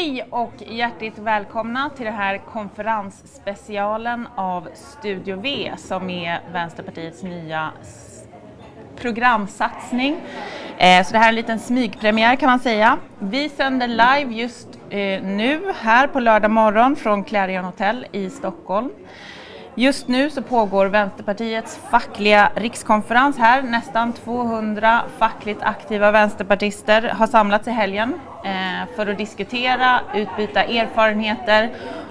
Hej 0.00 0.26
och 0.30 0.52
hjärtligt 0.58 1.18
välkomna 1.18 1.90
till 1.90 2.04
den 2.04 2.14
här 2.14 2.38
konferensspecialen 2.38 4.28
av 4.34 4.68
Studio 4.74 5.40
V 5.40 5.72
som 5.76 6.10
är 6.10 6.40
Vänsterpartiets 6.52 7.22
nya 7.22 7.70
programsatsning. 8.96 10.16
Eh, 10.78 11.04
så 11.04 11.12
det 11.12 11.18
här 11.18 11.24
är 11.24 11.28
en 11.28 11.34
liten 11.34 11.58
smygpremiär 11.58 12.36
kan 12.36 12.50
man 12.50 12.58
säga. 12.58 12.98
Vi 13.18 13.48
sänder 13.48 13.88
live 13.88 14.34
just 14.34 14.68
eh, 14.90 15.22
nu 15.22 15.72
här 15.80 16.06
på 16.06 16.20
lördag 16.20 16.50
morgon 16.50 16.96
från 16.96 17.24
Clarion 17.24 17.64
Hotel 17.64 18.06
i 18.12 18.30
Stockholm. 18.30 18.90
Just 19.74 20.08
nu 20.08 20.30
så 20.30 20.42
pågår 20.42 20.86
Vänsterpartiets 20.86 21.80
fackliga 21.90 22.50
rikskonferens 22.54 23.38
här. 23.38 23.62
Nästan 23.62 24.12
200 24.12 25.00
fackligt 25.18 25.62
aktiva 25.62 26.10
vänsterpartister 26.10 27.02
har 27.02 27.26
samlats 27.26 27.68
i 27.68 27.70
helgen 27.70 28.14
eh, 28.44 28.96
för 28.96 29.06
att 29.06 29.18
diskutera, 29.18 30.00
utbyta 30.14 30.62
erfarenheter 30.64 31.70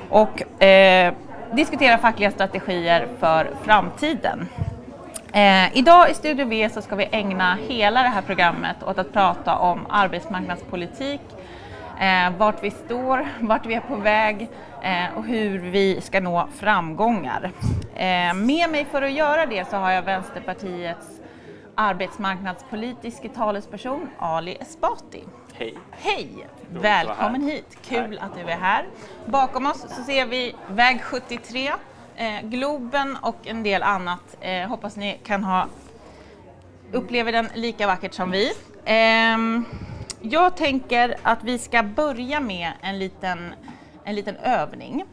och 0.10 0.64
eh, 0.64 1.14
diskutera 1.54 1.98
fackliga 1.98 2.32
strategier 2.32 3.08
för 3.20 3.50
framtiden. 3.64 4.48
Eh, 5.34 5.78
idag 5.78 6.12
i 6.12 6.14
Studio 6.14 6.46
V 6.46 6.70
så 6.70 6.82
ska 6.82 6.96
vi 6.96 7.08
ägna 7.12 7.58
hela 7.68 8.04
det 8.04 8.10
här 8.10 8.22
programmet 8.22 8.84
åt 8.84 8.98
att 8.98 9.14
prata 9.14 9.58
om 9.58 9.86
arbetsmarknadspolitik, 9.90 11.22
eh, 12.00 12.38
vart 12.38 12.64
vi 12.64 12.72
står, 12.72 13.28
vart 13.40 13.66
vi 13.66 13.74
är 13.74 13.82
på 13.82 13.96
väg 13.96 14.50
eh, 14.84 15.18
och 15.18 15.26
hur 15.26 15.60
vi 15.60 16.02
ska 16.02 16.20
nå 16.20 16.48
framgångar. 16.56 17.52
Eh, 17.96 18.34
med 18.34 18.70
mig 18.70 18.86
för 18.92 19.02
att 19.02 19.12
göra 19.12 19.46
det 19.46 19.70
så 19.70 19.78
har 19.78 19.92
jag 19.92 20.02
Vänsterpartiets 20.02 21.22
arbetsmarknadspolitiske 21.76 23.30
talesperson 23.30 24.10
Ali 24.20 24.58
Esbati. 24.60 25.24
Hej! 25.54 25.78
Hej! 25.92 26.48
Välkommen 26.70 27.42
hit, 27.42 27.78
kul 27.82 28.20
att 28.22 28.36
du 28.36 28.42
är 28.42 28.58
här. 28.58 28.86
Bakom 29.26 29.66
oss 29.66 29.86
så 29.90 30.04
ser 30.04 30.26
vi 30.26 30.56
väg 30.68 31.02
73, 31.02 31.72
eh, 32.16 32.42
Globen 32.44 33.18
och 33.22 33.48
en 33.48 33.64
del 33.64 33.84
annat. 33.84 34.38
Eh, 34.42 34.68
hoppas 34.68 34.96
ni 34.96 35.20
kan 35.24 35.44
ha 35.44 35.68
upplever 36.92 37.32
den 37.32 37.50
lika 37.54 37.88
vackert 37.88 38.14
som 38.14 38.32
vi. 38.32 38.52
Ehm, 38.86 39.66
jag 40.22 40.58
tänker 40.58 41.16
att 41.24 41.44
vi 41.44 41.58
ska 41.58 41.84
börja 41.84 42.40
med 42.40 42.72
en 42.82 43.00
liten, 43.00 43.54
en 44.04 44.16
liten 44.16 44.36
övning 44.36 45.04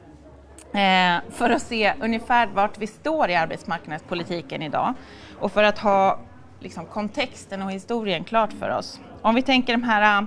eh, 0.73 1.19
för 1.31 1.51
att 1.51 1.63
se 1.63 1.93
ungefär 2.01 2.47
vart 2.47 2.79
vi 2.79 2.87
står 2.87 3.31
i 3.31 3.35
arbetsmarknadspolitiken 3.35 4.63
idag 4.63 4.95
och 5.41 5.53
för 5.53 5.63
att 5.63 5.79
ha 5.79 6.19
liksom, 6.61 6.87
kontexten 6.87 7.63
och 7.63 7.71
historien 7.71 8.25
klart 8.25 8.53
för 8.53 8.77
oss. 8.79 9.01
Om 9.23 9.35
vi 9.35 9.43
tänker 9.43 9.73
de 9.73 9.83
här, 9.83 10.27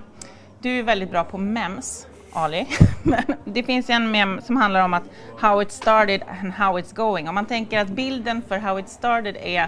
du 0.59 0.79
är 0.79 0.83
väldigt 0.83 1.11
bra 1.11 1.23
på 1.23 1.37
MEMS, 1.37 2.07
Ali, 2.33 2.67
men 3.03 3.23
det 3.45 3.63
finns 3.63 3.89
en 3.89 4.11
mem 4.11 4.41
som 4.41 4.57
handlar 4.57 4.83
om 4.83 4.93
att 4.93 5.03
how 5.39 5.61
it 5.61 5.71
started 5.71 6.21
and 6.41 6.53
how 6.53 6.79
it's 6.79 6.95
going. 6.95 7.29
Om 7.29 7.35
man 7.35 7.45
tänker 7.45 7.79
att 7.79 7.87
bilden 7.87 8.41
för 8.47 8.57
how 8.57 8.79
it 8.79 8.89
started 8.89 9.37
är 9.43 9.67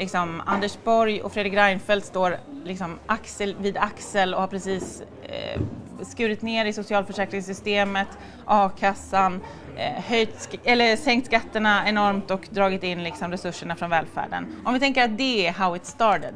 liksom, 0.00 0.42
Anders 0.46 0.78
Borg 0.84 1.22
och 1.22 1.32
Fredrik 1.32 1.54
Reinfeldt 1.54 2.06
står 2.06 2.36
liksom, 2.64 2.98
axel 3.06 3.56
vid 3.60 3.76
axel 3.76 4.34
och 4.34 4.40
har 4.40 4.48
precis 4.48 5.02
eh, 5.22 5.60
skurit 6.02 6.42
ner 6.42 6.64
i 6.64 6.72
socialförsäkringssystemet, 6.72 8.08
a-kassan, 8.44 9.40
eh, 9.76 10.02
höjt, 10.04 10.58
eller 10.64 10.96
sänkt 10.96 11.26
skatterna 11.26 11.88
enormt 11.88 12.30
och 12.30 12.48
dragit 12.50 12.82
in 12.82 13.04
liksom, 13.04 13.30
resurserna 13.30 13.76
från 13.76 13.90
välfärden. 13.90 14.56
Om 14.64 14.74
vi 14.74 14.80
tänker 14.80 15.04
att 15.04 15.18
det 15.18 15.46
är 15.46 15.52
how 15.52 15.76
it 15.76 15.86
started, 15.86 16.34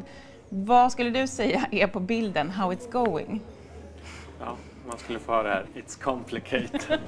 vad 0.48 0.92
skulle 0.92 1.10
du 1.10 1.26
säga 1.26 1.66
är 1.70 1.86
på 1.86 2.00
bilden 2.00 2.50
how 2.50 2.72
it's 2.72 2.92
going? 2.92 3.40
Ja, 4.40 4.56
man 4.86 4.98
skulle 4.98 5.18
få 5.18 5.32
höra 5.32 5.48
här, 5.48 5.66
it's 5.74 6.02
complicated. 6.02 6.80
uh, 6.90 6.98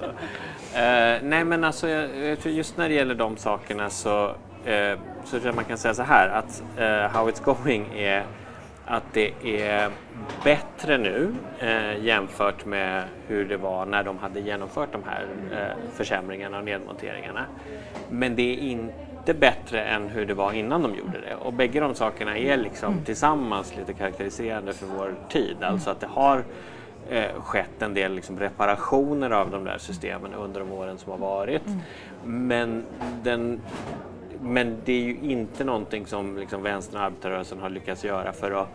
nej 1.28 1.44
men 1.44 1.64
alltså, 1.64 1.88
jag, 1.88 2.38
just 2.44 2.76
när 2.76 2.88
det 2.88 2.94
gäller 2.94 3.14
de 3.14 3.36
sakerna 3.36 3.90
så 3.90 4.36
eh, 4.66 4.98
så 5.24 5.30
tror 5.30 5.46
jag 5.46 5.54
man 5.54 5.64
kan 5.64 5.78
säga 5.78 5.94
så 5.94 6.02
här 6.02 6.28
att 6.28 6.62
eh, 6.76 6.86
How 6.86 7.30
It's 7.30 7.44
Going 7.44 7.88
är 7.94 8.24
att 8.86 9.02
det 9.12 9.32
är 9.42 9.90
bättre 10.44 10.98
nu 10.98 11.34
eh, 11.58 12.04
jämfört 12.04 12.64
med 12.64 13.04
hur 13.26 13.44
det 13.44 13.56
var 13.56 13.86
när 13.86 14.02
de 14.02 14.18
hade 14.18 14.40
genomfört 14.40 14.92
de 14.92 15.02
här 15.04 15.26
eh, 15.52 15.92
försämringarna 15.92 16.58
och 16.58 16.64
nedmonteringarna. 16.64 17.46
Men 18.10 18.36
det 18.36 18.42
är 18.42 18.56
inte 18.56 19.34
bättre 19.34 19.84
än 19.84 20.08
hur 20.08 20.26
det 20.26 20.34
var 20.34 20.52
innan 20.52 20.82
de 20.82 20.94
gjorde 20.94 21.20
det. 21.20 21.34
Och 21.34 21.52
bägge 21.52 21.80
de 21.80 21.94
sakerna 21.94 22.38
är 22.38 22.56
liksom 22.56 22.92
mm. 22.92 23.04
tillsammans 23.04 23.76
lite 23.76 23.92
karaktäriserande 23.92 24.72
för 24.72 24.86
vår 24.86 25.14
tid. 25.28 25.56
Alltså 25.62 25.90
att 25.90 26.00
det 26.00 26.06
har 26.10 26.44
eh, 27.10 27.42
skett 27.42 27.82
en 27.82 27.94
del 27.94 28.12
liksom 28.12 28.38
reparationer 28.38 29.30
av 29.30 29.50
de 29.50 29.64
där 29.64 29.78
systemen 29.78 30.34
under 30.34 30.60
de 30.60 30.72
åren 30.72 30.98
som 30.98 31.10
har 31.10 31.18
varit. 31.18 31.66
Mm. 31.66 31.78
Men 32.48 32.84
den 33.22 33.60
men 34.46 34.76
det 34.84 34.92
är 34.92 35.02
ju 35.02 35.16
inte 35.22 35.64
någonting 35.64 36.06
som 36.06 36.38
liksom 36.38 36.62
vänstern 36.62 37.00
och 37.00 37.06
arbetarrörelsen 37.06 37.58
har 37.58 37.70
lyckats 37.70 38.04
göra 38.04 38.32
för 38.32 38.62
att 38.62 38.68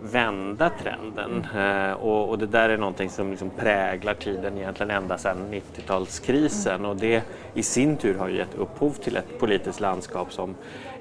vända 0.00 0.70
trenden. 0.82 1.46
Mm. 1.54 1.90
Uh, 1.90 1.92
och, 1.92 2.28
och, 2.28 2.38
det 2.38 2.46
där 2.46 2.68
är 2.68 2.78
någonting 2.78 3.10
som 3.10 3.30
liksom 3.30 3.50
präglar 3.50 4.14
tiden 4.14 4.58
egentligen 4.58 4.90
ända 4.90 5.18
sedan 5.18 5.36
90-talskrisen 5.50 6.74
mm. 6.74 6.90
och 6.90 6.96
det 6.96 7.22
i 7.54 7.62
sin 7.62 7.96
tur 7.96 8.18
har 8.18 8.28
gett 8.28 8.54
upphov 8.54 8.90
till 8.90 9.16
ett 9.16 9.38
politiskt 9.38 9.80
landskap 9.80 10.32
som 10.32 10.54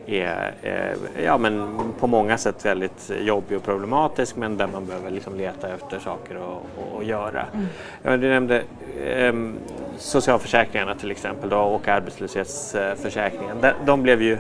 är 0.06 0.54
eh, 0.62 1.24
ja, 1.24 1.38
men 1.38 1.78
på 2.00 2.08
många 2.08 2.38
sätt 2.38 2.66
väldigt 2.66 3.12
jobbig 3.22 3.58
och 3.58 3.64
problematisk 3.64 4.36
men 4.36 4.58
där 4.58 4.68
man 4.68 4.86
behöver 4.86 5.12
liksom 5.12 5.38
leta 5.38 5.70
efter 5.70 6.00
saker 6.00 6.40
att 7.00 7.06
göra. 7.06 7.46
Mm. 8.04 8.22
Du 8.22 8.30
nämnde 8.30 8.64
eh, 9.06 9.34
socialförsäkringarna 9.98 10.96
till 10.96 11.12
exempel 11.12 11.50
då, 11.50 11.58
och 11.58 11.88
arbetslöshetsförsäkringen. 11.88 13.58
De, 13.62 13.72
de 13.86 14.04
blev 14.04 14.22
ju 14.22 14.38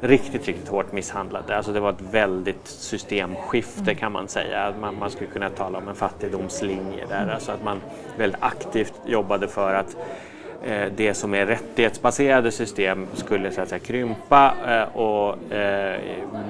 riktigt, 0.00 0.46
riktigt 0.46 0.68
hårt 0.68 0.92
misshandlade. 0.92 1.56
Alltså 1.56 1.72
det 1.72 1.80
var 1.80 1.90
ett 1.90 2.00
väldigt 2.10 2.66
systemskifte 2.66 3.82
mm. 3.82 3.96
kan 3.96 4.12
man 4.12 4.28
säga. 4.28 4.74
Man, 4.80 4.98
man, 4.98 5.10
skulle 5.10 5.30
kunna 5.30 5.50
tala 5.50 5.78
om 5.78 5.88
en 5.88 5.94
fattigdomslinje 5.94 7.06
där. 7.08 7.22
Mm. 7.22 7.34
Alltså 7.34 7.52
att 7.52 7.64
man 7.64 7.80
väldigt 8.18 8.42
aktivt 8.42 8.94
jobbade 9.06 9.48
för 9.48 9.74
att 9.74 9.96
Eh, 10.66 10.86
det 10.96 11.14
som 11.14 11.34
är 11.34 11.46
rättighetsbaserade 11.46 12.50
system 12.50 13.06
skulle 13.14 13.50
så 13.50 13.60
att 13.60 13.68
säga, 13.68 13.78
krympa 13.78 14.54
eh, 14.66 14.96
och 14.96 15.52
eh, 15.52 16.00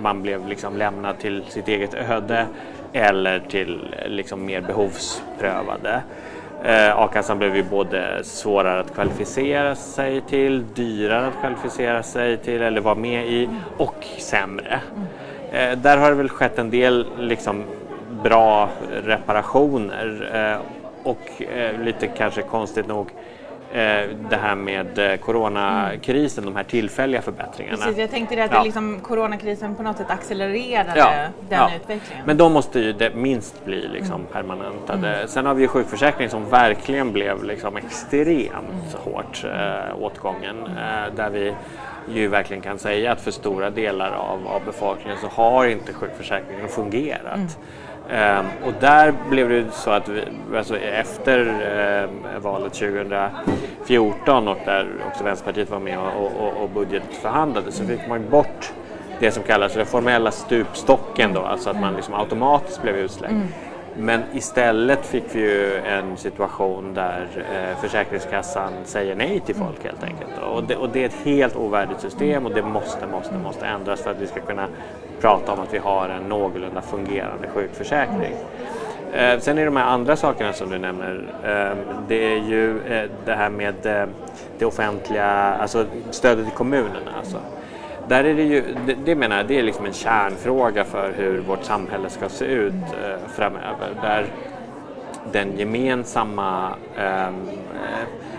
man 0.02 0.22
blev 0.22 0.48
liksom 0.48 0.76
lämnad 0.76 1.18
till 1.18 1.42
sitt 1.48 1.68
eget 1.68 1.94
öde 1.94 2.46
eller 2.92 3.40
till 3.40 3.94
liksom 4.06 4.44
mer 4.46 4.60
behovsprövade. 4.60 6.02
A-kassan 6.94 7.38
blev 7.38 7.56
ju 7.56 7.62
både 7.62 8.24
svårare 8.24 8.80
att 8.80 8.94
kvalificera 8.94 9.74
sig 9.74 10.20
till, 10.20 10.64
dyrare 10.74 11.26
att 11.26 11.40
kvalificera 11.40 12.02
sig 12.02 12.36
till 12.36 12.62
eller 12.62 12.80
vara 12.80 12.94
med 12.94 13.26
i 13.26 13.48
och 13.76 14.04
sämre. 14.18 14.80
Där 15.76 15.96
har 15.96 16.10
det 16.10 16.16
väl 16.16 16.28
skett 16.28 16.58
en 16.58 16.70
del 16.70 17.06
liksom, 17.18 17.64
bra 18.22 18.68
reparationer 19.04 20.58
och 21.02 21.42
lite 21.84 22.06
kanske 22.06 22.42
konstigt 22.42 22.86
nog 22.86 23.06
det 24.30 24.36
här 24.36 24.54
med 24.54 24.98
eh, 24.98 25.16
coronakrisen, 25.16 26.44
de 26.44 26.56
här 26.56 26.64
tillfälliga 26.64 27.22
förbättringarna. 27.22 27.76
Precis, 27.76 27.98
jag 27.98 28.10
tänkte 28.10 28.36
det 28.36 28.44
att 28.44 28.52
ja. 28.52 28.58
det 28.58 28.64
liksom, 28.64 29.00
coronakrisen 29.00 29.74
på 29.74 29.82
något 29.82 29.96
sätt 29.96 30.10
accelererade 30.10 30.92
ja, 30.96 31.12
den 31.48 31.58
ja. 31.58 31.70
utvecklingen. 31.76 32.26
Men 32.26 32.36
de 32.36 32.52
måste 32.52 32.80
ju 32.80 32.92
det 32.92 33.14
minst 33.14 33.64
bli 33.64 33.88
liksom 33.88 34.14
mm. 34.14 34.26
permanentade. 34.32 35.14
Mm. 35.14 35.28
Sen 35.28 35.46
har 35.46 35.54
vi 35.54 35.62
ju 35.62 35.68
sjukförsäkringen 35.68 36.30
som 36.30 36.50
verkligen 36.50 37.12
blev 37.12 37.44
liksom 37.44 37.76
extremt 37.76 38.94
mm. 38.94 39.14
hårt 39.14 39.44
äh, 39.44 40.02
åtgången. 40.02 40.66
Äh, 40.66 41.14
där 41.16 41.30
vi 41.30 41.54
ju 42.08 42.28
verkligen 42.28 42.62
kan 42.62 42.78
säga 42.78 43.12
att 43.12 43.20
för 43.20 43.30
stora 43.30 43.70
delar 43.70 44.12
av, 44.12 44.46
av 44.46 44.64
befolkningen 44.64 45.18
så 45.20 45.26
har 45.26 45.66
inte 45.66 45.92
sjukförsäkringen 45.92 46.68
fungerat. 46.68 47.34
Mm. 47.34 47.48
Um, 48.10 48.46
och 48.64 48.72
där 48.80 49.14
blev 49.30 49.48
det 49.48 49.70
så 49.72 49.90
att 49.90 50.08
vi, 50.08 50.22
alltså 50.56 50.78
efter 50.78 51.40
uh, 51.40 52.40
valet 52.40 52.72
2014 52.72 54.48
och 54.48 54.58
där 54.64 54.86
också 55.08 55.24
Vänsterpartiet 55.24 55.70
var 55.70 55.78
med 55.78 55.98
och, 55.98 56.32
och, 56.40 56.62
och 56.62 56.70
budgetförhandlade 56.70 57.72
så 57.72 57.84
fick 57.84 58.08
man 58.08 58.30
bort 58.30 58.72
det 59.20 59.30
som 59.30 59.42
kallas 59.42 59.74
den 59.74 59.86
formella 59.86 60.30
stupstocken 60.30 61.32
då, 61.32 61.40
alltså 61.40 61.70
att 61.70 61.80
man 61.80 61.94
liksom 61.94 62.14
automatiskt 62.14 62.82
blev 62.82 62.96
utslängd. 62.96 63.34
Mm. 63.34 63.48
Men 63.98 64.22
istället 64.32 65.06
fick 65.06 65.24
vi 65.32 65.40
ju 65.40 65.76
en 65.76 66.16
situation 66.16 66.94
där 66.94 67.28
eh, 67.36 67.76
Försäkringskassan 67.80 68.72
säger 68.84 69.14
nej 69.14 69.40
till 69.40 69.54
folk 69.54 69.84
helt 69.84 70.04
enkelt. 70.04 70.30
Och 70.54 70.64
det, 70.64 70.76
och 70.76 70.88
det, 70.88 71.02
är 71.02 71.06
ett 71.06 71.24
helt 71.24 71.56
ovärdigt 71.56 72.00
system 72.00 72.46
och 72.46 72.54
det 72.54 72.62
måste, 72.62 73.06
måste, 73.06 73.34
måste 73.34 73.66
ändras 73.66 74.00
för 74.00 74.10
att 74.10 74.20
vi 74.20 74.26
ska 74.26 74.40
kunna 74.40 74.68
prata 75.20 75.52
om 75.52 75.60
att 75.60 75.74
vi 75.74 75.78
har 75.78 76.08
en 76.08 76.28
någorlunda 76.28 76.80
fungerande 76.82 77.48
sjukförsäkring. 77.48 78.34
Eh, 79.12 79.38
sen 79.38 79.58
är 79.58 79.64
de 79.64 79.76
här 79.76 79.84
andra 79.84 80.16
sakerna 80.16 80.52
som 80.52 80.70
du 80.70 80.78
nämner, 80.78 81.24
eh, 81.44 81.76
det 82.08 82.34
är 82.34 82.38
ju 82.38 82.80
eh, 82.86 83.10
det 83.24 83.34
här 83.34 83.50
med 83.50 83.86
eh, 83.86 84.06
det 84.58 84.64
offentliga, 84.64 85.26
alltså 85.26 85.86
stödet 86.10 86.44
till 86.44 86.54
kommunerna. 86.54 87.10
Alltså. 87.18 87.38
Där 88.08 88.24
är 88.24 88.34
det 88.34 88.42
ju, 88.42 88.62
det, 88.86 88.96
det 89.04 89.14
menar 89.14 89.36
jag, 89.36 89.46
det 89.46 89.58
är 89.58 89.62
liksom 89.62 89.86
en 89.86 89.92
kärnfråga 89.92 90.84
för 90.84 91.12
hur 91.16 91.40
vårt 91.40 91.64
samhälle 91.64 92.10
ska 92.10 92.28
se 92.28 92.44
ut 92.44 92.74
eh, 92.74 93.28
framöver. 93.36 93.88
Där 94.02 94.26
den 95.32 95.58
gemensamma 95.58 96.74
ehm, 96.98 97.48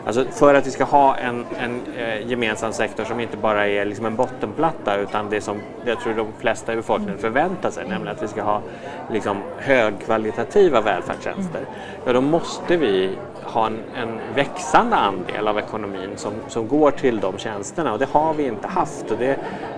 Alltså 0.05 0.25
för 0.31 0.53
att 0.53 0.67
vi 0.67 0.71
ska 0.71 0.83
ha 0.83 1.15
en, 1.15 1.45
en 1.59 1.81
eh, 1.97 2.27
gemensam 2.27 2.73
sektor 2.73 3.03
som 3.03 3.19
inte 3.19 3.37
bara 3.37 3.67
är 3.67 3.85
liksom 3.85 4.05
en 4.05 4.15
bottenplatta 4.15 4.97
utan 4.97 5.29
det 5.29 5.41
som 5.41 5.57
jag 5.85 5.99
tror 5.99 6.13
de 6.13 6.27
flesta 6.39 6.73
i 6.73 6.75
befolkningen 6.75 7.17
förväntar 7.17 7.69
sig, 7.69 7.87
nämligen 7.87 8.15
att 8.15 8.23
vi 8.23 8.27
ska 8.27 8.43
ha 8.43 8.61
liksom, 9.11 9.37
högkvalitativa 9.57 10.81
välfärdstjänster. 10.81 11.61
Ja, 12.05 12.13
då 12.13 12.21
måste 12.21 12.77
vi 12.77 13.17
ha 13.43 13.67
en, 13.67 13.79
en, 13.95 14.19
växande 14.35 14.95
andel 14.95 15.47
av 15.47 15.57
ekonomin 15.59 16.09
som, 16.15 16.33
som 16.47 16.67
går 16.67 16.91
till 16.91 17.19
de 17.19 17.37
tjänsterna 17.37 17.93
och 17.93 17.99
det 17.99 18.09
har 18.11 18.33
vi 18.33 18.47
inte 18.47 18.67
haft 18.67 19.11
och 19.11 19.17
det 19.17 19.37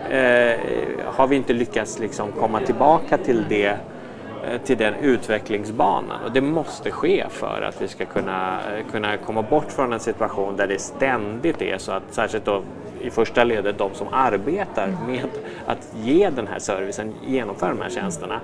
eh, 0.09 0.59
har 1.05 1.27
vi 1.27 1.35
inte 1.35 1.53
lyckats 1.53 1.99
liksom 1.99 2.31
komma 2.31 2.59
tillbaka 2.59 3.17
till 3.17 3.45
det 3.49 3.67
Eh, 3.69 3.96
Eh, 4.43 4.61
till 4.61 4.77
den 4.77 4.93
utvecklingsbanan. 4.93 6.23
Och 6.25 6.31
det 6.31 6.41
måste 6.41 6.91
ske 6.91 7.25
för 7.29 7.61
att 7.61 7.81
vi 7.81 7.87
ska 7.87 8.05
kunna, 8.05 8.59
eh, 8.73 8.85
kunna 8.91 9.17
komma 9.17 9.41
bort 9.41 9.71
från 9.71 9.93
en 9.93 9.99
situation 9.99 10.55
där 10.55 10.67
det 10.67 10.79
ständigt 10.81 11.61
är 11.61 11.77
så 11.77 11.91
att 11.91 12.03
särskilt 12.09 12.45
då 12.45 12.61
i 13.01 13.09
första 13.09 13.43
ledet 13.43 13.77
de 13.77 13.93
som 13.93 14.07
arbetar 14.11 14.87
med 15.07 15.27
att 15.65 15.95
ge 15.95 16.29
den 16.29 16.47
här 16.47 16.59
servicen, 16.59 17.13
genomföra 17.25 17.69
de 17.69 17.81
här 17.81 17.89
tjänsterna 17.89 18.41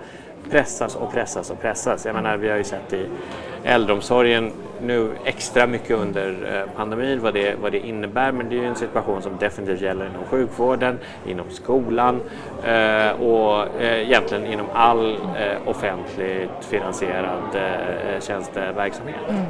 pressas 0.50 0.96
och 0.96 1.12
pressas 1.12 1.52
och 1.52 1.62
pressas. 1.62 2.06
Jag 2.06 2.16
menar, 2.16 2.38
vi 2.38 2.50
har 2.50 2.58
ju 2.58 2.64
sett 2.64 2.94
i 2.94 3.06
äldreomsorgen 3.64 4.52
nu 4.82 5.12
extra 5.26 5.68
mycket 5.68 5.98
under 5.98 6.30
eh, 6.30 6.76
pandemin 6.76 7.22
vad 7.22 7.34
det, 7.34 7.56
vad 7.62 7.72
det 7.72 7.80
innebär 7.80 8.32
men 8.32 8.50
det 8.50 8.56
är 8.56 8.60
ju 8.60 8.68
en 8.68 8.76
situation 8.76 9.22
som 9.22 9.38
definitivt 9.40 9.82
gäller 9.82 10.06
inom 10.06 10.26
sjukvården, 10.26 11.00
inom 11.26 11.50
skolan 11.50 12.22
eh, 12.64 13.12
och 13.12 13.82
eh, 13.82 14.02
egentligen 14.02 14.46
inom 14.46 14.66
all 14.74 15.14
eh, 15.14 15.68
offentligt 15.68 16.66
finansierad 16.70 17.56
eh, 17.56 18.22
tjänsteverksamhet. 18.22 19.30
Mm. 19.30 19.46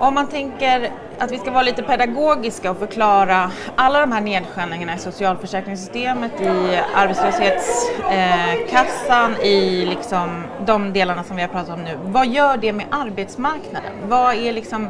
Om 0.00 0.14
man 0.14 0.26
tänker 0.26 0.90
att 1.18 1.32
vi 1.32 1.38
ska 1.38 1.50
vara 1.50 1.62
lite 1.62 1.82
pedagogiska 1.82 2.70
och 2.70 2.78
förklara 2.78 3.50
alla 3.76 4.00
de 4.00 4.12
här 4.12 4.20
nedskärningarna 4.20 4.94
i 4.94 4.98
socialförsäkringssystemet, 4.98 6.40
i 6.40 6.80
arbetslöshetskassan, 6.94 9.36
i 9.36 9.86
liksom 9.86 10.44
de 10.66 10.92
delarna 10.92 11.24
som 11.24 11.36
vi 11.36 11.42
har 11.42 11.48
pratat 11.48 11.74
om 11.74 11.84
nu. 11.84 11.98
Vad 12.04 12.26
gör 12.26 12.56
det 12.56 12.72
med 12.72 12.86
arbetsmarknaden? 12.90 13.92
Vad 14.08 14.34
är 14.34 14.52
liksom, 14.52 14.88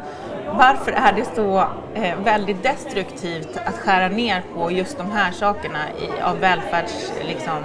varför 0.53 0.93
är 0.93 1.13
det 1.13 1.25
så 1.35 1.59
eh, 1.95 2.19
väldigt 2.25 2.63
destruktivt 2.63 3.56
att 3.65 3.75
skära 3.75 4.09
ner 4.09 4.43
på 4.55 4.71
just 4.71 4.99
de 4.99 5.11
här 5.11 5.33
sakerna 5.33 5.79
i, 5.99 6.11
av 6.23 6.39
välfärdssamhället 6.39 7.29
liksom, 7.29 7.65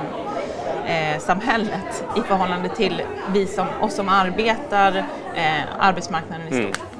eh, 2.15 2.17
i 2.17 2.21
förhållande 2.27 2.69
till 2.69 3.01
vi 3.33 3.47
som, 3.47 3.67
oss 3.81 3.95
som 3.95 4.09
arbetar, 4.09 4.97
eh, 5.35 5.61
arbetsmarknaden 5.79 6.47
i 6.47 6.51
stort? 6.51 6.77
Mm. 6.77 6.94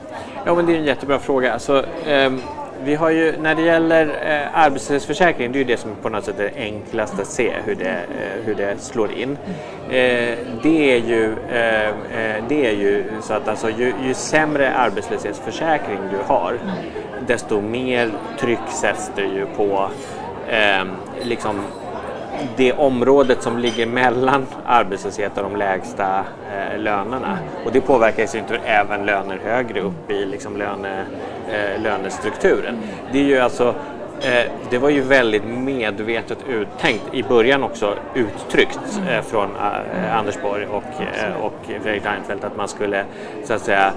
Ja, 0.45 0.56
men 0.56 0.65
det 0.65 0.74
är 0.74 0.77
en 0.77 0.86
jättebra 0.86 1.19
fråga. 1.19 1.53
Alltså, 1.53 1.86
eh, 2.07 2.33
vi 2.83 2.95
har 2.95 3.09
ju, 3.09 3.38
när 3.42 3.56
det 3.56 3.62
gäller 3.62 4.06
eh, 4.06 4.59
arbetslöshetsförsäkringen, 4.59 5.51
det 5.51 5.57
är 5.57 5.59
ju 5.59 5.65
det 5.65 5.77
som 5.77 5.95
på 6.01 6.09
något 6.09 6.25
sätt 6.25 6.39
är 6.39 6.51
enklast 6.56 7.19
att 7.19 7.27
se 7.27 7.53
hur 7.65 7.75
det, 7.75 7.89
eh, 7.89 8.45
hur 8.45 8.56
det 8.56 8.81
slår 8.81 9.12
in. 9.12 9.38
Eh, 9.89 10.38
det, 10.63 10.92
är 10.92 10.97
ju, 10.97 11.33
ehm, 11.51 11.94
eh, 12.12 12.44
det 12.50 12.68
är 12.68 12.71
ju 12.71 13.03
så 13.21 13.33
att 13.33 13.47
alltså, 13.47 13.69
ju, 13.69 13.94
ju 14.03 14.13
sämre 14.13 14.74
arbetslöshetsförsäkring 14.74 16.00
du 16.12 16.18
har, 16.33 16.59
desto 17.27 17.62
mer 17.62 18.12
tryck 18.39 18.68
sätts 18.81 19.12
det 19.15 19.25
ju 19.25 19.45
på 19.45 19.89
ehm, 20.50 20.91
liksom 21.21 21.62
det 22.57 22.73
området 22.73 23.43
som 23.43 23.57
ligger 23.57 23.85
mellan 23.85 24.45
arbetslöshet 24.65 25.37
och 25.37 25.43
de 25.43 25.55
lägsta 25.55 26.19
eh, 26.19 26.79
lönerna. 26.79 27.37
Och 27.65 27.71
det 27.71 27.81
påverkar 27.81 28.35
i 28.35 28.37
inte 28.37 28.57
även 28.65 29.05
löner 29.05 29.39
högre 29.43 29.81
upp 29.81 30.11
i 30.11 30.25
liksom 30.25 30.57
löne, 30.57 31.05
eh, 31.49 31.81
lönestrukturen. 31.81 32.77
Det 33.11 33.19
är 33.19 33.23
ju 33.23 33.39
alltså 33.39 33.75
eh, 34.21 34.51
det 34.69 34.77
var 34.77 34.89
ju 34.89 35.01
väldigt 35.01 35.45
medvetet 35.45 36.37
uttänkt, 36.47 37.03
i 37.13 37.23
början 37.23 37.63
också 37.63 37.95
uttryckt 38.13 38.99
eh, 39.09 39.21
från 39.21 39.49
eh, 39.55 40.17
Anders 40.17 40.41
Borg 40.41 40.65
och, 40.65 40.83
eh, 40.83 41.41
och 41.41 41.81
Fredrik 41.83 42.05
Reinfeldt 42.05 42.43
att 42.43 42.57
man 42.57 42.67
skulle 42.67 43.05
så 43.43 43.53
att 43.53 43.61
säga 43.61 43.91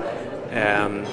ehm, 0.55 1.05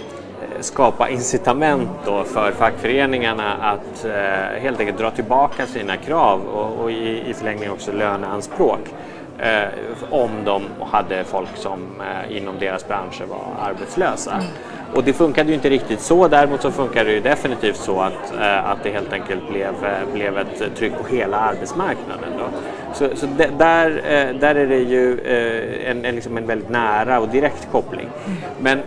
skapa 0.60 1.10
incitament 1.10 1.90
då 2.06 2.24
för 2.24 2.52
fackföreningarna 2.52 3.54
att 3.54 4.06
eh, 4.06 4.62
helt 4.62 4.80
enkelt 4.80 4.98
dra 4.98 5.12
tillbaka 5.12 5.66
sina 5.66 5.98
krav 5.98 6.42
och, 6.42 6.84
och 6.84 6.92
i, 6.92 7.30
i 7.30 7.34
förlängningen 7.34 7.72
också 7.72 7.92
löneanspråk 7.92 8.94
eh, 9.40 9.68
om 10.10 10.30
de 10.46 10.64
hade 10.82 11.24
folk 11.24 11.58
som 11.58 11.80
eh, 12.02 12.38
inom 12.38 12.60
deras 12.60 12.88
branscher 12.88 13.26
var 13.30 13.70
arbetslösa. 13.70 14.32
Mm. 14.32 14.46
Och 14.94 15.04
det 15.04 15.14
funkade 15.14 15.50
ju 15.50 15.56
inte 15.56 15.70
riktigt 15.70 16.02
så, 16.02 16.28
däremot 16.28 16.62
så 16.62 16.72
funkade 16.72 17.10
det 17.10 17.14
ju 17.14 17.22
definitivt 17.22 17.78
så 17.78 18.02
att, 18.02 18.34
eh, 18.40 18.70
att 18.70 18.84
det 18.84 18.90
helt 18.90 19.14
enkelt 19.14 19.50
blev, 19.50 19.74
eh, 19.86 20.14
blev 20.14 20.38
ett 20.38 20.76
tryck 20.78 20.94
på 20.98 21.16
hela 21.16 21.38
arbetsmarknaden. 21.38 22.30
Då. 22.38 22.46
Så, 22.94 23.16
så 23.16 23.26
de, 23.26 23.48
där, 23.58 23.90
eh, 23.90 24.40
där 24.40 24.56
är 24.56 24.68
det 24.68 24.80
ju 24.80 25.20
eh, 25.20 25.92
en, 25.92 26.06
en, 26.06 26.16
liksom 26.16 26.38
en 26.38 26.48
väldigt 26.48 26.70
nära 26.70 27.20
och 27.20 27.28
direkt 27.28 27.68
koppling. 27.72 28.10
Mm. 28.26 28.38
Men 28.60 28.80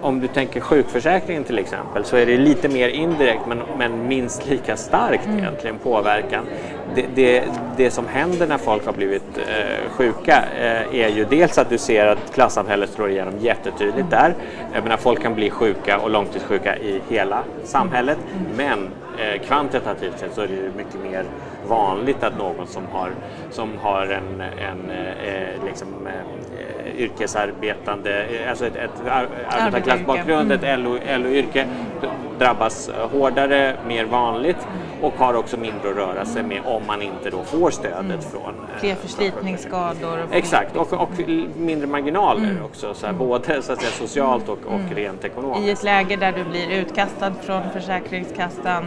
om 0.00 0.20
du 0.20 0.26
tänker 0.28 0.60
sjukförsäkringen 0.60 1.44
till 1.44 1.58
exempel 1.58 2.04
så 2.04 2.16
är 2.16 2.26
det 2.26 2.36
lite 2.36 2.68
mer 2.68 2.88
indirekt 2.88 3.40
men, 3.48 3.62
men 3.78 4.08
minst 4.08 4.46
lika 4.46 4.76
starkt 4.76 5.26
mm. 5.26 5.38
egentligen 5.38 5.78
påverkan. 5.78 6.44
Det, 6.94 7.06
det, 7.14 7.44
det, 7.76 7.90
som 7.90 8.06
händer 8.06 8.46
när 8.46 8.58
folk 8.58 8.86
har 8.86 8.92
blivit 8.92 9.38
eh, 9.38 9.90
sjuka 9.90 10.44
eh, 10.60 11.00
är 11.00 11.08
ju 11.08 11.24
dels 11.24 11.58
att 11.58 11.70
du 11.70 11.78
ser 11.78 12.06
att 12.06 12.34
klassamhället 12.34 12.90
slår 12.90 13.10
igenom 13.10 13.34
jättetydligt 13.40 14.10
där. 14.10 14.34
Jag 14.74 14.82
menar, 14.82 14.96
folk 14.96 15.22
kan 15.22 15.34
bli 15.34 15.50
sjuka 15.50 15.98
och 15.98 16.10
långtidssjuka 16.10 16.76
i 16.76 17.00
hela 17.08 17.44
samhället 17.64 18.18
mm. 18.32 18.56
men 18.56 18.90
eh, 19.18 19.42
kvantitativt 19.42 20.18
sett 20.18 20.34
så 20.34 20.40
är 20.40 20.46
det 20.46 20.54
ju 20.54 20.70
mycket 20.76 21.00
mer 21.10 21.24
vanligt 21.68 22.22
att 22.22 22.38
någon 22.38 22.66
som 22.66 22.82
har, 22.92 23.10
som 23.50 23.70
har 23.78 24.06
en, 24.06 24.40
en 24.40 24.90
eh, 24.90 25.64
liksom, 25.66 25.88
eh, 26.06 26.46
yrkesarbetande, 26.96 28.24
eh, 28.24 28.50
alltså 28.50 28.66
ett, 28.66 28.76
ett 28.76 29.02
arbetarklassbakgrund, 29.48 30.52
ett 30.52 30.78
LO-yrke 30.78 31.66
drabbas 32.38 32.90
hårdare, 33.12 33.76
mer 33.86 34.04
vanligt 34.04 34.66
och 35.02 35.12
har 35.18 35.34
också 35.34 35.56
mindre 35.56 35.90
att 35.90 35.96
röra 35.96 36.24
sig 36.24 36.42
med 36.42 36.60
om 36.64 36.82
man 36.86 37.02
inte 37.02 37.30
då 37.30 37.42
får 37.42 37.70
stödet 37.70 38.00
mm. 38.00 38.20
från... 38.20 38.54
Fler 38.78 38.90
eh, 38.90 38.96
förslitningsskador. 38.96 40.18
Exakt, 40.32 40.76
och, 40.76 40.92
och, 40.92 41.10
mindre 41.56 41.86
marginaler 41.86 42.50
mm. 42.50 42.64
också, 42.64 42.94
så 42.94 43.06
här, 43.06 43.14
mm. 43.14 43.28
både 43.28 43.62
så 43.62 43.72
att 43.72 43.80
säga, 43.80 43.90
socialt 43.90 44.48
och, 44.48 44.58
och 44.66 44.72
mm. 44.72 44.94
rent 44.94 45.24
ekonomiskt. 45.24 45.66
I 45.66 45.70
ett 45.70 45.82
läge 45.82 46.16
där 46.16 46.32
du 46.32 46.44
blir 46.44 46.70
utkastad 46.80 47.32
från 47.42 47.62
Försäkringskassan 47.72 48.84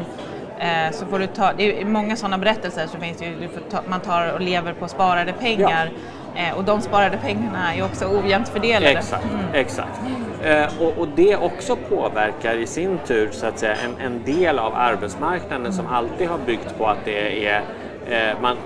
Eh, 0.59 0.91
så 0.91 1.05
får 1.05 1.19
du 1.19 1.27
ta, 1.27 1.53
det 1.57 1.81
är 1.81 1.85
många 1.85 2.15
sådana 2.15 2.37
berättelser 2.37 2.87
som 2.87 3.01
finns 3.01 3.21
ju, 3.21 3.49
ta, 3.69 3.81
man 3.89 3.99
tar 3.99 4.33
och 4.33 4.41
lever 4.41 4.73
på 4.73 4.87
sparade 4.87 5.33
pengar 5.33 5.91
ja. 6.35 6.41
eh, 6.41 6.57
och 6.57 6.63
de 6.63 6.81
sparade 6.81 7.17
pengarna 7.17 7.75
är 7.75 7.85
också 7.85 8.05
ojämnt 8.05 8.49
fördelade. 8.49 8.91
Exakt, 8.91 9.23
mm. 9.23 9.45
exakt. 9.53 9.99
Eh, 10.43 10.81
och, 10.81 10.97
och, 10.97 11.07
det 11.15 11.35
också 11.35 11.75
påverkar 11.75 12.55
i 12.55 12.67
sin 12.67 12.99
tur 13.07 13.29
så 13.31 13.45
att 13.45 13.59
säga 13.59 13.75
en, 13.75 14.05
en 14.05 14.23
del 14.23 14.59
av 14.59 14.73
arbetsmarknaden 14.75 15.65
mm. 15.65 15.71
som 15.71 15.87
alltid 15.87 16.27
har 16.27 16.37
byggt 16.45 16.77
på 16.77 16.87
att 16.87 17.05
det 17.05 17.47
är 17.47 17.61
eh, 18.09 18.41
man, 18.41 18.57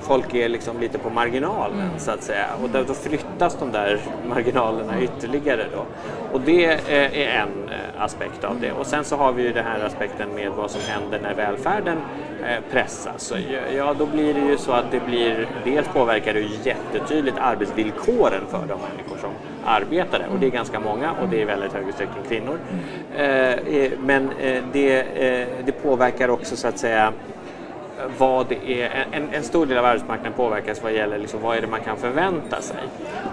folk 0.00 0.34
är 0.34 0.48
liksom 0.48 0.80
lite 0.80 0.98
på 0.98 1.10
marginalen 1.10 1.80
mm. 1.80 1.98
så 1.98 2.10
att 2.10 2.22
säga 2.22 2.46
och 2.62 2.70
då, 2.70 2.82
då, 2.82 2.94
flyttas 2.94 3.56
de 3.58 3.72
där 3.72 4.00
marginalerna 4.28 5.00
ytterligare 5.02 5.64
då. 5.72 5.84
Och 6.32 6.40
det 6.40 6.64
eh, 6.64 7.18
är 7.18 7.42
en 7.42 7.68
eh, 7.68 8.02
aspekt 8.02 8.44
av 8.44 8.60
det. 8.60 8.72
Och 8.72 8.86
sen 8.86 9.04
så 9.04 9.16
har 9.16 9.32
vi 9.32 9.42
ju 9.42 9.52
den 9.52 9.64
här 9.64 9.80
aspekten 9.80 10.28
med 10.34 10.50
vad 10.50 10.70
som 10.70 10.80
händer 10.80 11.20
när 11.22 11.34
välfärden 11.34 11.98
eh, 12.44 12.62
pressas. 12.70 13.22
Så, 13.22 13.34
ja, 13.76 13.94
då 13.98 14.06
blir 14.06 14.34
det 14.34 14.40
ju 14.40 14.58
så 14.58 14.72
att 14.72 14.90
det 14.90 15.00
blir, 15.06 15.48
dels 15.64 15.88
påverkar 15.88 16.34
det 16.34 16.40
ju 16.40 16.48
jättetydligt 16.64 17.38
arbetsvillkoren 17.40 18.42
för 18.50 18.58
de 18.58 18.66
människor 18.66 19.16
som 19.20 19.30
arbetar 19.64 20.18
där 20.18 20.28
och 20.32 20.38
det 20.38 20.46
är 20.46 20.50
ganska 20.50 20.80
många 20.80 21.12
och 21.22 21.28
det 21.28 21.42
är 21.42 21.46
väldigt 21.46 21.72
hög 21.72 21.88
utsträckning 21.88 22.24
kvinnor. 22.28 22.58
Men 24.00 24.30
det, 24.72 25.04
det 25.66 25.72
påverkar 25.82 26.28
också 26.28 26.56
så 26.56 26.68
att 26.68 26.78
säga 26.78 27.12
vad 28.18 28.46
det 28.48 28.82
är, 28.82 29.06
en, 29.12 29.28
en 29.32 29.42
stor 29.42 29.66
del 29.66 29.78
av 29.78 29.84
arbetsmarknaden 29.84 30.32
påverkas 30.32 30.82
vad 30.82 30.92
gäller 30.92 31.18
liksom, 31.18 31.40
vad 31.42 31.56
är 31.56 31.60
det 31.60 31.66
man 31.66 31.80
kan 31.80 31.96
förvänta 31.96 32.60
sig. 32.60 32.80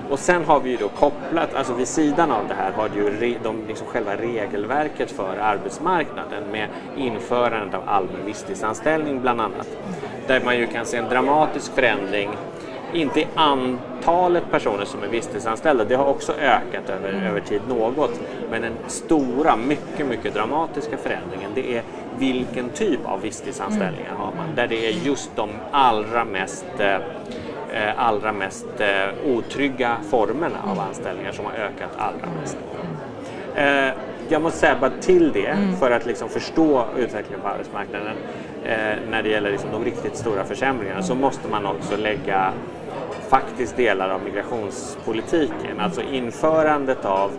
Och 0.09 0.19
sen 0.19 0.45
har 0.45 0.59
vi 0.59 0.69
ju 0.69 0.77
då 0.77 0.87
kopplat, 0.87 1.55
alltså 1.55 1.73
vid 1.73 1.87
sidan 1.87 2.31
av 2.31 2.47
det 2.47 2.53
här 2.53 2.71
har 2.71 2.89
du 2.89 2.99
ju 2.99 3.09
re, 3.09 3.35
de, 3.43 3.67
liksom 3.67 3.87
själva 3.87 4.15
regelverket 4.15 5.11
för 5.11 5.37
arbetsmarknaden 5.37 6.43
med 6.51 6.67
införandet 6.97 7.75
av 7.75 7.89
allmän 7.89 8.25
visstidsanställning 8.25 9.21
bland 9.21 9.41
annat. 9.41 9.67
Där 10.27 10.41
man 10.45 10.57
ju 10.57 10.67
kan 10.67 10.85
se 10.85 10.97
en 10.97 11.09
dramatisk 11.09 11.73
förändring 11.73 12.29
inte 12.93 13.19
i 13.19 13.27
antalet 13.35 14.51
personer 14.51 14.85
som 14.85 15.03
är 15.03 15.07
visstidsanställda, 15.07 15.83
det 15.83 15.95
har 15.95 16.05
också 16.05 16.33
ökat 16.33 16.89
över, 16.89 17.09
mm. 17.09 17.23
över 17.23 17.39
tid 17.39 17.61
något. 17.69 18.19
Men 18.51 18.61
den 18.61 18.73
stora, 18.87 19.55
mycket, 19.55 20.07
mycket 20.07 20.33
dramatiska 20.33 20.97
förändringen 20.97 21.51
det 21.55 21.77
är 21.77 21.83
vilken 22.19 22.69
typ 22.69 23.05
av 23.05 23.21
visstidsanställningar 23.21 24.09
mm. 24.09 24.21
har 24.21 24.31
man. 24.37 24.55
Där 24.55 24.67
det 24.67 24.87
är 24.87 24.91
just 24.91 25.35
de 25.35 25.49
allra 25.71 26.25
mest 26.25 26.65
eh, 26.79 26.95
eh, 27.75 27.93
allra 27.97 28.31
mest 28.31 28.65
eh, 28.77 29.35
otrygga 29.35 29.97
formerna 30.09 30.57
av 30.63 30.79
anställningar 30.79 31.31
som 31.31 31.45
har 31.45 31.53
ökat 31.53 31.89
allra 31.97 32.27
mest. 32.41 32.57
Eh, 33.55 33.93
jag 34.29 34.41
måste 34.41 34.59
säga 34.59 34.77
bara 34.81 34.91
till 35.01 35.31
det, 35.31 35.47
mm. 35.47 35.75
för 35.75 35.91
att 35.91 36.05
liksom 36.05 36.29
förstå 36.29 36.85
utvecklingen 36.97 37.41
på 37.41 37.47
arbetsmarknaden 37.47 38.15
när 39.09 39.23
det 39.23 39.29
gäller 39.29 39.51
liksom 39.51 39.71
de 39.71 39.85
riktigt 39.85 40.17
stora 40.17 40.43
försämringarna 40.43 41.03
så 41.03 41.15
måste 41.15 41.47
man 41.51 41.65
också 41.65 41.97
lägga 41.97 42.53
faktiskt 43.29 43.77
delar 43.77 44.09
av 44.09 44.23
migrationspolitiken, 44.23 45.79
alltså 45.79 46.01
införandet 46.01 47.05
av 47.05 47.31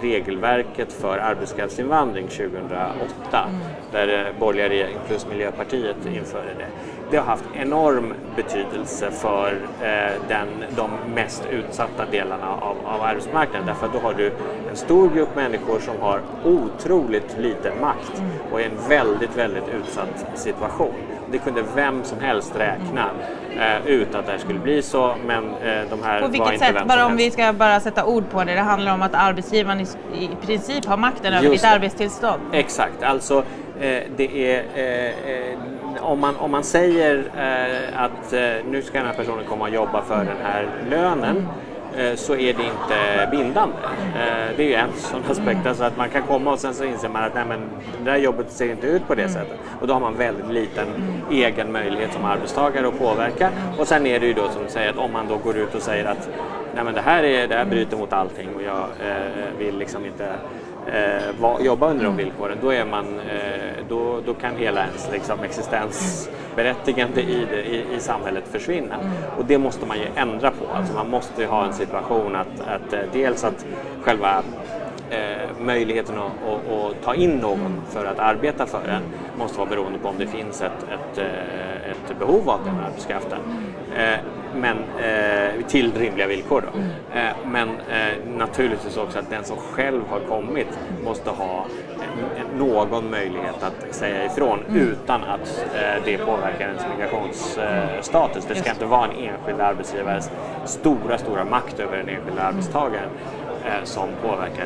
regelverket 0.00 0.92
för 0.92 1.18
arbetskraftsinvandring 1.18 2.28
2008 2.28 2.98
mm. 3.32 3.60
där 3.92 4.32
borgerliga 4.40 4.68
regeringen 4.68 5.00
plus 5.08 5.26
Miljöpartiet 5.26 5.96
införde 6.06 6.54
det. 6.58 6.66
Det 7.10 7.16
har 7.16 7.24
haft 7.24 7.44
enorm 7.54 8.14
betydelse 8.36 9.10
för 9.10 9.52
eh, 9.82 10.28
den, 10.28 10.48
de 10.76 10.90
mest 11.14 11.42
utsatta 11.50 12.06
delarna 12.10 12.54
av, 12.54 12.76
av 12.84 13.02
arbetsmarknaden 13.02 13.66
därför 13.66 13.86
att 13.86 13.92
då 13.92 13.98
har 13.98 14.14
du 14.14 14.32
en 14.70 14.76
stor 14.76 15.10
grupp 15.10 15.36
människor 15.36 15.80
som 15.80 16.00
har 16.00 16.20
otroligt 16.44 17.36
liten 17.38 17.80
makt 17.80 18.18
mm. 18.18 18.30
och 18.52 18.60
är 18.60 18.64
i 18.64 18.66
en 18.66 18.88
väldigt, 18.88 19.36
väldigt 19.36 19.68
utsatt 19.68 20.26
situation. 20.34 20.94
Det 21.32 21.38
kunde 21.38 21.64
vem 21.74 22.04
som 22.04 22.20
helst 22.20 22.52
räkna 22.56 23.10
eh, 23.56 23.86
ut 23.86 24.14
att 24.14 24.26
det 24.26 24.32
här 24.32 24.38
skulle 24.38 24.58
bli 24.58 24.82
så, 24.82 25.14
men 25.26 25.44
eh, 25.44 25.82
de 25.90 26.02
här 26.02 26.20
På 26.20 26.28
vilket 26.28 26.58
sätt, 26.58 26.86
bara 26.86 27.06
om 27.06 27.16
vi 27.16 27.30
ska 27.30 27.52
bara 27.52 27.80
sätta 27.80 28.04
ord 28.04 28.30
på 28.30 28.44
det, 28.44 28.54
det 28.54 28.60
handlar 28.60 28.94
om 28.94 29.02
att 29.02 29.14
arbetsgivaren 29.14 29.80
i, 29.80 30.28
princip 30.46 30.84
har 30.84 30.96
makten 30.96 31.34
över 31.34 31.50
ditt 31.50 31.64
arbetstillstånd? 31.64 32.42
Exakt, 32.52 33.02
alltså 33.02 33.38
eh, 33.80 34.02
det 34.16 34.54
är 34.54 34.64
eh, 34.74 35.32
eh, 35.32 35.58
om 36.00 36.20
man, 36.20 36.36
om 36.36 36.50
man 36.50 36.64
säger 36.64 37.24
eh, 37.36 38.02
att 38.02 38.32
nu 38.70 38.82
ska 38.82 38.98
den 38.98 39.06
här 39.06 39.14
personen 39.14 39.44
komma 39.44 39.64
och 39.64 39.70
jobba 39.70 40.02
för 40.02 40.24
den 40.24 40.36
här 40.42 40.68
lönen 40.90 41.36
mm. 41.36 41.46
Eh, 41.46 41.69
så 42.16 42.32
är 42.32 42.52
det 42.52 42.62
inte 42.62 43.28
bindande. 43.30 43.76
Eh, 44.14 44.56
det 44.56 44.62
är 44.62 44.68
ju 44.68 44.74
en 44.74 44.92
sån 44.96 45.22
aspekt, 45.30 45.66
alltså 45.66 45.84
att 45.84 45.96
man 45.96 46.10
kan 46.10 46.22
komma 46.22 46.52
och 46.52 46.58
sen 46.58 46.74
så 46.74 46.84
inser 46.84 47.08
man 47.08 47.24
att 47.24 47.34
nej, 47.34 47.44
men 47.48 47.60
det 48.04 48.10
där 48.10 48.16
jobbet 48.16 48.52
ser 48.52 48.70
inte 48.70 48.86
ut 48.86 49.06
på 49.06 49.14
det 49.14 49.28
sättet. 49.28 49.58
Och 49.80 49.86
då 49.86 49.92
har 49.92 50.00
man 50.00 50.16
väldigt 50.16 50.50
liten 50.50 50.86
egen 51.30 51.72
möjlighet 51.72 52.12
som 52.12 52.24
arbetstagare 52.24 52.88
att 52.88 52.98
påverka. 52.98 53.50
Och 53.78 53.88
sen 53.88 54.06
är 54.06 54.20
det 54.20 54.26
ju 54.26 54.32
då 54.32 54.48
som 54.48 54.68
säger 54.68 54.90
att 54.90 54.98
om 54.98 55.12
man 55.12 55.28
då 55.28 55.36
går 55.36 55.56
ut 55.56 55.74
och 55.74 55.82
säger 55.82 56.04
att 56.04 56.28
nej, 56.74 56.84
men 56.84 56.94
det, 56.94 57.00
här 57.00 57.22
är, 57.22 57.48
det 57.48 57.54
här 57.54 57.64
bryter 57.64 57.96
mot 57.96 58.12
allting 58.12 58.48
och 58.56 58.62
jag 58.62 58.84
eh, 59.08 59.58
vill 59.58 59.78
liksom 59.78 60.06
inte 60.06 60.32
eh, 60.92 61.40
va, 61.40 61.60
jobba 61.60 61.90
under 61.90 62.04
de 62.04 62.16
villkoren, 62.16 62.58
då, 62.62 62.72
är 62.72 62.84
man, 62.84 63.20
eh, 63.20 63.84
då, 63.88 64.20
då 64.26 64.34
kan 64.34 64.56
hela 64.56 64.80
ens 64.80 65.08
liksom, 65.12 65.40
existensberättigande 65.40 67.20
i, 67.20 67.46
det, 67.50 67.62
i, 67.62 67.84
i, 67.96 68.00
samhället 68.00 68.44
försvinna. 68.48 68.96
Och 69.38 69.44
det 69.44 69.58
måste 69.58 69.86
man 69.86 69.98
ju 69.98 70.06
ändra 70.16 70.50
på. 70.50 70.66
Alltså 70.74 70.94
man 70.94 71.10
måste 71.10 71.42
ju 71.42 71.48
ha 71.48 71.66
en 71.66 71.72
situation 71.72 72.36
att, 72.36 72.60
att 72.60 72.92
eh, 72.92 73.00
dels 73.12 73.44
att 73.44 73.66
själva 74.02 74.42
eh, 75.10 75.48
möjligheten 75.60 76.14
att, 76.18 76.24
att, 76.24 76.72
att, 76.72 77.02
ta 77.02 77.14
in 77.14 77.30
någon 77.30 77.80
för 77.88 78.04
att 78.04 78.18
arbeta 78.18 78.66
för 78.66 78.88
en 78.88 79.02
måste 79.38 79.58
vara 79.58 79.68
beroende 79.68 79.98
på 79.98 80.08
om 80.08 80.18
det 80.18 80.26
finns 80.26 80.62
ett, 80.62 80.82
ett, 80.82 81.18
eh, 81.18 81.90
ett 81.90 82.18
behov 82.18 82.50
av 82.50 82.60
den 82.64 82.74
arbetskraften. 82.86 83.38
Eh, 83.96 84.18
men, 84.54 84.76
eh, 84.78 85.66
till 85.66 85.92
rimliga 85.94 86.26
villkor. 86.26 86.64
Då. 86.72 86.80
Eh, 87.18 87.30
men 87.46 87.68
naturligtvis 88.36 88.96
också 88.96 89.18
att 89.18 89.30
den 89.30 89.44
som 89.44 89.56
själv 89.56 90.02
har 90.10 90.20
kommit 90.20 90.78
måste 91.04 91.30
ha 91.30 91.66
någon 92.58 93.10
möjlighet 93.10 93.62
att 93.62 93.94
säga 93.94 94.24
ifrån 94.24 94.58
mm. 94.68 94.88
utan 94.88 95.24
att 95.24 95.66
det 96.04 96.18
påverkar 96.18 96.68
ens 96.68 96.82
migrationsstatus. 96.96 98.44
det 98.48 98.54
ska 98.54 98.70
inte 98.70 98.84
vara 98.84 99.04
en 99.04 99.10
enskild 99.10 99.60
arbetsgivares 99.60 100.30
stora, 100.64 101.18
stora 101.18 101.44
makt 101.44 101.80
över 101.80 101.96
den 101.96 102.08
enskilda 102.08 102.42
arbetstagaren 102.42 103.10
eh, 103.64 103.84
som 103.84 104.08
påverkar 104.22 104.64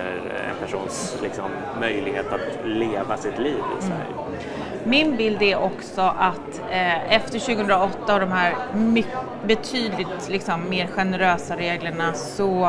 en 0.51 0.57
persons 0.61 1.19
liksom, 1.23 1.51
möjlighet 1.81 2.33
att 2.33 2.67
leva 2.67 3.17
sitt 3.17 3.39
liv 3.39 3.63
i 3.79 3.83
Sverige. 3.83 4.34
Min 4.87 5.17
bild 5.17 5.43
är 5.43 5.57
också 5.57 6.01
att 6.01 6.61
eh, 6.71 7.13
efter 7.13 7.39
2008 7.39 8.15
och 8.15 8.21
de 8.21 8.33
här 8.33 8.55
betydligt 9.47 10.29
liksom, 10.29 10.69
mer 10.69 10.87
generösa 10.87 11.57
reglerna 11.57 12.13
så 12.13 12.65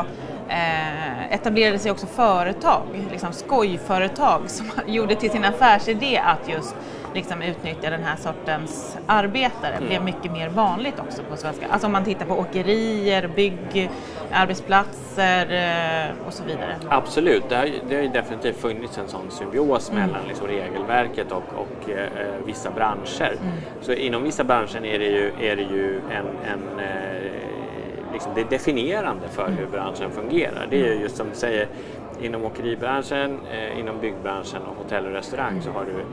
eh, 0.50 1.34
etablerade 1.34 1.80
sig 1.80 1.92
också 1.92 2.08
företag, 2.08 2.82
liksom 3.12 3.34
skojföretag 3.34 4.42
som 4.50 4.66
gjorde 4.88 5.16
till 5.16 5.32
sin 5.32 5.46
affärsidé 5.46 6.18
att 6.18 6.50
just 6.50 6.76
liksom 7.16 7.42
utnyttja 7.42 7.90
den 7.90 8.04
här 8.04 8.16
sortens 8.16 8.98
arbetare 9.08 9.76
mm. 9.76 9.88
blev 9.88 10.04
mycket 10.04 10.32
mer 10.32 10.50
vanligt 10.50 11.00
också 11.00 11.22
på 11.30 11.38
svenska. 11.38 11.68
Alltså 11.68 11.88
om 11.88 11.94
man 11.94 12.04
tittar 12.04 12.26
på 12.26 12.34
åkerier, 12.34 13.30
byggarbetsplatser 13.36 15.52
eh, 15.52 16.10
och 16.28 16.34
så 16.34 16.44
vidare. 16.44 16.76
Absolut, 16.90 17.50
det 17.50 17.56
har, 17.56 17.70
det 17.90 17.96
har 17.96 18.04
ju 18.04 18.10
definitivt 18.10 18.58
funnits 18.58 18.98
en 18.98 19.08
sån 19.08 19.32
symbios 19.32 19.90
mm. 19.90 20.02
mellan 20.02 20.28
liksom 20.28 20.48
regelverket 20.48 21.32
och, 21.32 21.44
och 21.56 21.90
eh, 21.90 22.10
vissa 22.46 22.72
branscher. 22.72 23.38
Mm. 23.42 23.54
Så 23.82 23.94
inom 23.94 24.24
vissa 24.24 24.44
branscher 24.44 24.86
är 24.86 25.00
det 25.00 25.06
ju, 25.06 25.32
är 25.42 25.56
det 25.56 25.62
ju 25.62 26.02
en, 26.12 26.26
en 26.52 26.80
eh, 26.80 27.32
liksom 28.14 28.32
det 28.36 28.42
är 28.42 28.50
definierande 28.50 29.28
för 29.28 29.50
hur 29.50 29.68
branschen 29.68 30.12
fungerar. 30.12 30.68
Det 30.70 30.82
är 30.82 30.94
ju 30.94 31.02
just 31.02 31.18
som 31.18 31.30
du 31.30 31.36
säger, 31.36 31.68
inom 32.22 32.46
åkeribranschen, 32.46 33.40
eh, 33.52 33.80
inom 33.80 34.00
byggbranschen 34.00 34.62
och 34.62 34.76
hotell 34.84 35.06
och 35.06 35.12
restaurang 35.12 35.62
så 35.62 35.72
har 35.72 35.86
du 35.86 36.06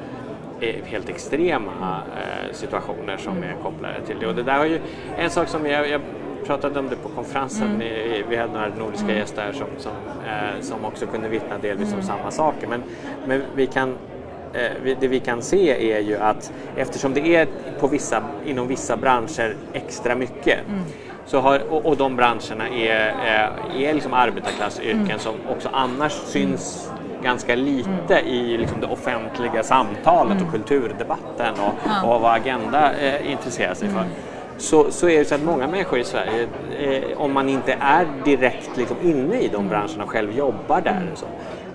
helt 0.84 1.08
extrema 1.08 2.02
eh, 2.16 2.52
situationer 2.52 3.16
som 3.16 3.42
är 3.42 3.56
kopplade 3.62 4.00
till 4.06 4.16
det. 4.20 4.26
Och 4.26 4.34
det 4.34 4.42
där 4.42 4.58
har 4.58 4.64
ju, 4.64 4.80
en 5.16 5.30
sak 5.30 5.48
som 5.48 5.66
jag, 5.66 5.88
jag 5.88 6.00
pratade 6.46 6.80
om 6.80 6.88
det 6.88 6.96
på 6.96 7.08
konferensen, 7.08 7.66
mm. 7.66 7.78
vi, 7.78 8.24
vi 8.28 8.36
hade 8.36 8.52
några 8.52 8.68
nordiska 8.68 9.04
mm. 9.04 9.16
gäster 9.16 9.42
här 9.42 9.52
som, 9.52 9.66
som, 9.78 9.92
eh, 10.26 10.60
som 10.60 10.84
också 10.84 11.06
kunde 11.06 11.28
vittna 11.28 11.58
delvis 11.58 11.88
mm. 11.88 11.98
om 11.98 12.04
samma 12.06 12.30
saker. 12.30 12.66
Men, 12.66 12.82
men 13.26 13.42
vi 13.54 13.66
kan 13.66 13.88
eh, 14.52 14.96
det 15.00 15.08
vi 15.08 15.20
kan 15.20 15.42
se 15.42 15.92
är 15.92 16.00
ju 16.00 16.16
att 16.16 16.52
eftersom 16.76 17.14
det 17.14 17.36
är 17.36 17.48
på 17.80 17.86
vissa, 17.86 18.22
inom 18.46 18.68
vissa 18.68 18.96
branscher 18.96 19.56
extra 19.72 20.14
mycket 20.14 20.58
mm. 20.68 20.80
så 21.26 21.40
har, 21.40 21.72
och, 21.72 21.86
och 21.86 21.96
de 21.96 22.16
branscherna 22.16 22.68
är, 22.68 23.14
är, 23.24 23.52
är 23.76 23.94
liksom 23.94 24.14
arbetarklassyrken 24.14 25.00
mm. 25.00 25.18
som 25.18 25.34
också 25.48 25.68
annars 25.72 26.12
syns 26.12 26.91
ganska 27.22 27.54
lite 27.54 28.18
mm. 28.18 28.26
i 28.26 28.56
liksom 28.58 28.80
det 28.80 28.86
offentliga 28.86 29.62
samtalet 29.62 30.32
mm. 30.32 30.46
och 30.46 30.52
kulturdebatten 30.52 31.54
och, 31.54 31.74
ja. 31.84 32.14
och 32.14 32.20
vad 32.20 32.34
Agenda 32.34 32.92
eh, 32.92 33.30
intresserar 33.32 33.74
sig 33.74 33.88
för. 33.88 33.98
Mm. 34.00 34.10
Så, 34.58 34.90
så 34.90 35.08
är 35.08 35.18
det 35.18 35.24
så 35.24 35.34
att 35.34 35.42
många 35.42 35.66
människor 35.66 35.98
i 35.98 36.04
Sverige, 36.04 36.48
eh, 36.78 37.20
om 37.20 37.32
man 37.32 37.48
inte 37.48 37.76
är 37.80 38.06
direkt 38.24 38.76
liksom 38.76 38.96
inne 39.02 39.40
i 39.40 39.48
de 39.48 39.68
branscherna 39.68 40.04
och 40.04 40.10
själv 40.10 40.32
jobbar 40.32 40.80
där, 40.80 41.10
så, 41.14 41.26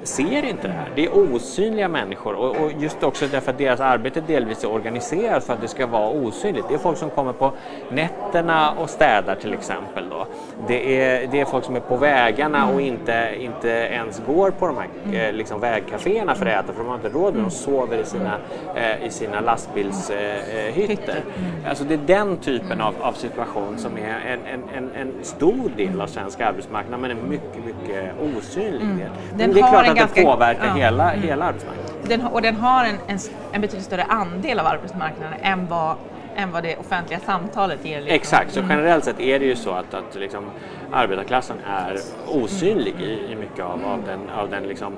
ser 0.08 0.46
inte 0.46 0.68
det 0.68 0.74
här. 0.74 0.92
Det 0.96 1.06
är 1.06 1.34
osynliga 1.34 1.88
människor 1.88 2.34
och, 2.36 2.56
och, 2.56 2.72
just 2.80 3.04
också 3.04 3.26
därför 3.32 3.52
att 3.52 3.58
deras 3.58 3.80
arbete 3.80 4.22
delvis 4.22 4.64
är 4.64 4.72
organiserat 4.72 5.44
för 5.44 5.54
att 5.54 5.62
det 5.62 5.68
ska 5.68 5.88
vara 5.88 6.10
osynligt. 6.10 6.66
Det 6.70 6.74
är 6.74 6.78
folk 6.78 6.98
som 6.98 7.10
kommer 7.10 7.34
på 7.34 7.54
nätterna 7.92 8.72
och 8.72 8.90
städar 8.90 9.36
till 9.36 9.54
exempel. 9.54 10.10
Då. 10.10 10.28
Det, 10.68 11.02
är, 11.02 11.28
det 11.28 11.42
är 11.42 11.46
folk 11.46 11.66
som 11.66 11.76
är 11.76 11.80
på 11.80 11.98
vägarna 11.98 12.70
och 12.70 12.82
inte, 12.82 13.36
inte 13.40 13.70
ens 13.70 14.22
går 14.28 14.52
på 14.52 14.68
de 14.68 14.78
här 14.78 15.28
eh, 15.28 15.34
liksom, 15.34 15.60
vägcaféerna 15.60 16.36
för 16.36 16.46
att 16.46 16.64
äta 16.64 16.74
för 16.74 16.84
de 16.84 16.88
har 16.88 16.96
inte 16.96 17.10
råd 17.10 17.34
med 17.34 17.44
De 17.44 17.52
sover 17.52 17.98
i 17.98 18.06
sina, 18.06 18.38
eh, 18.76 19.06
i 19.06 19.10
sina 19.10 19.42
lastbilshytter. 19.42 21.16
Eh, 21.16 21.70
alltså 21.70 21.84
det 21.84 21.94
är 21.94 22.00
den 22.06 22.38
typen 22.38 22.82
av, 22.82 22.96
av 23.02 23.14
situation 23.14 23.78
som 23.78 23.98
är 23.98 24.20
en, 24.28 24.40
en, 24.54 24.64
en, 24.78 24.92
en 24.96 25.14
stor 25.22 25.72
del 25.78 26.02
av 26.02 26.08
svensk 26.08 26.42
arbetsmarknad 26.42 27.00
men 27.00 27.12
en 27.12 27.30
mycket, 27.30 27.66
mycket 27.66 28.14
osynlig 28.38 28.88
del. 28.88 29.08
Mm. 29.08 29.38
Den 29.38 29.54
det 29.54 29.60
är 29.60 29.70
klart 29.70 29.88
att 29.88 29.97
ganska, 30.00 30.24
påverkar 30.24 30.66
ja, 30.66 30.74
hela, 30.74 31.12
mm. 31.12 31.28
hela 31.28 31.46
arbetsmarknaden. 31.46 31.92
Den, 32.04 32.22
och 32.28 32.42
den 32.42 32.56
har 32.56 32.86
en, 32.86 32.98
en, 33.08 33.20
en 33.52 33.62
betydligt 33.62 33.86
större 33.86 34.04
andel 34.04 34.60
av 34.60 34.68
arbetsmarknaden 34.68 35.34
än 35.42 35.68
vad 35.68 35.96
än 36.38 36.52
vad 36.52 36.64
det 36.64 36.78
offentliga 36.78 37.20
samtalet 37.20 37.86
ger. 37.86 38.02
Liksom. 38.02 38.16
Exakt, 38.16 38.54
så 38.54 38.60
mm. 38.60 38.72
generellt 38.72 39.06
sett 39.06 39.20
är 39.20 39.40
det 39.40 39.46
ju 39.46 39.56
så 39.56 39.72
att, 39.72 39.94
att 39.94 40.16
liksom, 40.16 40.46
arbetarklassen 40.92 41.58
är 41.68 41.98
osynlig 42.28 42.94
mm. 42.94 43.06
i, 43.06 43.32
i 43.32 43.36
mycket 43.36 43.66
av, 43.66 43.86
av 43.86 44.04
den, 44.06 44.30
av 44.30 44.50
den 44.50 44.64
liksom, 44.64 44.94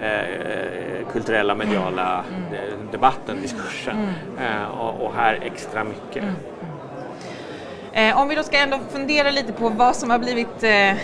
eh, 0.00 1.06
kulturella 1.12 1.54
mediala 1.54 2.24
mm. 2.30 2.88
debatten, 2.90 3.42
diskursen 3.42 3.96
mm. 3.96 4.52
eh, 4.52 4.80
och, 4.80 5.06
och, 5.06 5.14
här 5.14 5.38
extra 5.42 5.84
mycket. 5.84 6.22
Mm. 6.22 6.34
Eh, 7.92 8.20
om 8.20 8.28
vi 8.28 8.34
då 8.34 8.42
ska 8.42 8.58
ändå 8.58 8.78
fundera 8.90 9.30
lite 9.30 9.52
på 9.52 9.68
vad 9.68 9.96
som 9.96 10.10
har 10.10 10.18
blivit 10.18 10.62
eh, 10.62 10.94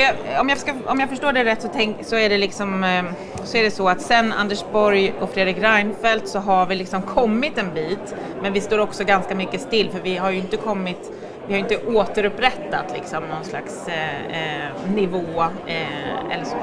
jag, 0.00 0.40
om, 0.40 0.48
jag 0.48 0.58
ska, 0.58 0.72
om 0.86 1.00
jag 1.00 1.08
förstår 1.08 1.32
det 1.32 1.44
rätt 1.44 1.62
så, 1.62 1.68
tänk, 1.72 2.04
så, 2.04 2.16
är 2.16 2.28
det 2.28 2.38
liksom, 2.38 2.84
eh, 2.84 3.04
så 3.44 3.56
är 3.56 3.62
det 3.62 3.70
så 3.70 3.88
att 3.88 4.00
sen 4.00 4.32
Anders 4.32 4.64
Borg 4.72 5.12
och 5.20 5.30
Fredrik 5.30 5.58
Reinfeldt 5.58 6.28
så 6.28 6.38
har 6.38 6.66
vi 6.66 6.74
liksom 6.74 7.02
kommit 7.02 7.58
en 7.58 7.74
bit 7.74 8.14
men 8.42 8.52
vi 8.52 8.60
står 8.60 8.78
också 8.78 9.04
ganska 9.04 9.34
mycket 9.34 9.60
still 9.60 9.90
för 9.90 10.00
vi 10.00 10.16
har 10.16 10.30
ju 10.30 10.38
inte 10.38 10.56
kommit 10.56 11.12
vi 11.46 11.52
har 11.52 11.60
inte 11.60 11.86
återupprättat 11.86 12.92
liksom 12.94 13.24
någon 13.24 13.44
slags 13.44 13.88
eh, 13.88 14.26
eh 14.26 14.90
nivå 14.94 15.42
eh, 15.66 16.32
eller 16.32 16.44
så. 16.44 16.56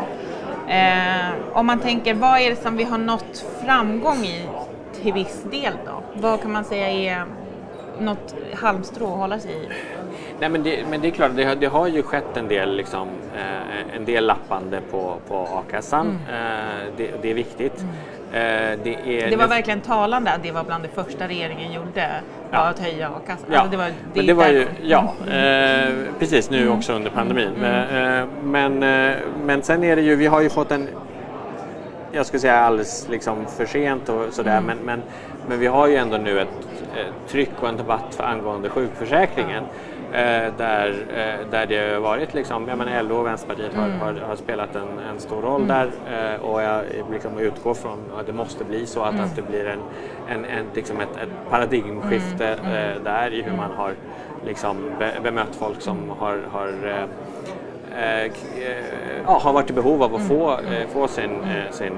Eh, 0.70 1.58
om 1.58 1.66
man 1.66 1.80
tänker, 1.80 2.14
vad 2.14 2.40
är 2.40 2.50
det 2.50 2.56
som 2.56 2.78
vi 2.78 2.84
har 2.84 2.98
nått 2.98 3.46
framgång 3.66 4.26
i 4.26 4.46
till 5.02 5.14
viss 5.14 5.44
del 5.52 5.74
då? 5.86 6.04
Vad 6.14 6.42
kan 6.42 6.52
man 6.52 6.64
säga 6.64 6.90
är 6.90 7.26
något 8.00 8.36
halmstrå 8.54 9.14
att 9.14 9.20
hålla 9.20 9.40
sig 9.40 9.52
i? 9.52 9.68
Nej, 10.40 10.50
men, 10.50 10.64
det, 10.64 10.86
men 10.90 11.02
det 11.02 11.08
är 11.08 11.12
klart, 11.12 11.32
det 11.36 11.44
har, 11.44 11.56
det 11.56 11.68
har 11.68 11.88
ju 11.88 12.04
skett 12.04 12.38
en 12.38 12.48
del, 12.48 12.76
liksom, 12.76 13.08
eh, 13.36 13.96
en 13.96 14.06
del 14.06 14.26
lappande 14.26 14.82
på, 14.92 15.18
på 15.28 15.38
a-kassan. 15.38 16.20
Mm. 16.30 16.44
Eh, 16.44 16.94
det, 16.98 17.12
det, 17.22 17.30
är 17.30 17.34
viktigt. 17.34 17.82
Mm. 17.82 18.74
Eh, 18.74 18.80
det, 18.84 19.24
är, 19.24 19.30
det, 19.30 19.36
var 19.36 19.48
verkligen 19.48 19.82
talande 19.82 20.32
att 20.32 20.44
det 20.44 20.52
var 20.52 20.64
bland 20.64 20.84
det 20.84 21.04
första 21.04 21.28
regeringen 21.28 21.74
gjorde, 21.74 22.10
ja. 22.52 22.58
att 22.58 22.80
höja 22.80 23.08
a-kassan. 23.08 23.46
Ja, 23.52 23.60
alltså 23.60 23.72
det 23.72 23.78
var, 23.78 23.86
det 23.86 23.94
men 24.14 24.26
det 24.26 24.34
var 24.34 24.48
ju, 24.48 24.68
ja 24.84 25.14
eh, 25.28 25.94
precis 26.20 26.50
nu 26.50 26.62
mm. 26.62 26.78
också 26.78 26.94
under 26.94 27.10
pandemin. 27.10 27.54
Mm. 27.58 28.22
Eh, 28.22 28.28
men, 28.44 28.84
eh, 28.84 29.16
men 29.46 29.64
sen 29.64 29.84
är 29.84 29.96
det 29.96 30.02
ju, 30.02 30.16
vi 30.16 30.28
har 30.28 30.42
ju 30.42 30.50
fått 30.50 30.72
en 30.72 30.88
jag 32.12 32.26
skulle 32.26 32.40
säga 32.40 32.60
alldeles 32.60 33.08
liksom 33.10 33.46
för 33.46 33.66
sent 33.66 34.10
och 34.10 34.34
sådär 34.34 34.58
mm. 34.58 34.66
men, 34.66 34.78
men, 34.86 35.02
men 35.48 35.60
vi 35.60 35.68
har 35.68 35.88
ju 35.88 35.96
ändå 35.96 36.18
nu 36.18 36.40
ett 36.40 36.48
tryck 37.28 37.52
och 37.62 37.70
en 37.70 37.78
debatt 37.78 38.20
angående 38.20 38.70
sjukförsäkringen. 38.70 39.64
Eh, 40.12 40.54
där, 40.58 40.90
eh, 41.16 41.50
där 41.52 41.66
det 41.66 41.94
har 41.94 42.00
varit 42.00 42.34
liksom, 42.34 42.68
jag 42.68 42.78
menar 42.78 43.04
LO 43.04 43.16
och 43.16 43.26
Vänsterpartiet 43.26 43.74
har, 43.74 43.86
mm. 43.86 44.00
har, 44.00 44.14
har 44.14 44.36
spelat 44.36 44.76
en, 44.76 45.00
en, 45.10 45.20
stor 45.20 45.42
roll 45.42 45.62
mm. 45.62 45.68
där 45.68 45.92
eh, 46.36 46.42
och 46.42 46.62
jag 46.62 46.84
liksom 47.12 47.38
utgår 47.38 47.74
från 47.74 48.00
att 48.20 48.26
det 48.26 48.34
måste 48.34 48.64
bli 48.64 48.86
så 48.86 49.02
att, 49.02 49.14
mm. 49.14 49.26
att 49.26 49.36
det 49.36 49.42
blir 49.42 49.66
en, 49.66 49.80
en, 50.28 50.46
en 50.46 50.66
liksom 50.74 51.00
ett, 51.00 51.18
ett 51.24 51.50
paradigmskifte 51.50 52.48
mm. 52.48 52.72
Mm. 52.72 53.04
där 53.04 53.34
i 53.34 53.42
hur 53.42 53.58
man 53.58 53.72
har 53.72 53.94
liksom 54.46 54.78
be, 55.00 55.12
bemött 55.24 55.56
folk 55.56 55.82
som 55.82 56.10
har, 56.20 56.40
har 56.52 56.74
Eh, 57.98 58.24
eh, 58.24 58.32
ja, 59.26 59.40
har 59.44 59.54
varit 59.54 59.70
i 59.70 59.74
behov 59.74 60.04
av 60.04 60.16
att 60.16 60.28
få, 60.28 60.52
eh, 60.52 60.88
få 60.94 61.08
sin, 61.08 61.32
sin 61.72 61.94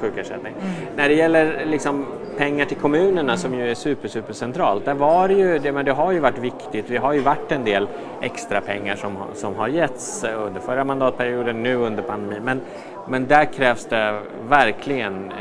sjukersättning. 0.00 0.54
Mm. 0.60 0.72
När 0.96 1.08
det 1.08 1.14
gäller 1.14 1.64
liksom 1.66 2.06
pengar 2.36 2.64
till 2.64 2.76
kommunerna 2.76 3.36
som 3.36 3.54
ju 3.54 3.70
är 3.70 3.74
super, 3.74 4.08
super 4.08 4.32
centralt, 4.32 4.84
där 4.84 4.94
var 4.94 5.28
det 5.28 5.34
ju, 5.34 5.58
det, 5.58 5.72
men 5.72 5.84
det 5.84 5.92
har 5.92 6.12
ju 6.12 6.20
varit 6.20 6.38
viktigt, 6.38 6.84
det 6.88 6.96
har 6.96 7.12
ju 7.12 7.20
varit 7.20 7.52
en 7.52 7.64
del 7.64 7.88
extra 8.20 8.60
pengar 8.60 8.96
som, 8.96 9.16
som 9.34 9.54
har 9.54 9.68
getts 9.68 10.24
under 10.24 10.60
förra 10.60 10.84
mandatperioden, 10.84 11.62
nu 11.62 11.74
under 11.74 12.02
pandemin. 12.02 12.42
Men, 12.44 12.60
men 13.08 13.26
där 13.26 13.44
krävs 13.44 13.84
det 13.84 14.20
verkligen 14.48 15.32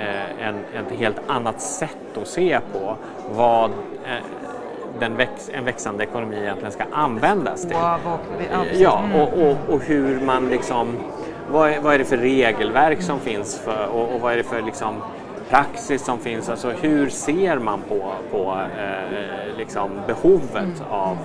en, 0.41 0.55
ett 0.55 0.99
helt 0.99 1.21
annat 1.27 1.61
sätt 1.61 2.17
att 2.21 2.27
se 2.27 2.59
på 2.73 2.95
vad 3.35 3.71
den 4.99 5.15
väx, 5.15 5.49
en 5.53 5.65
växande 5.65 6.03
ekonomi 6.03 6.37
egentligen 6.41 6.71
ska 6.71 6.83
användas 6.91 7.61
till. 7.61 7.77
Ja, 8.73 8.99
mm. 8.99 9.21
och, 9.21 9.33
och, 9.33 9.57
och, 9.69 9.81
hur 9.81 10.21
man 10.21 10.49
liksom, 10.49 10.87
vad 11.51 11.69
är, 11.69 11.79
vad 11.79 11.93
är 11.93 11.99
det 11.99 12.05
för 12.05 12.17
regelverk 12.17 13.01
som 13.01 13.19
finns 13.19 13.59
för, 13.59 13.87
och, 13.87 14.15
och 14.15 14.21
vad 14.21 14.33
är 14.33 14.37
det 14.37 14.43
för 14.43 14.61
liksom, 14.61 14.95
praxis 15.53 16.05
som 16.05 16.19
finns? 16.19 16.49
Alltså 16.49 16.69
hur 16.69 17.09
ser 17.09 17.59
man 17.59 17.81
på, 17.81 18.13
på 18.31 18.61
eh, 18.77 19.57
liksom 19.57 19.91
behovet 20.07 20.79
mm. 20.79 20.89
av, 20.89 21.17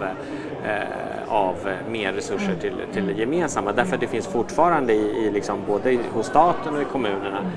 eh, 0.67 1.29
av 1.29 1.57
mer 1.91 2.13
resurser 2.13 2.55
till, 2.61 2.75
till 2.93 3.07
det 3.07 3.13
gemensamma? 3.13 3.73
Därför 3.73 3.95
att 3.95 4.01
det 4.01 4.07
finns 4.07 4.27
fortfarande 4.27 4.93
i, 4.93 5.27
i 5.27 5.31
liksom, 5.31 5.59
både 5.67 5.99
hos 6.13 6.27
staten 6.27 6.77
och 6.77 6.83
i 6.83 6.85
kommunerna 6.85 7.51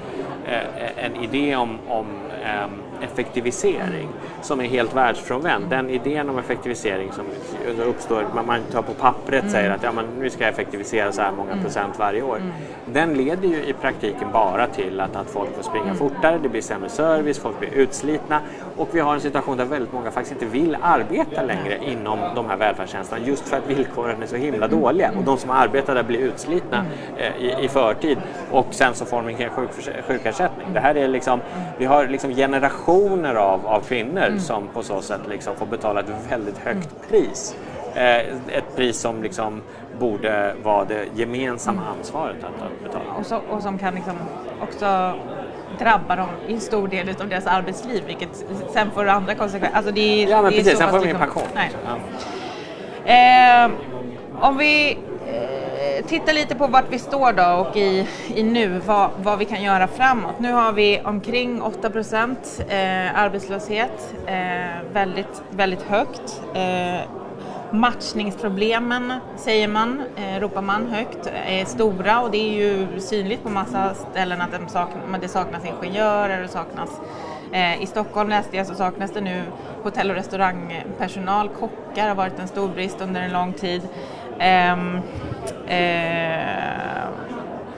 eh, 0.46 1.06
en 1.06 1.16
idé 1.16 1.56
om, 1.56 1.78
om 1.88 2.06
ehm, 2.46 2.72
effektivisering 3.02 4.08
som 4.42 4.62
är 4.62 4.66
helt 4.66 4.96
världsfrånvänd. 4.96 5.66
Den 5.70 5.90
idén 5.90 6.30
om 6.30 6.38
effektivisering 6.40 7.12
som 7.12 7.26
uppstår, 7.86 8.26
man 8.46 8.62
tar 8.72 8.82
på 8.82 8.94
pappret 8.94 9.42
mm. 9.42 9.52
säger 9.52 9.70
att 9.72 9.84
ja, 9.84 9.92
men 9.92 10.06
nu 10.20 10.30
ska 10.30 10.44
jag 10.44 10.54
effektivisera 10.54 11.12
så 11.12 11.22
här 11.22 11.32
många 11.32 11.52
mm. 11.52 11.64
procent 11.64 12.00
varje 12.00 12.22
år. 12.22 12.38
Mm. 12.38 12.52
Den 12.86 13.14
leder 13.14 13.48
ju 13.48 13.64
i 13.64 13.74
praktiken 13.74 14.28
bara 14.34 14.68
till 14.68 15.00
att, 15.00 15.16
att 15.16 15.30
folk 15.30 15.56
får 15.56 15.64
springa 15.64 15.86
mm. 15.86 15.98
fortare, 15.98 16.40
det 16.44 16.50
blir 16.50 16.62
sämre 16.62 16.90
service, 16.90 17.40
folk 17.40 17.60
blir 17.60 17.70
utslitna 17.70 18.42
och 18.78 18.90
vi 18.92 19.00
har 19.00 19.14
en 19.14 19.22
situation 19.22 19.58
där 19.58 19.66
väldigt 19.66 19.94
många 19.94 20.12
faktiskt 20.12 20.42
inte 20.42 20.46
vill 20.46 20.78
arbeta 20.82 21.44
längre 21.44 21.78
inom 21.86 22.20
de 22.36 22.50
här 22.50 22.58
välfärdstjänsterna 22.58 23.26
just 23.26 23.48
för 23.48 23.58
att 23.58 23.70
villkoren 23.70 24.24
är 24.24 24.28
så 24.28 24.36
himla 24.36 24.66
mm. 24.66 24.80
dåliga 24.80 25.12
och 25.18 25.24
de 25.24 25.38
som 25.38 25.50
arbetar 25.50 25.96
där 25.96 26.04
blir 26.04 26.20
utslitna 26.20 26.78
mm. 26.78 26.92
eh, 27.18 27.62
i, 27.62 27.66
i 27.66 27.68
förtid 27.68 28.18
och 28.52 28.68
sen 28.72 28.94
så 28.94 29.06
får 29.06 29.18
de 29.18 29.30
ingen 29.30 29.50
sjukersättning. 30.08 30.74
Det 30.74 30.80
här 30.80 30.96
är 30.96 31.08
liksom, 31.08 31.40
vi 31.78 31.86
har 31.86 32.08
liksom 32.08 32.32
generationer 32.36 32.72
generationer 32.92 33.36
av, 33.36 33.68
av 33.68 33.82
kvinnor 33.82 34.24
mm. 34.24 34.40
som 34.40 34.68
på 34.68 34.84
så 34.84 35.02
sätt 35.02 35.22
liksom 35.30 35.56
får 35.56 35.66
betala 35.66 36.00
ett 36.00 36.10
väldigt 36.30 36.58
högt 36.58 36.90
mm. 36.92 37.10
pris. 37.10 37.56
Eh, 37.96 38.18
ett 38.58 38.76
pris 38.76 38.98
som 38.98 39.24
liksom 39.24 39.62
borde 40.00 40.56
vara 40.64 40.86
det 40.86 41.06
gemensamma 41.16 41.82
mm. 41.82 41.94
ansvaret 42.00 42.36
att, 42.44 42.84
betala. 42.84 43.14
Och, 43.20 43.26
så, 43.26 43.40
och 43.50 43.62
som 43.62 43.78
kan 43.78 43.96
liksom 43.96 44.14
också 44.62 45.14
drabba 45.80 46.16
dem 46.16 46.30
i 46.48 46.54
en 46.54 46.62
stor 46.62 46.88
del 46.88 47.10
av 47.22 47.30
deras 47.30 47.48
arbetsliv 47.48 48.04
vilket 48.08 48.46
sen 48.74 48.92
får 48.92 49.08
andra 49.08 49.36
konsekvenser. 49.36 49.78
Alltså 49.78 49.92
det 49.92 50.24
är, 50.24 50.30
ja 50.30 50.42
men 50.42 50.52
det 50.52 50.58
precis, 50.58 50.78
sen 50.78 50.90
får 50.90 51.00
de 51.00 51.06
ingen 51.06 51.18
pension. 51.18 51.44
Nej. 51.56 51.72
Ja. 51.86 51.98
Eh, 53.14 53.72
om 54.42 54.58
vi 54.58 54.98
Eh, 55.82 56.06
titta 56.06 56.32
lite 56.32 56.56
på 56.56 56.68
vart 56.68 56.86
vi 56.90 57.00
står 57.00 57.34
då 57.34 57.68
och 57.70 57.78
i, 57.78 58.08
i 58.36 58.44
nu, 58.44 58.82
vad, 58.86 59.10
vad 59.18 59.40
vi 59.40 59.46
kan 59.46 59.64
göra 59.64 59.88
framåt. 59.88 60.40
Nu 60.40 60.52
har 60.52 60.74
vi 60.74 61.02
omkring 61.06 61.62
8 61.62 61.90
procent 61.90 62.62
eh, 62.70 63.20
arbetslöshet, 63.20 64.14
eh, 64.28 64.94
väldigt, 64.94 65.42
väldigt 65.50 65.82
högt. 65.82 66.42
Eh, 66.54 67.02
matchningsproblemen, 67.72 69.14
säger 69.38 69.68
man, 69.68 70.02
eh, 70.16 70.40
ropar 70.40 70.62
man 70.62 70.88
högt, 70.88 71.32
är 71.46 71.66
stora 71.66 72.22
och 72.22 72.32
det 72.32 72.38
är 72.38 72.54
ju 72.54 73.00
synligt 73.00 73.44
på 73.44 73.50
massa 73.50 73.94
ställen 73.94 74.42
att 74.42 74.52
de 74.52 74.68
sakna, 74.68 75.18
det 75.22 75.28
saknas 75.28 75.66
ingenjörer, 75.66 76.44
och 76.44 76.50
saknas 76.50 76.90
eh, 77.52 77.84
i 77.84 77.86
Stockholm 77.86 78.30
läste 78.30 78.58
jag 78.58 78.68
så 78.68 78.76
saknas 78.76 79.12
det 79.12 79.22
nu 79.22 79.44
hotell 79.84 80.10
och 80.10 80.16
restaurangpersonal, 80.16 81.50
kockar 81.50 82.08
har 82.08 82.16
varit 82.16 82.40
en 82.40 82.48
stor 82.48 82.68
brist 82.68 83.02
under 83.02 83.22
en 83.22 83.32
lång 83.32 83.54
tid. 83.54 83.82
Um, 84.42 85.02
Eh, 85.72 87.08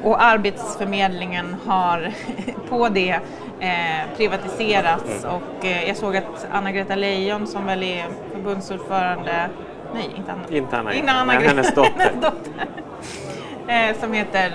och 0.04 0.23
Arbetsförmedlingen 0.23 1.56
har 1.65 2.13
på 2.69 2.89
det 2.89 3.19
eh, 3.60 4.17
privatiserats 4.17 5.23
mm. 5.23 5.36
och 5.36 5.65
eh, 5.65 5.88
jag 5.88 5.97
såg 5.97 6.17
att 6.17 6.47
Anna-Greta 6.52 6.95
Leijon 6.95 7.47
som 7.47 7.65
väl 7.65 7.84
är 7.84 8.06
förbundsordförande, 8.32 9.49
nej 9.93 10.10
inte 10.17 10.32
Anna, 10.32 10.58
inte 10.58 10.78
Anna, 10.78 10.93
inte 10.93 11.12
Anna 11.12 11.34
nej, 11.34 11.47
hennes 11.47 11.73
dotter, 11.73 11.91
hennes 11.97 12.21
dotter 12.21 13.99
som 13.99 14.13
heter, 14.13 14.49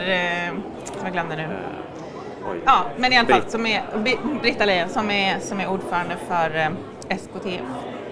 som 0.84 1.04
jag 1.04 1.12
glömde 1.12 1.36
nu. 1.36 1.42
Uh, 1.42 2.58
ja, 2.64 2.84
men 2.96 3.12
i 3.12 3.18
alla 3.18 3.28
fall 3.28 3.42
som 3.48 3.66
är, 3.66 3.82
Britta 4.42 4.64
Leijon 4.64 4.88
som 4.88 5.10
är, 5.10 5.38
som 5.38 5.60
är 5.60 5.68
ordförande 5.68 6.16
för 6.28 6.56
eh, 6.56 7.16
SKT, 7.16 7.60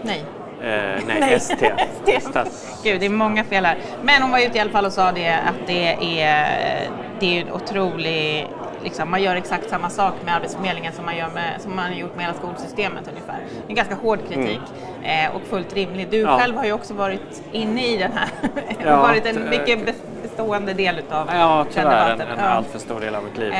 nej 0.02 0.24
nej, 0.60 1.16
nej, 1.20 1.34
ST. 1.34 1.72
Stats... 2.20 2.80
Gud, 2.84 3.00
det 3.00 3.06
är 3.06 3.10
många 3.10 3.44
fel 3.44 3.64
här. 3.64 3.78
Men 4.02 4.22
hon 4.22 4.30
var 4.30 4.38
ute 4.38 4.58
i 4.58 4.60
alla 4.60 4.70
fall 4.70 4.86
och 4.86 4.92
sa 4.92 5.12
det 5.12 5.32
att 5.32 5.66
det 5.66 6.22
är, 6.22 6.90
det 7.20 7.38
är 7.38 7.40
en 7.40 7.52
otrolig 7.52 8.48
Liksom, 8.86 9.10
man 9.10 9.22
gör 9.22 9.36
exakt 9.36 9.70
samma 9.70 9.90
sak 9.90 10.14
med 10.24 10.34
Arbetsförmedlingen 10.34 10.92
som 10.92 11.04
man, 11.04 11.16
gör 11.16 11.28
med, 11.28 11.60
som 11.60 11.76
man 11.76 11.84
har 11.84 11.92
gjort 11.92 12.16
med 12.16 12.24
hela 12.24 12.38
skolsystemet 12.38 13.08
ungefär. 13.08 13.34
Är 13.34 13.68
en 13.68 13.74
ganska 13.74 13.94
hård 13.94 14.18
kritik 14.28 14.60
mm. 15.04 15.30
eh, 15.30 15.36
och 15.36 15.42
fullt 15.42 15.74
rimlig. 15.74 16.08
Du 16.10 16.20
ja. 16.20 16.38
själv 16.38 16.56
har 16.56 16.64
ju 16.64 16.72
också 16.72 16.94
varit 16.94 17.42
inne 17.52 17.86
i 17.86 17.96
den 17.96 18.12
här, 18.12 18.28
ja, 18.84 19.02
varit 19.02 19.26
en 19.26 19.50
mycket 19.50 19.78
bestående 20.22 20.74
del 20.74 20.98
utav 20.98 21.28
ja, 21.32 21.66
debatten. 21.74 22.20
En, 22.20 22.28
en 22.28 22.38
ja, 22.38 22.44
allt 22.44 22.68
för 22.68 22.78
stor 22.78 23.00
del 23.00 23.14
av 23.14 23.24
mitt 23.24 23.38
liv 23.38 23.52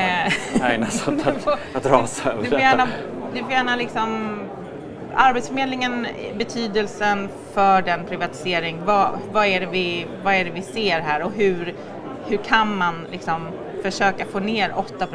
har 0.61 0.69
ägnats 0.69 1.07
åt 1.07 1.27
att, 1.27 1.47
att 1.75 1.85
rasa 1.85 2.31
över 2.31 2.43
du 2.43 2.49
får 2.49 2.59
gärna, 2.59 2.87
Du 3.33 3.43
får 3.43 3.51
gärna 3.51 3.75
liksom 3.75 4.39
Arbetsförmedlingen, 5.19 6.07
betydelsen 6.37 7.29
för 7.53 7.81
den 7.81 8.05
privatisering, 8.05 8.85
vad, 8.85 9.19
vad, 9.31 9.45
är, 9.45 9.59
det 9.59 9.65
vi, 9.65 10.05
vad 10.23 10.33
är 10.33 10.45
det 10.45 10.51
vi 10.51 10.61
ser 10.61 10.99
här? 10.99 11.23
Och 11.23 11.31
hur, 11.31 11.75
hur 12.27 12.37
kan 12.37 12.77
man 12.77 13.07
liksom 13.11 13.47
försöka 13.83 14.25
få 14.25 14.39
ner 14.39 14.73
8 14.75 15.07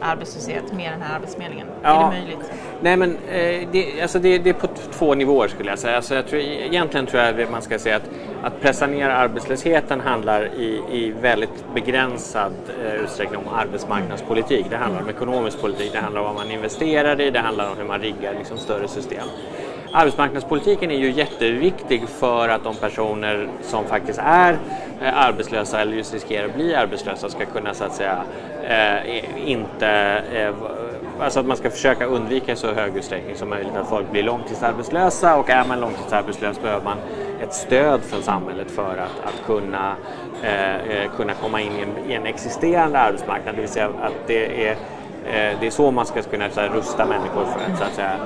arbetslöshet 0.00 0.72
med 0.72 0.92
den 0.92 1.02
här 1.02 1.16
arbetsförmedlingen? 1.16 1.66
Ja. 1.82 2.12
Är 2.12 2.14
det 2.14 2.20
möjligt? 2.20 2.52
Nej 2.80 2.96
men 2.96 3.16
eh, 3.16 3.68
det, 3.72 4.02
alltså 4.02 4.18
det, 4.18 4.38
det, 4.38 4.50
är 4.50 4.54
på 4.54 4.68
två 4.92 5.14
nivåer 5.14 5.48
skulle 5.48 5.70
jag 5.70 5.78
säga. 5.78 5.96
Alltså 5.96 6.14
jag 6.14 6.26
tror, 6.26 6.40
egentligen 6.40 7.06
tror 7.06 7.22
jag 7.22 7.50
man 7.50 7.62
ska 7.62 7.78
säga 7.78 7.96
att, 7.96 8.10
att 8.42 8.60
pressa 8.60 8.86
ner 8.86 9.10
arbetslösheten 9.10 10.00
handlar 10.00 10.54
i, 10.54 10.82
i 10.90 11.14
väldigt 11.20 11.64
begränsad 11.74 12.52
eh, 12.84 12.94
utsträckning 12.94 13.38
om 13.38 13.54
arbetsmarknadspolitik. 13.54 14.66
Det 14.70 14.76
handlar 14.76 15.02
om 15.02 15.08
ekonomisk 15.08 15.60
politik, 15.60 15.92
det 15.92 15.98
handlar 15.98 16.20
om 16.20 16.26
vad 16.26 16.34
man 16.34 16.50
investerar 16.50 17.20
i, 17.20 17.30
det 17.30 17.40
handlar 17.40 17.70
om 17.70 17.76
hur 17.76 17.84
man 17.84 18.00
riggar 18.00 18.34
liksom, 18.38 18.58
större 18.58 18.88
system. 18.88 19.28
Arbetsmarknadspolitiken 19.98 20.90
är 20.90 20.98
ju 20.98 21.10
jätteviktig 21.10 22.08
för 22.08 22.48
att 22.48 22.64
de 22.64 22.76
personer 22.76 23.48
som 23.62 23.84
faktiskt 23.84 24.18
är 24.22 24.52
eh, 25.02 25.18
arbetslösa 25.18 25.80
eller 25.80 25.96
just 25.96 26.14
riskerar 26.14 26.46
att 26.46 26.54
bli 26.54 26.74
arbetslösa 26.74 27.28
ska 27.28 27.46
kunna 27.46 27.74
så 27.74 27.84
att 27.84 27.94
säga 27.94 28.22
eh, 28.62 29.50
inte 29.50 29.88
eh, 30.32 30.54
Alltså 31.20 31.40
att 31.40 31.46
man 31.46 31.56
ska 31.56 31.70
försöka 31.70 32.06
undvika 32.06 32.52
i 32.52 32.56
så 32.56 32.72
hög 32.72 32.96
utsträckning 32.96 33.36
som 33.36 33.48
möjligt 33.48 33.76
att 33.76 33.88
folk 33.88 34.10
blir 34.10 34.22
långtidsarbetslösa 34.22 35.36
och 35.36 35.50
är 35.50 35.64
man 35.64 35.80
långtidsarbetslös 35.80 36.62
behöver 36.62 36.84
man 36.84 36.98
ett 37.42 37.54
stöd 37.54 38.00
från 38.02 38.22
samhället 38.22 38.70
för 38.70 38.96
att, 38.96 39.24
att 39.24 39.46
kunna, 39.46 39.96
eh, 40.42 40.74
eh 40.74 41.10
kunna 41.16 41.34
komma 41.34 41.60
in 41.60 41.72
i 41.72 41.82
en, 41.82 42.10
i 42.10 42.14
en 42.14 42.26
existerande 42.26 42.98
arbetsmarknad. 42.98 43.54
Det 43.54 43.60
vill 43.60 43.70
säga 43.70 43.86
att 43.86 44.26
det 44.26 44.68
är 44.68 44.76
Eh, 45.28 45.60
det 45.60 45.66
är 45.66 45.70
så 45.70 45.90
man 45.90 46.06
ska 46.06 46.22
kunna 46.22 46.50
så 46.50 46.60
här, 46.60 46.68
rusta 46.68 47.06
människor 47.06 47.44
för 47.44 47.72
att, 47.72 47.78
så 47.78 47.84
att 47.84 47.94
säga, 47.94 48.16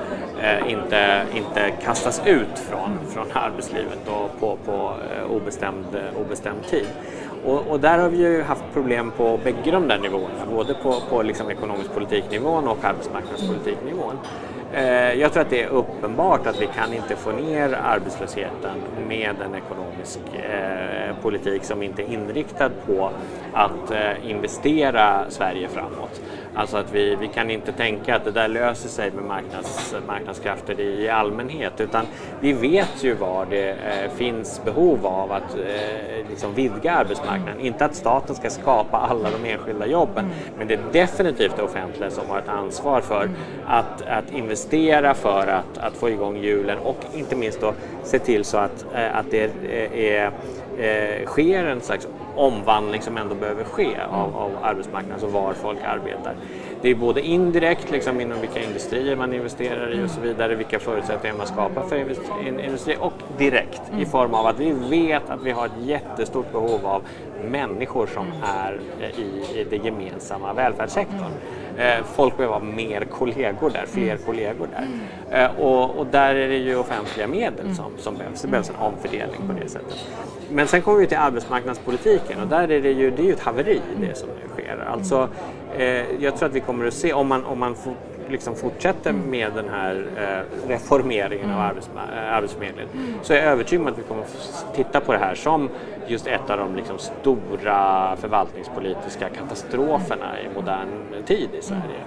eh, 0.41 0.71
inte, 0.71 1.23
inte 1.35 1.71
kastas 1.83 2.21
ut 2.25 2.59
från, 2.59 2.99
från 3.09 3.27
arbetslivet 3.33 4.07
och 4.07 4.39
på, 4.39 4.57
på 4.65 4.93
eh, 5.17 5.31
obestämd, 5.31 5.85
obestämd 6.25 6.63
tid. 6.69 6.87
Och, 7.45 7.67
och, 7.67 7.79
där 7.79 7.97
har 7.97 8.09
vi 8.09 8.17
ju 8.17 8.43
haft 8.43 8.63
problem 8.73 9.11
på 9.11 9.39
bägge 9.43 9.71
de 9.71 9.87
där 9.87 9.99
nivåerna, 9.99 10.45
både 10.51 10.73
på, 10.73 10.95
på 11.09 11.21
liksom 11.21 11.51
ekonomisk 11.51 11.93
politiknivån 11.93 12.67
och 12.67 12.83
arbetsmarknadspolitiknivån. 12.83 14.17
Jag 15.17 15.33
tror 15.33 15.41
att 15.41 15.49
det 15.49 15.63
är 15.63 15.67
uppenbart 15.67 16.47
att 16.47 16.61
vi 16.61 16.67
kan 16.67 16.93
inte 16.93 17.15
få 17.15 17.31
ner 17.31 17.79
arbetslösheten 17.83 18.77
med 19.07 19.35
en 19.45 19.55
ekonomisk 19.55 20.19
eh, 20.33 21.15
politik 21.21 21.63
som 21.63 21.83
inte 21.83 22.01
är 22.01 22.13
inriktad 22.13 22.69
på 22.85 23.11
att 23.53 23.91
eh, 23.91 24.29
investera 24.29 25.25
Sverige 25.29 25.67
framåt. 25.67 26.21
Alltså 26.55 26.77
att 26.77 26.91
vi, 26.91 27.15
vi 27.15 27.27
kan 27.27 27.49
inte 27.49 27.71
tänka 27.71 28.15
att 28.15 28.25
det 28.25 28.31
där 28.31 28.47
löser 28.47 28.89
sig 28.89 29.11
med 29.11 29.23
marknads, 29.23 29.95
marknadskrafter 30.07 30.79
i, 30.79 31.03
i 31.03 31.09
allmänhet 31.09 31.81
utan 31.81 32.05
vi 32.39 32.53
vet 32.53 33.03
ju 33.03 33.13
var 33.13 33.45
det 33.49 33.69
eh, 33.69 34.11
finns 34.15 34.61
behov 34.65 35.05
av 35.05 35.31
att 35.31 35.55
eh, 35.55 36.29
liksom 36.29 36.53
vidga 36.53 36.91
arbetsmarknaden. 36.91 37.59
Inte 37.59 37.85
att 37.85 37.95
staten 37.95 38.35
ska 38.35 38.49
skapa 38.49 38.97
alla 38.97 39.29
de 39.29 39.49
enskilda 39.49 39.85
jobben 39.85 40.25
mm. 40.25 40.37
men 40.57 40.67
det 40.67 40.73
är 40.73 40.79
definitivt 40.91 41.55
det 41.55 41.63
offentliga 41.63 42.11
som 42.11 42.29
har 42.29 42.39
ett 42.39 42.49
ansvar 42.49 43.01
för 43.01 43.29
att, 43.65 44.01
att 44.01 44.31
investera 44.31 45.13
för 45.13 45.47
att, 45.47 45.77
att 45.77 45.93
få 45.93 46.09
igång 46.09 46.37
hjulen 46.37 46.77
och 46.77 46.97
inte 47.15 47.35
minst 47.35 47.61
då 47.61 47.73
se 48.03 48.19
till 48.19 48.45
så 48.45 48.57
att, 48.57 48.85
eh, 48.95 49.17
att 49.17 49.25
det 49.31 49.51
är, 49.71 49.93
är 49.93 50.31
eh, 50.77 51.25
sker 51.25 51.65
en 51.65 51.81
slags 51.81 52.07
omvandling 52.35 53.01
som 53.01 53.17
ändå 53.17 53.35
behöver 53.35 53.63
ske 53.63 53.97
av, 54.11 54.35
av 54.35 54.51
arbetsmarknaden, 54.61 55.25
och 55.25 55.31
var 55.31 55.53
folk 55.53 55.79
arbetar. 55.83 56.35
Det 56.81 56.89
är 56.89 56.95
både 56.95 57.21
indirekt, 57.21 57.91
liksom 57.91 58.21
inom 58.21 58.41
vilka 58.41 58.63
industrier 58.63 59.15
man 59.15 59.33
investerar 59.33 59.93
i 59.93 60.05
och 60.05 60.09
så 60.09 60.21
vidare, 60.21 60.55
vilka 60.55 60.79
förutsättningar 60.79 61.37
man 61.37 61.47
skapar 61.47 61.81
för 61.81 61.95
industri 62.59 62.97
och 62.99 63.13
direkt 63.37 63.81
i 63.89 63.93
mm. 63.93 64.05
form 64.05 64.33
av 64.33 64.45
att 64.45 64.59
vi 64.59 64.71
vet 64.71 65.29
att 65.29 65.43
vi 65.43 65.51
har 65.51 65.65
ett 65.65 65.85
jättestort 65.85 66.51
behov 66.51 66.85
av 66.85 67.01
människor 67.51 68.07
som 68.07 68.25
är 68.43 68.79
i, 69.17 69.59
i 69.59 69.63
den 69.69 69.85
gemensamma 69.85 70.53
välfärdssektorn. 70.53 71.31
Eh, 71.77 72.03
folk 72.15 72.37
behöver 72.37 72.55
ha 72.55 72.63
mer 72.63 73.05
kollegor 73.05 73.69
där, 73.69 73.85
fler 73.87 74.11
mm. 74.11 74.17
kollegor 74.25 74.67
där. 74.71 74.87
Eh, 75.43 75.59
och, 75.59 75.99
och, 75.99 76.07
där 76.07 76.35
är 76.35 76.47
det 76.47 76.57
ju 76.57 76.75
offentliga 76.75 77.27
medel 77.27 77.59
mm. 77.59 77.75
som, 77.75 77.91
som 77.97 78.17
behövs. 78.17 78.41
Det 78.41 78.47
behövs 78.47 78.69
en 78.69 78.75
omfördelning 78.75 79.41
på 79.47 79.53
det 79.63 79.69
sättet. 79.69 80.07
Men 80.49 80.67
sen 80.67 80.81
kommer 80.81 80.99
vi 80.99 81.07
till 81.07 81.17
arbetsmarknadspolitiken 81.17 82.41
och 82.41 82.47
där 82.47 82.71
är 82.71 82.81
det 82.81 82.91
ju, 82.91 83.11
det 83.11 83.21
är 83.21 83.25
ju 83.25 83.33
ett 83.33 83.39
haveri 83.39 83.81
det 83.99 84.17
som 84.17 84.29
nu 84.29 84.49
sker. 84.53 84.85
Alltså, 84.91 85.29
eh, 85.77 85.85
jag 86.19 86.37
tror 86.37 86.49
att 86.49 86.55
vi 86.55 86.59
kommer 86.59 86.87
att 86.87 86.93
se, 86.93 87.13
om 87.13 87.27
man, 87.27 87.45
om 87.45 87.59
man 87.59 87.75
får 87.75 87.93
liksom 88.33 88.55
fortsätter 88.55 89.09
mm. 89.09 89.29
med 89.29 89.51
den 89.55 89.69
här 89.69 90.05
eh, 90.17 90.69
reformeringen 90.69 91.51
av 91.51 91.59
mm. 91.59 91.77
eh, 91.97 92.35
Arbetsförmedlingen 92.35 92.89
så 93.21 93.33
är 93.33 93.37
jag 93.37 93.45
övertygad 93.45 93.81
om 93.81 93.93
att 93.93 93.99
vi 93.99 94.03
kommer 94.03 94.25
titta 94.75 94.99
på 94.99 95.11
det 95.11 95.17
här 95.17 95.35
som 95.35 95.69
just 96.07 96.27
ett 96.27 96.49
av 96.49 96.57
de 96.57 96.75
liksom 96.75 96.97
stora 96.97 98.15
förvaltningspolitiska 98.15 99.29
katastroferna 99.29 100.41
i 100.41 100.55
modern 100.55 101.23
tid 101.25 101.49
i 101.53 101.61
Sverige. 101.61 102.03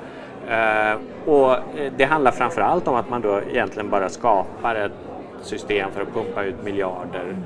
Uh, 0.46 0.98
och 1.28 1.56
det 1.96 2.04
handlar 2.04 2.30
framför 2.30 2.60
allt 2.60 2.88
om 2.88 2.94
att 2.94 3.10
man 3.10 3.22
då 3.22 3.40
egentligen 3.50 3.90
bara 3.90 4.08
skapar 4.08 4.74
ett 4.74 4.92
system 5.42 5.90
för 5.90 6.02
att 6.02 6.14
pumpa 6.14 6.42
ut 6.42 6.64
miljarder 6.64 7.36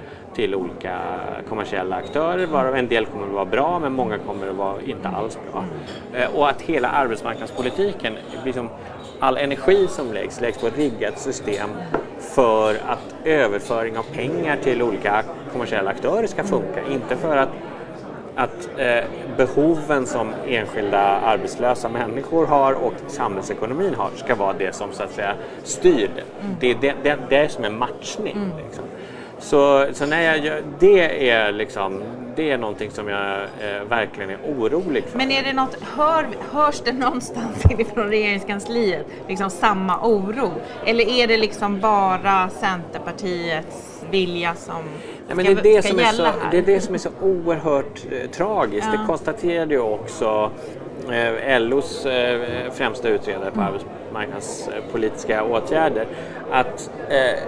till 0.41 0.55
olika 0.55 1.01
kommersiella 1.49 1.97
aktörer 1.97 2.47
varav 2.47 2.77
en 2.77 2.89
del 2.89 3.07
kommer 3.07 3.27
att 3.27 3.33
vara 3.33 3.45
bra 3.45 3.79
men 3.79 3.93
många 3.93 4.19
kommer 4.19 4.49
att 4.49 4.57
vara 4.57 4.83
inte 4.87 5.09
alls 5.09 5.39
bra. 5.53 5.65
Uh, 6.21 6.37
och 6.37 6.49
att 6.49 6.63
hela 6.63 6.89
arbetsmarknadspolitiken, 6.89 8.15
liksom, 8.45 8.69
all 9.19 9.37
energi 9.37 9.87
som 9.89 10.13
läggs, 10.13 10.41
läggs 10.41 10.59
på 10.59 10.67
ett 10.67 10.79
riggat 10.79 11.19
system 11.19 11.69
för 12.19 12.75
att 12.75 13.15
överföring 13.25 13.99
av 13.99 14.03
pengar 14.03 14.57
till 14.57 14.83
olika 14.83 15.23
kommersiella 15.53 15.91
aktörer 15.91 16.27
ska 16.27 16.45
funka, 16.45 16.81
inte 16.91 17.17
för 17.17 17.37
att 17.37 17.49
att 18.35 18.71
eh, 18.77 19.05
behoven 19.37 20.07
som 20.07 20.35
enskilda 20.47 21.01
arbetslösa 21.01 21.89
människor 21.89 22.47
har 22.47 22.73
och 22.73 22.95
samhällsekonomin 23.07 23.95
har 23.95 24.11
ska 24.17 24.35
vara 24.35 24.53
det 24.53 24.75
som 24.75 24.93
så 24.93 25.03
att 25.03 25.13
säga 25.13 25.35
styr 25.63 26.11
det. 26.15 26.45
Mm. 26.45 26.57
Det 26.61 26.71
är 26.71 26.77
det, 26.81 26.95
det, 27.03 27.19
det 27.31 27.49
som 27.49 27.65
är 27.65 27.71
matchning. 27.71 28.37
Mm. 28.37 28.51
Liksom. 28.67 28.85
Så, 29.41 29.87
så 29.93 30.07
när 30.07 30.37
jag, 30.37 30.63
det 30.79 31.31
är 31.31 31.53
liksom 31.53 32.03
det 32.37 32.51
är 32.51 32.59
någonting 32.59 32.91
som 32.91 33.09
jag 33.09 33.43
eh, 33.43 33.85
verkligen 33.89 34.31
är 34.31 34.39
orolig 34.59 35.05
för. 35.05 35.19
Men 35.19 35.31
är 35.31 35.43
det 35.43 35.53
något, 35.53 35.77
hör, 35.97 36.27
hörs 36.51 36.81
det 36.85 36.93
någonstans 36.93 37.63
från 37.95 38.09
regeringskansliet 38.09 39.07
liksom 39.29 39.51
samma 39.51 40.01
oro? 40.03 40.53
Eller 40.87 41.09
är 41.09 41.27
det 41.27 41.37
liksom 41.37 41.81
bara 41.81 42.51
Centerpartiets 42.51 44.05
vilja 44.11 44.55
som 44.55 44.83
Ja, 45.29 45.35
men 45.35 45.45
det, 45.45 45.53
är 45.53 45.63
det, 45.63 45.83
som 45.83 45.99
är 45.99 46.05
så, 46.05 46.27
det 46.51 46.59
är 46.59 46.63
det 46.63 46.81
som 46.81 46.95
är 46.95 46.99
så 46.99 47.11
oerhört 47.23 48.07
eh, 48.11 48.31
tragiskt. 48.31 48.89
Ja. 48.93 49.01
Det 49.01 49.07
konstaterade 49.07 49.75
ju 49.75 49.81
också 49.81 50.51
eh, 51.11 51.61
LOs 51.61 52.07
eh, 52.07 52.71
främsta 52.73 53.09
utredare 53.09 53.51
på 53.51 53.61
mm 53.61 53.75
arbetsmarknadspolitiska 54.17 55.45
åtgärder 55.45 56.07
att 56.51 56.91
eh, 57.09 57.39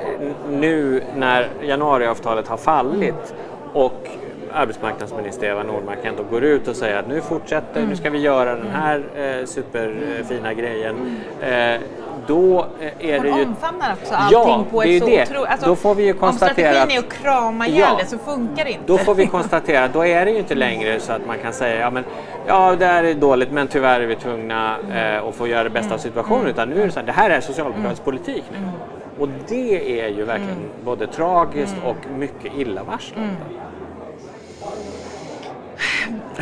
nu 0.50 1.02
när 1.16 1.48
januariavtalet 1.62 2.48
har 2.48 2.56
fallit 2.56 3.34
och 3.72 4.08
arbetsmarknadsminister 4.52 5.46
Eva 5.46 5.62
Nordmark 5.62 5.98
ändå 6.04 6.22
går 6.22 6.44
ut 6.44 6.68
och 6.68 6.76
säger 6.76 6.96
att 6.96 7.08
nu 7.08 7.20
fortsätter, 7.20 7.76
mm. 7.76 7.90
nu 7.90 7.96
ska 7.96 8.10
vi 8.10 8.18
göra 8.18 8.54
den 8.54 8.70
här 8.70 9.02
eh, 9.16 9.46
superfina 9.46 10.54
grejen. 10.54 11.20
Eh, 11.40 11.80
då 12.26 12.66
eh, 12.80 13.10
är 13.10 13.18
Hon 13.18 13.26
det 13.26 13.38
ju... 13.38 13.44
omfamnar 13.44 13.92
också 13.92 14.14
allting 14.14 14.38
ja, 14.38 14.64
på 14.70 14.82
ett 14.82 14.98
så 14.98 15.04
otroligt... 15.04 15.50
Alltså, 15.50 15.66
då 15.66 15.76
får 15.76 15.94
vi 15.94 16.04
ju 16.04 16.14
konstatera 16.14 16.68
om 16.68 16.74
strategin 16.74 16.98
är 16.98 16.98
att 16.98 17.12
krama 17.12 17.66
ihjäl 17.66 17.88
ja, 17.90 17.98
det 18.00 18.06
så 18.06 18.18
funkar 18.18 18.64
det 18.64 18.70
inte. 18.70 18.84
Då 18.86 18.98
får 18.98 19.14
vi 19.14 19.26
konstatera, 19.36 19.88
då 19.88 20.06
är 20.06 20.24
det 20.24 20.30
ju 20.30 20.38
inte 20.38 20.54
längre 20.54 21.00
så 21.00 21.12
att 21.12 21.26
man 21.26 21.38
kan 21.38 21.52
säga 21.52 21.80
ja, 21.80 21.90
men, 21.90 22.04
ja 22.46 22.76
det 22.78 22.86
här 22.86 23.04
är 23.04 23.14
dåligt 23.14 23.50
men 23.50 23.68
tyvärr 23.68 24.00
är 24.00 24.06
vi 24.06 24.16
tvungna 24.16 24.76
eh, 24.94 25.28
att 25.28 25.34
få 25.34 25.46
göra 25.46 25.64
det 25.64 25.70
bästa 25.70 25.86
mm. 25.86 25.94
av 25.94 25.98
situationen. 25.98 26.40
Mm. 26.40 26.52
Utan 26.52 26.68
nu 26.68 26.82
är 26.82 26.86
det 26.86 26.92
så 26.92 27.00
här, 27.00 27.06
det 27.06 27.12
här 27.12 27.30
är 27.30 27.40
socialdemokratisk 27.40 28.02
mm. 28.02 28.04
politik 28.04 28.44
nu. 28.52 28.58
Mm. 28.58 28.70
Och 29.18 29.28
det 29.48 30.00
är 30.00 30.08
ju 30.08 30.24
verkligen 30.24 30.52
mm. 30.52 30.70
både 30.84 31.06
tragiskt 31.06 31.76
och 31.84 32.18
mycket 32.18 32.52
illavarslande. 32.56 33.36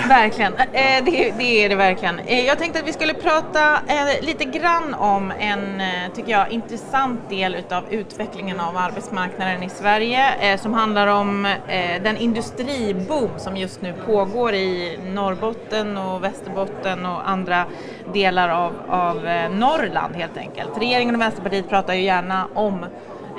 Verkligen, 0.09 0.55
eh, 0.55 1.05
det, 1.05 1.35
det, 1.39 1.65
är 1.65 1.69
det 1.69 1.75
verkligen. 1.75 2.19
Eh, 2.19 2.47
jag 2.47 2.59
tänkte 2.59 2.81
att 2.81 2.89
vi 2.89 2.93
skulle 2.93 3.15
prata 3.15 3.73
eh, 3.75 4.25
lite 4.25 4.45
grann 4.45 4.95
om 4.95 5.33
en, 5.39 5.83
tycker 6.15 6.31
jag, 6.31 6.51
intressant 6.53 7.29
del 7.29 7.55
utav 7.55 7.85
utvecklingen 7.91 8.61
av 8.61 8.77
arbetsmarknaden 8.77 9.63
i 9.63 9.69
Sverige 9.69 10.59
som 10.59 10.75
handlar 10.75 11.07
om 11.07 11.55
den 12.03 12.17
industriboom 12.17 13.31
som 13.37 13.57
just 13.57 13.83
nu 13.83 13.95
pågår 14.07 14.55
i 14.55 14.99
Norrbotten 15.15 15.97
och 15.97 16.25
Västerbotten 16.25 17.07
och 17.07 17.31
andra 17.31 17.65
delar 18.13 18.49
av, 18.49 18.73
av 18.89 19.17
Norrland 19.51 20.17
helt 20.17 20.37
enkelt. 20.37 20.79
Regeringen 20.79 21.15
och 21.15 21.21
Vänsterpartiet 21.21 21.69
pratar 21.69 21.95
ju 21.95 22.03
gärna 22.03 22.49
om 22.55 22.87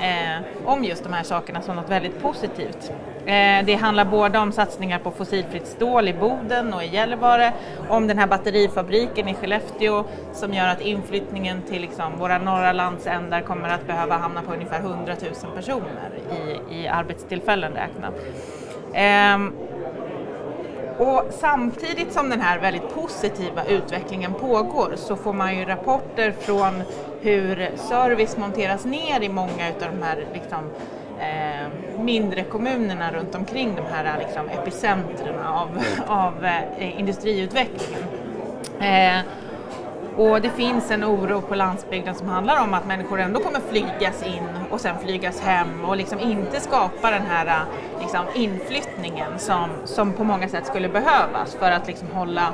eh, 0.02 0.42
om 0.66 0.84
just 0.84 1.04
de 1.04 1.14
här 1.14 1.24
sakerna 1.24 1.62
som 1.62 1.76
något 1.76 1.90
väldigt 1.90 2.22
positivt. 2.22 2.92
Eh, 3.26 3.66
det 3.66 3.78
handlar 3.82 4.06
både 4.06 4.40
om 4.40 4.52
satsningar 4.52 5.00
på 5.00 5.12
fossilfritt 5.12 5.68
stål 5.68 6.08
i 6.08 6.14
Boden 6.14 6.74
och 6.74 6.84
i 6.84 6.88
Gällivare, 6.88 7.54
om 7.90 8.08
den 8.08 8.18
här 8.18 8.28
batterifabriken 8.28 9.28
i 9.28 9.34
Skellefteå 9.34 10.04
som 10.34 10.54
gör 10.54 10.68
att 10.68 10.82
inflyttningen 10.82 11.62
till 11.62 11.82
liksom 11.82 12.18
våra 12.18 12.38
norra 12.38 12.72
landsändar 12.72 13.42
kommer 13.42 13.70
att 13.70 13.88
behöva 13.88 14.18
hamna 14.18 14.42
på 14.42 14.54
ungefär 14.54 14.80
100 14.80 15.16
000 15.44 15.56
personer 15.56 16.10
i, 16.32 16.76
i 16.82 16.88
arbetstillfällen 16.88 17.74
räknat. 17.74 18.14
Eh, 18.94 19.52
och 20.98 21.24
samtidigt 21.30 22.14
som 22.14 22.30
den 22.30 22.42
här 22.42 22.60
väldigt 22.60 22.96
positiva 22.96 23.66
utvecklingen 23.66 24.34
pågår 24.34 24.94
så 24.96 25.16
får 25.16 25.34
man 25.34 25.58
ju 25.58 25.66
rapporter 25.66 26.32
från 26.32 26.84
hur 27.22 27.72
service 27.76 28.38
monteras 28.38 28.86
ner 28.86 29.22
i 29.24 29.30
många 29.30 29.68
av 29.68 29.92
de 29.92 30.02
här 30.04 30.26
liksom, 30.34 30.70
eh, 31.20 32.02
mindre 32.04 32.44
kommunerna 32.44 33.12
runt 33.12 33.36
omkring 33.36 33.76
de 33.76 33.82
här 33.96 34.20
liksom, 34.20 34.50
epicentren 34.50 35.40
av, 35.40 35.84
av 36.08 36.46
eh, 36.46 37.00
industriutvecklingen. 37.00 38.04
Eh, 38.80 39.22
och 40.18 40.42
det 40.42 40.50
finns 40.50 40.92
en 40.92 41.04
oro 41.04 41.42
på 41.42 41.56
landsbygden 41.56 42.16
som 42.16 42.28
handlar 42.28 42.64
om 42.64 42.74
att 42.74 42.88
människor 42.88 43.20
ändå 43.20 43.40
kommer 43.40 43.60
flygas 43.60 44.24
in 44.24 44.44
och 44.70 44.82
sen 44.82 44.96
flygas 45.00 45.42
hem 45.42 45.86
och 45.86 45.98
liksom 45.98 46.20
inte 46.20 46.60
skapa 46.60 47.12
den 47.12 47.22
här 47.22 47.46
äh, 47.46 48.02
liksom, 48.02 48.26
inflyttningen 48.36 49.40
som, 49.40 49.70
som 49.86 50.14
på 50.14 50.24
många 50.24 50.50
sätt 50.50 50.66
skulle 50.66 50.90
behövas 50.90 51.56
för 51.60 51.72
att 51.72 51.88
liksom 51.88 52.08
hålla 52.14 52.54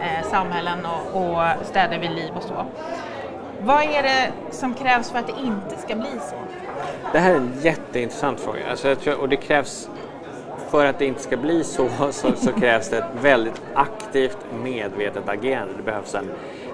eh, 0.00 0.28
samhällen 0.30 0.78
och, 0.86 1.22
och 1.22 1.66
städer 1.66 1.98
vid 1.98 2.10
liv 2.10 2.32
och 2.36 2.42
så. 2.42 2.66
Vad 3.60 3.82
är 3.82 4.02
det 4.02 4.32
som 4.50 4.74
krävs 4.74 5.10
för 5.10 5.18
att 5.18 5.26
det 5.26 5.40
inte 5.44 5.82
ska 5.82 5.96
bli 5.96 6.10
så? 6.30 6.36
Det 7.12 7.18
här 7.18 7.30
är 7.30 7.36
en 7.36 7.52
jätteintressant 7.62 8.40
fråga. 8.40 8.60
Alltså, 8.70 8.94
tror, 8.94 9.20
och 9.20 9.28
det 9.28 9.36
krävs, 9.36 9.88
för 10.70 10.86
att 10.86 10.98
det 10.98 11.06
inte 11.06 11.22
ska 11.22 11.36
bli 11.36 11.64
så, 11.64 11.88
så, 12.10 12.32
så 12.36 12.52
krävs 12.52 12.88
det 12.90 12.98
ett 12.98 13.04
väldigt 13.20 13.62
aktivt, 13.74 14.38
medvetet 14.62 15.28
agerande. 15.28 15.74
Det 15.76 15.82
behövs 15.82 16.14
en 16.14 16.30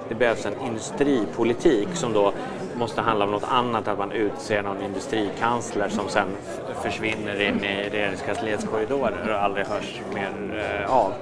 det 0.08 0.14
behövs 0.14 0.46
en 0.46 0.66
industripolitik 0.66 1.88
som 1.94 2.12
då 2.12 2.32
måste 2.74 3.00
handla 3.00 3.24
om 3.24 3.30
något 3.30 3.48
annat, 3.48 3.88
att 3.88 3.98
man 3.98 4.12
utser 4.12 4.62
någon 4.62 4.82
industrikansler 4.82 5.88
som 5.88 6.08
sen 6.08 6.28
försvinner 6.82 7.40
in 7.40 7.64
i 7.64 7.88
regeringskansliets 7.90 8.64
korridorer 8.64 9.30
och 9.30 9.42
aldrig 9.42 9.66
hörs 9.66 10.00
mer 10.14 10.30
eh, 10.58 10.94
av. 10.96 11.12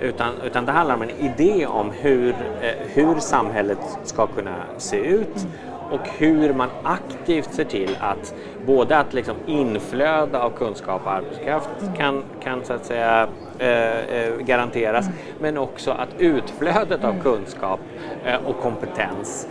Utan, 0.00 0.32
utan 0.44 0.64
det 0.64 0.72
handlar 0.72 0.94
om 0.94 1.02
en 1.02 1.10
idé 1.10 1.66
om 1.66 1.90
hur, 1.90 2.28
eh, 2.62 2.70
hur 2.94 3.20
samhället 3.20 3.98
ska 4.04 4.26
kunna 4.26 4.56
se 4.78 4.96
ut 4.96 5.46
och 5.90 6.08
hur 6.18 6.54
man 6.54 6.68
aktivt 6.82 7.54
ser 7.54 7.64
till 7.64 7.96
att 8.00 8.34
både 8.66 8.98
att 8.98 9.14
liksom 9.14 9.36
inflöde 9.46 10.38
av 10.38 10.50
kunskap 10.50 11.02
och 11.04 11.12
arbetskraft 11.12 11.68
kan, 11.96 12.24
kan 12.42 12.64
så 12.64 12.72
att 12.72 12.84
säga 12.84 13.28
eh, 13.58 13.98
eh 13.98 14.36
garanteras 14.38 15.06
men 15.40 15.58
också 15.58 15.90
att 15.90 16.08
utflödet 16.18 17.04
av 17.04 17.22
kunskap 17.22 17.80
eh, 18.24 18.46
och 18.46 18.60
kompetens 18.60 19.48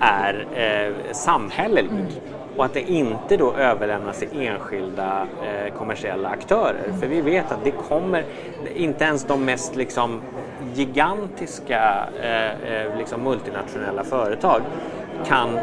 är 0.00 0.94
samhällelig 1.12 2.20
och 2.56 2.64
att 2.64 2.74
det 2.74 2.90
inte 2.90 3.36
då 3.36 3.52
överlämnas 3.52 4.18
till 4.18 4.28
enskilda 4.40 5.26
eh, 5.42 5.74
kommersiella 5.74 6.28
aktörer. 6.28 6.92
För 7.00 7.06
vi 7.06 7.20
vet 7.20 7.52
att 7.52 7.64
det 7.64 7.70
kommer, 7.70 8.24
inte 8.74 9.04
ens 9.04 9.24
de 9.24 9.44
mest 9.44 9.76
liksom, 9.76 10.20
gigantiska 10.74 12.08
eh, 12.22 12.98
liksom 12.98 13.22
multinationella 13.22 14.04
företag 14.04 14.62
kan 15.26 15.58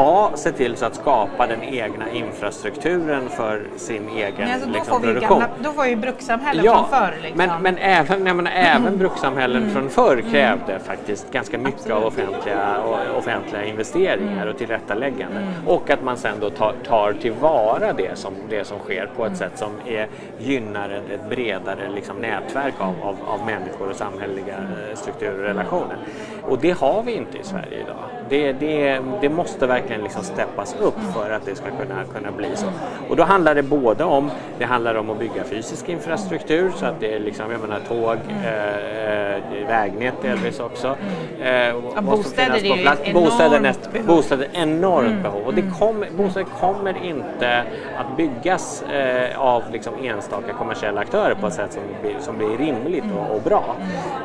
A. 0.00 0.30
Se 0.34 0.52
till 0.52 0.76
så 0.76 0.86
att 0.86 0.94
skapa 0.94 1.46
den 1.46 1.62
egna 1.62 2.10
infrastrukturen 2.10 3.28
för 3.28 3.62
sin 3.76 4.08
egen 4.08 4.50
alltså, 4.50 4.68
liksom, 4.68 5.02
produktion. 5.02 5.38
Gamla, 5.38 5.48
då 5.62 5.72
får 5.72 5.86
ju 5.86 5.96
brukssamhällen 5.96 6.64
ja, 6.64 6.88
från 6.90 7.00
förr. 7.00 7.14
Liksom. 7.22 7.38
Men, 7.38 7.62
men 7.62 7.78
även, 7.78 8.26
jag 8.26 8.36
menar, 8.36 8.52
även 8.54 8.98
brukssamhällen 8.98 9.62
mm. 9.62 9.74
från 9.74 9.90
förr 9.90 10.12
mm. 10.12 10.30
krävde 10.30 10.72
mm. 10.72 10.84
faktiskt 10.84 11.32
ganska 11.32 11.58
mycket 11.58 11.80
Absolut. 11.80 11.96
av 11.96 12.06
offentliga, 12.06 12.82
offentliga 13.16 13.64
investeringar 13.64 14.36
mm. 14.36 14.48
och 14.48 14.58
tillrättaläggande. 14.58 15.38
Mm. 15.38 15.52
Och 15.66 15.90
att 15.90 16.02
man 16.02 16.16
sen 16.16 16.34
då 16.40 16.50
tar, 16.50 16.74
tar 16.86 17.12
tillvara 17.12 17.92
det 17.92 18.18
som, 18.18 18.34
det 18.50 18.64
som 18.64 18.78
sker 18.78 19.10
på 19.16 19.22
ett 19.22 19.26
mm. 19.26 19.38
sätt 19.38 19.58
som 19.58 19.72
är, 19.86 20.06
gynnar 20.38 20.90
ett, 20.90 21.10
ett 21.10 21.28
bredare 21.28 21.90
liksom, 21.94 22.16
nätverk 22.16 22.74
av, 22.78 22.94
av, 23.02 23.16
av 23.26 23.46
människor 23.46 23.90
och 23.90 23.96
samhälleliga 23.96 24.56
eh, 24.56 24.96
strukturer 24.96 25.38
och 25.38 25.44
relationer. 25.44 25.96
Och 26.42 26.58
det 26.58 26.70
har 26.70 27.02
vi 27.02 27.12
inte 27.12 27.38
i 27.38 27.42
Sverige 27.42 27.80
idag. 27.80 28.17
Det, 28.28 28.52
det, 28.52 29.00
det 29.20 29.28
måste 29.28 29.66
verkligen 29.66 30.02
liksom 30.02 30.22
steppas 30.22 30.76
upp 30.80 30.98
för 31.14 31.30
att 31.30 31.44
det 31.44 31.54
ska 31.54 31.64
kunna, 31.64 32.04
kunna 32.14 32.30
bli 32.32 32.48
så. 32.54 32.66
Och 33.08 33.16
då 33.16 33.22
handlar 33.22 33.54
det 33.54 33.62
både 33.62 34.04
om, 34.04 34.30
det 34.58 34.64
handlar 34.64 34.94
om 34.94 35.10
att 35.10 35.18
bygga 35.18 35.44
fysisk 35.44 35.88
infrastruktur 35.88 36.70
så 36.76 36.86
att 36.86 37.00
det 37.00 37.14
är 37.14 37.20
liksom, 37.20 37.50
jag 37.50 37.60
menar 37.60 37.80
tåg, 37.88 38.18
eh, 38.44 39.34
eh 39.34 39.68
vägnät 39.68 40.22
delvis 40.22 40.60
också. 40.60 40.96
Eh, 41.40 41.50
ja, 41.50 42.00
bostäder 42.02 42.54
är 42.54 42.76
ju 42.76 42.82
plats. 42.82 43.12
bostäder, 43.12 43.60
näst, 43.60 43.92
behov. 43.92 44.06
bostäder 44.06 44.48
enormt 44.52 45.08
mm. 45.08 45.22
behov. 45.22 45.42
Och 45.46 45.54
det 45.54 45.60
mm. 45.60 45.74
kom, 45.74 46.04
bostäder 46.16 46.46
kommer 46.60 47.04
inte 47.04 47.64
att 47.98 48.16
byggas 48.16 48.82
eh, 48.82 49.40
av 49.40 49.62
liksom 49.72 49.94
enstaka 50.02 50.52
kommersiella 50.52 51.00
aktörer 51.00 51.34
på 51.34 51.46
ett 51.46 51.54
sätt 51.54 51.72
som 51.72 51.82
blir, 52.02 52.16
som 52.20 52.38
blir 52.38 52.58
rimligt 52.58 53.04
och, 53.18 53.36
och 53.36 53.42
bra. 53.42 53.76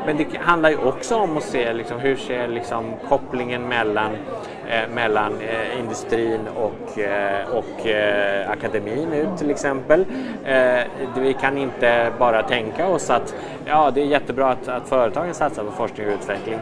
Men 0.06 0.16
det 0.16 0.26
handlar 0.40 0.70
ju 0.70 0.76
också 0.76 1.16
om 1.16 1.36
att 1.36 1.42
se 1.42 1.72
liksom, 1.72 1.98
hur 1.98 2.16
ser 2.16 2.48
liksom, 2.48 2.84
kopplingen 3.08 3.68
mellan 3.68 3.93
eh, 4.02 4.88
mellan 4.94 5.32
eh, 5.40 5.80
industrin 5.80 6.40
och, 6.56 6.98
eh, 6.98 7.48
och 7.48 7.86
eh, 7.86 8.50
akademin 8.50 9.12
ut 9.12 9.38
till 9.38 9.50
exempel. 9.50 10.04
Eh, 10.44 10.80
vi 11.16 11.32
kan 11.40 11.58
inte 11.58 12.12
bara 12.18 12.42
tänka 12.42 12.86
oss 12.86 13.10
att 13.10 13.34
ja, 13.64 13.90
det 13.90 14.00
är 14.00 14.06
jättebra 14.06 14.50
att, 14.50 14.68
att 14.68 14.88
företagen 14.88 15.34
satsar 15.34 15.64
på 15.64 15.70
forskning 15.70 16.06
och 16.06 16.12
utveckling. 16.12 16.58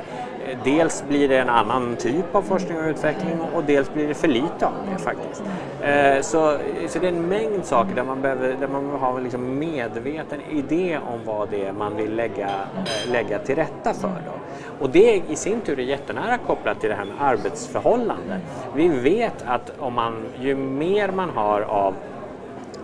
Dels 0.64 1.04
blir 1.08 1.28
det 1.28 1.38
en 1.38 1.48
annan 1.48 1.96
typ 1.96 2.34
av 2.34 2.42
forskning 2.42 2.78
och 2.78 2.84
utveckling 2.84 3.40
och 3.54 3.64
dels 3.64 3.94
blir 3.94 4.08
det 4.08 4.14
för 4.14 4.28
lite 4.28 4.66
av 4.66 4.72
det 4.92 4.98
faktiskt. 4.98 5.42
Eh, 5.82 6.20
så, 6.20 6.58
så 6.88 6.98
det 6.98 7.06
är 7.06 7.12
en 7.12 7.28
mängd 7.28 7.64
saker 7.64 7.94
där 7.94 8.04
man 8.04 8.22
behöver, 8.22 8.56
där 8.60 8.68
man 8.68 8.82
behöver 8.82 8.98
ha 8.98 9.16
en 9.16 9.22
liksom 9.22 9.58
medveten 9.58 10.40
idé 10.50 10.98
om 11.06 11.20
vad 11.24 11.50
det 11.50 11.64
är 11.64 11.72
man 11.72 11.96
vill 11.96 12.16
lägga, 12.16 12.46
eh, 12.46 13.10
lägga 13.12 13.38
till 13.38 13.56
rätta 13.56 13.94
för. 13.94 14.08
Då. 14.08 14.32
Och 14.84 14.90
det 14.90 15.22
i 15.28 15.36
sin 15.36 15.60
tur 15.60 15.78
är 15.78 15.82
jättenära 15.82 16.38
kopplat 16.38 16.80
till 16.80 16.90
det 16.90 16.96
här 16.96 17.04
med 17.04 17.14
arbetsförhållanden. 17.20 18.40
Vi 18.74 18.88
vet 18.88 19.44
att 19.46 19.72
om 19.78 19.94
man, 19.94 20.24
ju 20.40 20.56
mer 20.56 21.10
man 21.10 21.30
har 21.30 21.60
av 21.60 21.94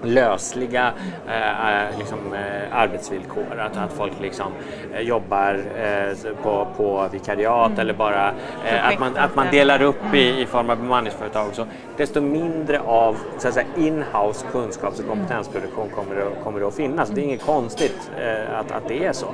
lösliga 0.02 0.92
eh, 1.28 1.88
eh 1.90 1.98
liksom, 1.98 2.18
eh, 2.34 2.76
arbetsvillkor. 2.76 3.58
Att, 3.58 3.76
att 3.76 3.92
folk 3.92 4.12
liksom, 4.20 4.52
eh, 4.94 5.00
jobbar 5.00 5.62
eh, 5.76 6.32
på, 6.42 6.66
på 6.76 7.08
vikariat 7.12 7.66
mm. 7.66 7.80
eller 7.80 7.94
bara 7.94 8.28
eh, 8.64 8.88
att, 8.88 8.98
man, 8.98 9.16
att 9.16 9.36
man 9.36 9.46
delar 9.50 9.82
upp 9.82 10.14
i, 10.14 10.42
i 10.42 10.46
form 10.46 10.70
av 10.70 10.76
bemanningsföretag. 10.76 11.54
Så, 11.54 11.66
desto 11.96 12.20
mindre 12.20 12.80
av 12.80 13.16
så 13.38 13.48
att 13.48 13.54
säga, 13.54 13.66
in-house 13.76 14.46
kunskaps 14.52 15.00
och 15.00 15.08
kompetensproduktion 15.08 15.88
kommer 15.94 16.14
det, 16.14 16.24
kommer 16.44 16.60
det 16.60 16.66
att 16.66 16.74
finnas. 16.74 17.08
Det 17.08 17.20
är 17.20 17.24
inget 17.24 17.46
konstigt 17.46 18.10
att, 18.52 18.72
att 18.72 18.88
det 18.88 19.04
är 19.04 19.12
så. 19.12 19.26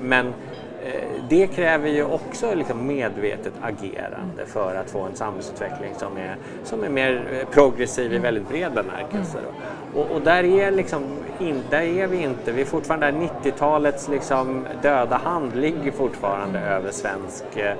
men 0.00 0.32
det 1.28 1.46
kräver 1.46 1.88
ju 1.88 2.04
också 2.04 2.54
liksom 2.54 2.86
medvetet 2.86 3.52
agerande 3.62 4.46
för 4.46 4.74
att 4.74 4.90
få 4.90 5.00
en 5.00 5.16
samhällsutveckling 5.16 5.94
som 5.98 6.16
är, 6.16 6.36
som 6.64 6.84
är 6.84 6.88
mer 6.88 7.26
eh, 7.32 7.48
progressiv 7.48 8.12
i 8.12 8.18
väldigt 8.18 8.48
bred 8.48 8.72
bemärkelse. 8.72 9.38
Och, 9.94 10.10
och, 10.10 10.20
där, 10.20 10.44
är 10.44 10.70
liksom 10.70 11.02
in, 11.38 11.62
där 11.70 11.82
är 11.82 12.06
vi 12.06 12.22
inte, 12.22 12.52
vi 12.52 12.60
är 12.60 12.66
fortfarande 12.66 13.10
90-talets 13.10 14.08
liksom 14.08 14.66
döda 14.82 15.16
hand 15.16 15.56
ligger 15.56 15.90
fortfarande 15.90 16.58
över 16.58 16.90
svensk 16.90 17.44
eh, 17.56 17.64
Eh, 17.64 17.76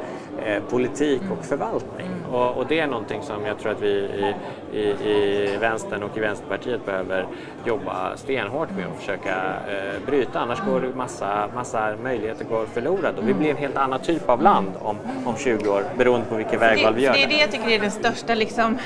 politik 0.71 1.23
och 1.39 1.45
förvaltning. 1.45 2.11
Och, 2.33 2.57
och, 2.57 2.67
det 2.69 2.81
är 2.81 2.87
någonting 2.87 3.23
som 3.23 3.45
jag 3.45 3.59
tror 3.59 3.73
att 3.73 3.83
vi 3.83 3.89
i, 3.89 4.35
i, 4.73 4.81
i 4.81 5.57
vänstern 5.61 6.03
och 6.03 6.17
i 6.17 6.21
Vänsterpartiet 6.21 6.87
behöver 6.87 7.27
jobba 7.65 8.17
stenhårt 8.17 8.71
med 8.77 8.87
och 8.87 8.97
försöka 8.99 9.35
eh, 9.69 10.07
bryta. 10.07 10.41
Annars 10.41 10.61
går 10.61 10.93
massa, 10.97 11.49
massa 11.55 11.97
möjligheter 12.03 12.45
går 12.45 12.67
förlorade 12.67 13.19
och 13.19 13.29
vi 13.29 13.35
blir 13.35 13.51
en 13.51 13.57
helt 13.57 13.77
annan 13.77 14.01
typ 14.01 14.29
av 14.29 14.43
land 14.43 14.71
om, 14.79 14.97
om 15.25 15.37
20 15.37 15.69
år 15.69 15.83
beroende 15.99 16.27
på 16.27 16.35
vilka 16.37 16.59
vägval 16.59 16.95
vi 16.95 17.03
gör. 17.03 17.13
Det 17.13 17.23
är 17.23 17.29
det 17.29 17.41
jag 17.41 17.51
tycker 17.51 17.69
är 17.69 17.79
den 17.79 17.91
största 17.91 18.35
liksom, 18.35 18.79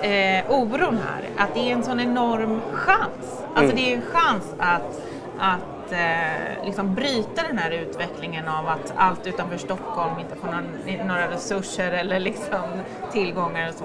eh, 0.00 0.50
oron 0.50 0.98
här, 1.08 1.44
att 1.44 1.54
det 1.54 1.60
är 1.60 1.72
en 1.72 1.82
sån 1.82 2.00
enorm 2.00 2.60
chans. 2.72 3.42
Alltså 3.54 3.72
mm. 3.72 3.76
det 3.76 3.92
är 3.92 3.96
en 3.96 4.02
chans 4.02 4.54
att, 4.58 5.02
att 5.38 5.71
eh, 5.92 6.64
liksom 6.64 6.94
bryta 6.94 7.42
den 7.48 7.58
här 7.58 7.70
utvecklingen 7.70 8.48
av 8.48 8.68
att 8.68 8.92
allt 8.96 9.26
utanför 9.26 9.56
Stockholm 9.56 10.18
inte 10.18 10.36
får 10.36 10.48
någon, 10.48 11.06
några 11.06 11.30
resurser 11.30 11.92
eller 11.92 12.20
liksom 12.20 12.62
tillgångar 13.12 13.68
och 13.68 13.74
så. 13.74 13.84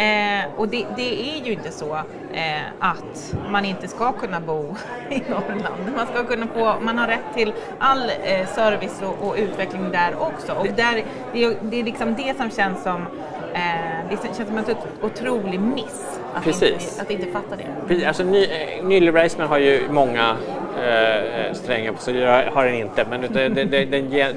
Eh, 0.00 0.44
och 0.56 0.68
det, 0.68 0.86
det, 0.96 1.38
är 1.38 1.44
ju 1.44 1.52
inte 1.52 1.70
så 1.70 1.94
eh, 2.32 2.62
att 2.78 3.36
man 3.50 3.64
inte 3.64 3.88
ska 3.88 4.12
kunna 4.12 4.40
bo 4.40 4.76
i 5.10 5.22
Norrland. 5.28 5.96
Man, 5.96 6.06
ska 6.06 6.24
kunna 6.24 6.46
få, 6.46 6.74
man 6.80 6.98
har 6.98 7.06
rätt 7.06 7.34
till 7.34 7.52
all 7.78 8.10
eh, 8.22 8.46
service 8.46 9.02
och, 9.02 9.28
och, 9.28 9.34
utveckling 9.38 9.90
där 9.90 10.14
också. 10.20 10.52
Och 10.52 10.66
där, 10.66 11.04
det, 11.32 11.56
det 11.62 11.80
är 11.80 11.84
liksom 11.84 12.14
det 12.14 12.36
som 12.36 12.50
känns 12.50 12.82
som 12.82 13.06
Eh, 13.52 14.08
det 14.10 14.16
känns 14.22 14.48
som 14.48 14.58
en 14.58 14.64
otrolig 15.02 15.60
miss 15.60 16.20
att, 16.34 16.44
Precis. 16.44 16.90
Inte, 16.90 17.02
att 17.02 17.10
inte 17.10 17.26
fatta 17.26 17.56
det. 17.56 17.66
Precis. 17.86 18.06
Alltså, 18.06 18.22
ny, 18.24 18.44
eh, 18.44 18.84
nyliberalismen 18.84 19.48
har 19.48 19.58
ju 19.58 19.88
många 19.90 20.36
eh, 20.78 21.52
strängar 21.54 21.92
på 21.92 21.98
sig, 21.98 22.14
det 22.14 22.50
har 22.52 22.64
den 22.64 22.74
inte, 22.74 23.06
men 23.10 23.20
det, 23.20 23.48
det, 23.48 23.74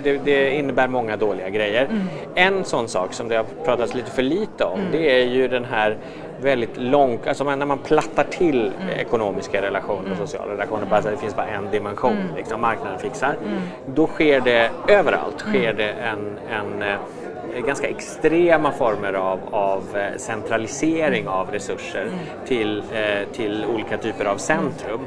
det, 0.04 0.18
det, 0.26 0.56
innebär 0.56 0.88
många 0.88 1.18
dåliga 1.18 1.50
grejer. 1.50 1.86
Mm. 1.86 2.08
En 2.36 2.64
sån 2.64 2.88
sak 2.88 3.14
som 3.14 3.28
det 3.28 3.36
har 3.36 3.46
pratats 3.66 3.94
lite 3.94 4.12
för 4.12 4.24
lite 4.24 4.64
om, 4.64 4.80
mm. 4.80 4.92
det 4.92 5.22
är 5.22 5.26
ju 5.26 5.48
den 5.48 5.66
här 5.66 5.98
väldigt 6.42 6.78
långt, 6.78 7.28
alltså 7.28 7.44
när 7.44 7.66
man 7.66 7.78
plattar 7.78 8.24
till 8.24 8.72
mm. 8.82 9.00
ekonomiska 9.00 9.62
relationer 9.62 10.00
och 10.00 10.06
mm. 10.06 10.18
sociala 10.18 10.54
relationer, 10.54 10.86
bara 10.86 11.02
så 11.02 11.08
att 11.08 11.14
det 11.14 11.20
finns 11.20 11.36
bara 11.36 11.48
en 11.48 11.72
dimension, 11.72 12.12
mm. 12.12 12.36
liksom, 12.36 12.62
marknaden 12.62 13.00
fixar. 13.00 13.36
Mm. 13.46 13.62
Då 13.86 14.08
sker 14.08 14.42
det 14.42 14.70
överallt, 14.88 15.40
sker 15.40 15.74
det 15.74 15.90
en, 15.90 16.38
en 16.50 16.82
eh, 16.82 16.96
ganska 17.66 17.88
extrema 17.88 18.72
former 18.72 19.14
av, 19.14 19.40
av 19.52 19.84
eh, 19.98 20.18
centralisering 20.18 21.28
av 21.28 21.52
resurser 21.52 22.02
mm. 22.02 22.20
till, 22.46 22.84
eh, 22.94 23.34
till 23.34 23.66
olika 23.66 23.98
typer 23.98 24.26
av 24.26 24.38
centrum 24.38 25.00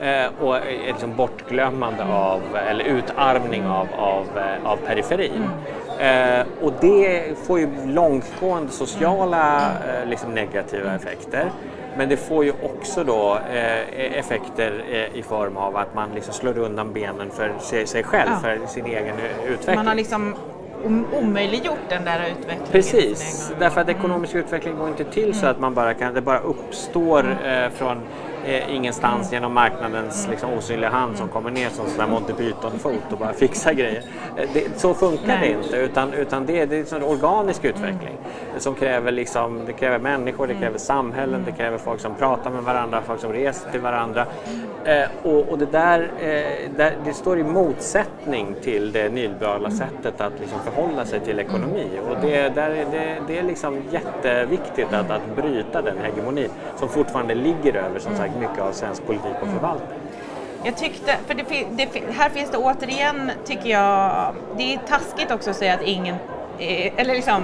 mm. 0.00 0.24
eh, 0.24 0.30
och 0.40 0.56
liksom 0.86 1.16
bortglömmande 1.16 2.04
av, 2.04 2.40
eller 2.68 2.84
utarmning 2.84 3.66
av, 3.66 3.88
av, 3.96 4.24
eh, 4.36 4.70
av 4.70 4.76
periferin. 4.76 5.32
Mm. 5.42 6.46
Och 6.62 6.72
det 6.80 7.38
får 7.46 7.60
ju 7.60 7.68
långtgående 7.86 8.72
sociala 8.72 9.60
eh, 9.60 10.08
liksom 10.08 10.34
negativa 10.34 10.94
effekter. 10.94 11.50
Men 11.96 12.08
det 12.08 12.16
får 12.16 12.44
ju 12.44 12.52
också 12.62 13.04
då 13.04 13.38
eh, 13.52 14.18
effekter 14.18 14.84
eh, 14.90 15.18
i 15.18 15.22
form 15.22 15.56
av 15.56 15.76
att 15.76 15.94
man 15.94 16.10
liksom 16.14 16.34
slår 16.34 16.58
undan 16.58 16.92
benen 16.92 17.30
för 17.30 17.52
sig, 17.60 17.86
sig 17.86 18.02
själv, 18.02 18.30
ja. 18.30 18.38
för 18.40 18.66
sin 18.66 18.86
egen 18.86 19.14
utveckling. 19.46 19.76
Man 19.76 19.86
har 19.86 19.94
liksom 19.94 20.34
omöjliggjort 21.22 21.78
den 21.88 22.04
där 22.04 22.20
utvecklingen. 22.30 22.72
Precis, 22.72 23.52
därför 23.58 23.80
att 23.80 23.88
ekonomisk 23.88 24.34
utveckling 24.34 24.76
går 24.76 24.88
inte 24.88 25.04
till 25.04 25.34
så 25.34 25.46
att 25.46 25.60
man 25.60 25.74
bara 25.74 25.94
kan, 25.94 26.14
det 26.14 26.20
bara 26.20 26.38
uppstår 26.38 27.20
mm. 27.20 27.64
eh, 27.64 27.70
från 27.70 28.00
eh, 28.46 28.74
ingenstans 28.74 29.32
genom 29.32 29.54
marknadens 29.54 30.28
liksom, 30.30 30.52
osynliga 30.52 30.90
hand 30.90 31.16
som 31.16 31.28
kommer 31.28 31.50
ner 31.50 31.68
som 31.68 32.00
en 32.00 32.10
Monty 32.10 32.32
Python-fot 32.32 33.12
och 33.12 33.18
bara 33.18 33.32
fixar 33.32 33.72
grejer. 33.72 34.02
Eh, 34.36 34.48
det, 34.52 34.78
så 34.80 34.94
funkar 34.94 35.26
Nej. 35.26 35.40
det 35.40 35.64
inte 35.64 35.76
utan, 35.76 36.12
utan 36.12 36.46
det, 36.46 36.66
det 36.66 36.92
är 36.92 36.96
en 36.96 37.02
organisk 37.02 37.64
utveckling 37.64 38.16
mm. 38.18 38.60
som 38.60 38.74
kräver, 38.74 39.12
liksom, 39.12 39.60
det 39.66 39.72
kräver 39.72 39.98
människor, 39.98 40.46
det 40.46 40.52
mm. 40.52 40.62
kräver 40.62 40.78
samhällen, 40.78 41.42
det 41.46 41.52
kräver 41.52 41.78
folk 41.78 42.00
som 42.00 42.14
pratar 42.14 42.50
med 42.50 42.62
varandra, 42.62 43.02
folk 43.06 43.20
som 43.20 43.32
reser 43.32 43.70
till 43.70 43.80
varandra. 43.80 44.26
Eh, 44.84 45.08
och, 45.22 45.48
och, 45.48 45.58
det 45.58 45.66
där, 45.66 46.10
eh, 46.18 46.70
där, 46.76 46.96
det 47.04 47.12
står 47.12 47.38
i 47.38 47.42
motsättning 47.42 48.54
till 48.62 48.92
det 48.92 49.08
nyliberala 49.08 49.70
sättet 49.70 50.20
att 50.20 50.32
liksom 50.40 50.58
förhålla 50.60 51.04
sig 51.04 51.20
till 51.20 51.38
ekonomi 51.38 51.88
och 52.10 52.16
det, 52.22 52.54
där, 52.54 52.70
det, 52.70 53.16
det 53.26 53.38
är 53.38 53.42
liksom 53.42 53.82
jätteviktigt 53.90 54.92
att, 54.92 55.10
att 55.10 55.36
bryta 55.36 55.82
den 55.82 55.98
hegemonin 55.98 56.50
som 56.76 56.88
fortfarande 56.88 57.34
ligger 57.34 57.74
över 57.74 57.98
som 57.98 58.16
sagt 58.16 58.35
mycket 58.36 58.58
av 58.58 58.72
svensk 58.72 59.06
politik 59.06 59.34
och 59.42 59.48
förvaltning. 59.48 59.98
Jag 60.66 60.76
tyckte, 60.76 61.16
för 61.26 61.34
det, 61.34 61.44
det, 61.70 62.12
här 62.12 62.30
finns 62.30 62.50
det 62.50 62.58
återigen, 62.58 63.30
tycker 63.44 63.70
jag, 63.70 64.34
det 64.56 64.74
är 64.74 64.78
taskigt 64.78 65.30
också 65.30 65.50
att 65.50 65.56
säga 65.56 65.74
att 65.74 65.82
ingen, 65.82 66.16
eh, 66.58 66.92
eller 66.96 67.14
liksom 67.14 67.42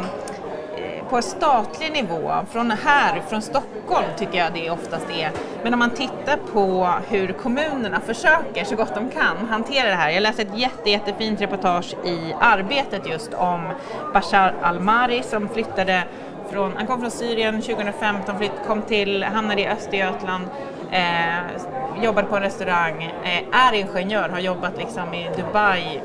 eh, 0.77 1.09
på 1.09 1.23
statlig 1.23 1.93
nivå, 1.93 2.33
från 2.51 2.71
här, 2.71 3.23
från 3.29 3.43
Stockholm 3.43 4.07
tycker 4.19 4.39
jag 4.39 4.53
det 4.53 4.71
oftast 4.71 5.07
är. 5.11 5.31
Men 5.63 5.73
om 5.73 5.79
man 5.79 5.91
tittar 5.91 6.37
på 6.53 6.89
hur 7.09 7.33
kommunerna 7.33 8.01
försöker 8.01 8.65
så 8.65 8.77
gott 8.77 8.95
de 8.95 9.11
kan 9.11 9.49
hantera 9.49 9.89
det 9.89 9.95
här. 9.95 10.11
Jag 10.11 10.23
läste 10.23 10.43
ett 10.43 10.59
jätte, 10.59 10.91
jättefint 10.91 11.41
reportage 11.41 11.95
i 12.05 12.35
Arbetet 12.41 13.07
just 13.11 13.35
om 13.35 13.69
Bashar 14.13 14.55
al-Mari 14.63 15.23
som 15.23 15.49
flyttade 15.49 16.05
från, 16.51 16.73
han 16.77 16.87
kom 16.87 17.01
från 17.01 17.11
Syrien 17.11 17.63
2015, 17.63 18.39
flytt, 18.39 18.53
kom 18.67 18.83
till, 18.83 19.23
hamnade 19.23 19.61
i 19.61 19.69
Östergötland, 19.69 20.45
eh, 20.93 22.03
jobbade 22.03 22.29
på 22.29 22.37
en 22.37 22.43
restaurang, 22.43 23.03
eh, 23.03 23.67
är 23.67 23.73
ingenjör, 23.73 24.29
har 24.29 24.41
jobbat 24.41 24.79
liksom 24.79 25.15
i 25.15 25.29
Dubai 25.37 26.01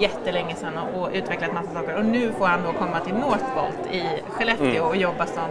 jättelänge 0.00 0.54
sedan 0.54 0.78
och, 0.78 1.02
och 1.02 1.10
utvecklat 1.12 1.54
massa 1.54 1.72
saker 1.72 1.96
och 1.96 2.04
nu 2.04 2.32
får 2.38 2.46
han 2.46 2.62
då 2.62 2.72
komma 2.72 3.00
till 3.00 3.14
Northvolt 3.14 3.86
i 3.92 4.02
Skellefteå 4.28 4.68
mm. 4.70 4.88
och 4.88 4.96
jobba 4.96 5.26
som, 5.26 5.50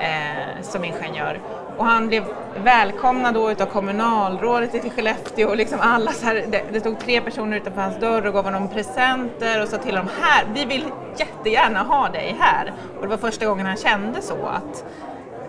eh, 0.00 0.62
som 0.62 0.84
ingenjör. 0.84 1.40
Och 1.76 1.84
han 1.84 2.08
blev 2.08 2.24
välkomnad 2.64 3.34
då 3.34 3.50
utav 3.50 3.66
kommunalrådet 3.66 4.84
i 4.84 4.90
Skellefteå 4.90 5.48
och 5.48 5.56
liksom 5.56 5.78
alla 5.82 6.12
så 6.12 6.26
här, 6.26 6.44
det, 6.48 6.62
det 6.72 6.80
stod 6.80 6.98
tre 6.98 7.20
personer 7.20 7.56
utanför 7.56 7.80
hans 7.80 8.00
dörr 8.00 8.26
och 8.26 8.32
gav 8.34 8.44
honom 8.44 8.68
presenter 8.68 9.62
och 9.62 9.68
sa 9.68 9.76
till 9.76 9.96
honom 9.96 10.10
här, 10.20 10.44
vi 10.54 10.64
vill 10.64 10.84
jättegärna 11.16 11.82
ha 11.82 12.08
dig 12.08 12.36
här. 12.38 12.72
Och 12.96 13.02
det 13.02 13.08
var 13.08 13.16
första 13.16 13.46
gången 13.46 13.66
han 13.66 13.76
kände 13.76 14.22
så 14.22 14.46
att 14.46 14.84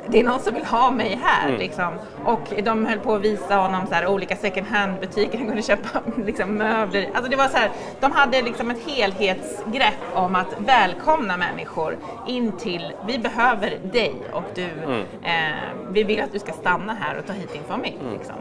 det 0.07 0.19
är 0.19 0.23
någon 0.23 0.39
som 0.39 0.53
vill 0.53 0.65
ha 0.65 0.91
mig 0.91 1.19
här. 1.23 1.47
Mm. 1.47 1.59
Liksom. 1.59 1.93
Och 2.25 2.53
de 2.63 2.85
höll 2.85 2.99
på 2.99 3.13
att 3.13 3.21
visa 3.21 3.55
honom 3.55 3.87
så 3.87 3.93
här, 3.93 4.07
olika 4.07 4.35
second 4.35 4.67
hand-butiker 4.67 5.37
han 5.37 5.47
kunde 5.47 5.61
köpa 5.61 6.01
liksom, 6.25 6.55
möbler 6.55 7.09
alltså 7.13 7.31
det 7.31 7.35
var 7.35 7.47
så 7.47 7.57
här, 7.57 7.71
De 7.99 8.11
hade 8.11 8.41
liksom 8.41 8.71
ett 8.71 8.87
helhetsgrepp 8.87 9.99
om 10.13 10.35
att 10.35 10.55
välkomna 10.57 11.37
människor 11.37 11.97
in 12.27 12.51
till, 12.51 12.93
vi 13.07 13.19
behöver 13.19 13.77
dig 13.91 14.15
och 14.31 14.43
du, 14.55 14.69
mm. 14.83 15.01
eh, 15.23 15.55
vi 15.89 16.03
vill 16.03 16.21
att 16.21 16.31
du 16.31 16.39
ska 16.39 16.51
stanna 16.51 16.93
här 16.93 17.17
och 17.17 17.25
ta 17.25 17.33
hit 17.33 17.53
din 17.53 17.63
familj. 17.67 17.97
Mm. 18.01 18.13
Liksom. 18.13 18.35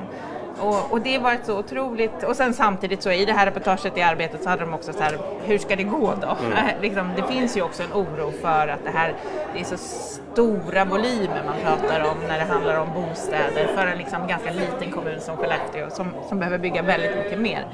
Och, 0.60 0.92
och, 0.92 1.00
det 1.00 1.18
var 1.18 1.32
ett 1.32 1.46
så 1.46 1.58
otroligt, 1.58 2.22
och 2.22 2.36
sen 2.36 2.54
samtidigt 2.54 3.02
så 3.02 3.10
i 3.10 3.24
det 3.24 3.32
här 3.32 3.46
reportaget 3.46 3.98
i 3.98 4.02
arbetet 4.02 4.42
så 4.42 4.48
hade 4.48 4.64
de 4.64 4.74
också 4.74 4.92
så 4.92 5.02
här, 5.02 5.18
hur 5.44 5.58
ska 5.58 5.76
det 5.76 5.82
gå 5.82 6.14
då? 6.20 6.36
Mm. 6.46 6.68
liksom, 6.82 7.10
det 7.16 7.22
finns 7.22 7.56
ju 7.56 7.62
också 7.62 7.82
en 7.82 7.92
oro 7.92 8.32
för 8.42 8.68
att 8.68 8.84
det 8.84 8.90
här, 8.90 9.14
det 9.54 9.60
är 9.60 9.64
så 9.64 9.76
stora 9.76 10.84
volymer 10.84 11.42
man 11.46 11.56
pratar 11.62 12.00
om 12.00 12.16
när 12.28 12.38
det 12.38 12.44
handlar 12.44 12.80
om 12.80 12.88
bostäder 12.94 13.66
för 13.74 13.86
en 13.86 13.98
liksom 13.98 14.26
ganska 14.28 14.50
liten 14.50 14.90
kommun 14.90 15.20
som 15.20 15.36
Skellefteå 15.36 15.90
som, 15.90 16.06
som 16.28 16.38
behöver 16.38 16.58
bygga 16.58 16.82
väldigt 16.82 17.16
mycket 17.16 17.40
mer. 17.40 17.66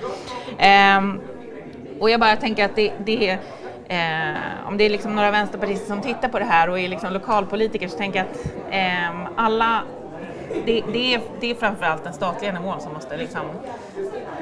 Um, 0.99 1.21
och 2.01 2.11
jag 2.11 2.21
bara 2.21 2.37
tänker 2.37 2.65
att 2.65 2.77
det, 2.77 2.93
det 2.99 3.39
Eh, 3.91 4.67
om 4.69 4.77
det 4.77 4.85
är 4.85 4.91
liksom 4.91 5.17
några 5.17 5.31
vänsterpartister 5.31 5.87
som 5.87 6.01
tittar 6.01 6.29
på 6.29 6.39
det 6.39 6.45
här 6.45 6.71
och 6.71 6.81
är 6.81 6.89
liksom 6.89 7.13
lokalpolitiker 7.13 7.89
så 7.89 7.99
tänker 7.99 8.19
jag 8.19 8.27
att 8.29 8.47
eh, 8.71 9.29
alla 9.37 9.83
det, 10.65 10.85
det, 10.93 11.15
är, 11.15 11.21
det 11.41 11.51
är 11.51 11.55
framförallt 11.55 12.05
den 12.05 12.13
statliga 12.13 12.53
nivån 12.53 12.81
som 12.81 12.93
måste 12.93 13.17
liksom 13.17 13.41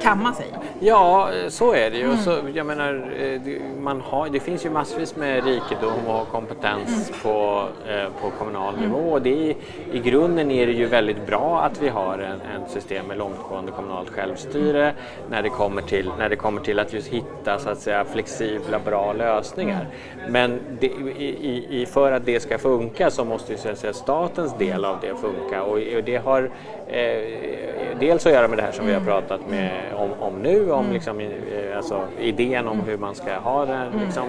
kamma 0.03 0.33
sig. 0.33 0.47
Ja, 0.81 1.31
så 1.49 1.73
är 1.73 1.90
det 1.90 1.97
ju. 1.97 2.05
Mm. 2.05 2.16
Så, 2.16 2.38
jag 2.55 2.66
menar, 2.66 3.11
eh, 3.18 3.40
man 3.81 4.01
har, 4.01 4.29
det 4.29 4.40
finns 4.40 4.66
ju 4.66 4.71
massvis 4.71 5.16
med 5.16 5.44
rikedom 5.44 6.07
och 6.07 6.29
kompetens 6.29 7.09
mm. 7.09 7.21
på, 7.23 7.64
eh, 7.88 8.09
på 8.23 8.31
kommunal 8.31 8.75
mm. 8.75 8.87
nivå. 8.87 8.99
Och 8.99 9.23
det 9.23 9.51
är, 9.51 9.57
I 9.92 9.99
grunden 9.99 10.51
är 10.51 10.66
det 10.66 10.73
ju 10.73 10.87
väldigt 10.87 11.27
bra 11.27 11.61
att 11.61 11.83
vi 11.83 11.88
har 11.88 12.18
en, 12.18 12.40
en 12.55 12.68
system 12.68 13.07
med 13.07 13.18
långtgående 13.18 13.73
kommunalt 13.73 14.11
självstyre 14.11 14.92
när 15.31 15.42
det 15.42 15.49
kommer 15.49 15.83
till, 15.83 16.11
när 16.18 16.29
det 16.29 16.37
kommer 16.37 16.61
till 16.61 16.79
att 16.79 16.92
just 16.92 17.09
hitta 17.09 17.59
så 17.59 17.71
att 17.71 17.79
säga, 17.79 18.05
flexibla, 18.05 18.79
bra 18.79 19.12
lösningar. 19.12 19.87
Mm. 20.18 20.33
Men 20.33 20.61
det, 20.81 20.87
i, 20.87 21.66
i, 21.71 21.87
för 21.87 22.12
att 22.12 22.27
det 22.27 22.40
ska 22.40 22.59
funka 22.59 23.11
så 23.11 23.25
måste 23.25 23.53
ju 23.53 23.59
så 23.59 23.68
att 23.68 23.79
säga, 23.79 23.92
statens 23.92 24.59
del 24.59 24.85
av 24.85 24.97
det 25.01 25.14
funka. 25.14 25.62
Och, 25.62 25.79
och 25.97 26.05
det 26.05 26.16
har 26.16 26.51
eh, 26.87 27.99
dels 28.01 28.27
att 28.27 28.33
göra 28.33 28.49
med 28.49 28.59
det 28.59 28.62
här 28.62 28.73
som 28.73 28.87
vi 28.87 28.92
har 28.92 29.01
mm. 29.01 29.12
pratat 29.12 29.40
med, 29.51 29.71
om, 29.97 30.11
om 30.21 30.43
nu, 30.43 30.73
om 30.73 30.81
mm. 30.81 30.93
liksom, 30.93 31.21
eh, 31.21 31.77
alltså, 31.77 32.03
idén 32.19 32.69
om 32.69 32.81
hur 32.81 32.97
man 32.97 33.15
ska 33.15 33.39
ha 33.39 33.67
den 33.67 33.87
mm. 33.87 34.05
liksom, 34.05 34.25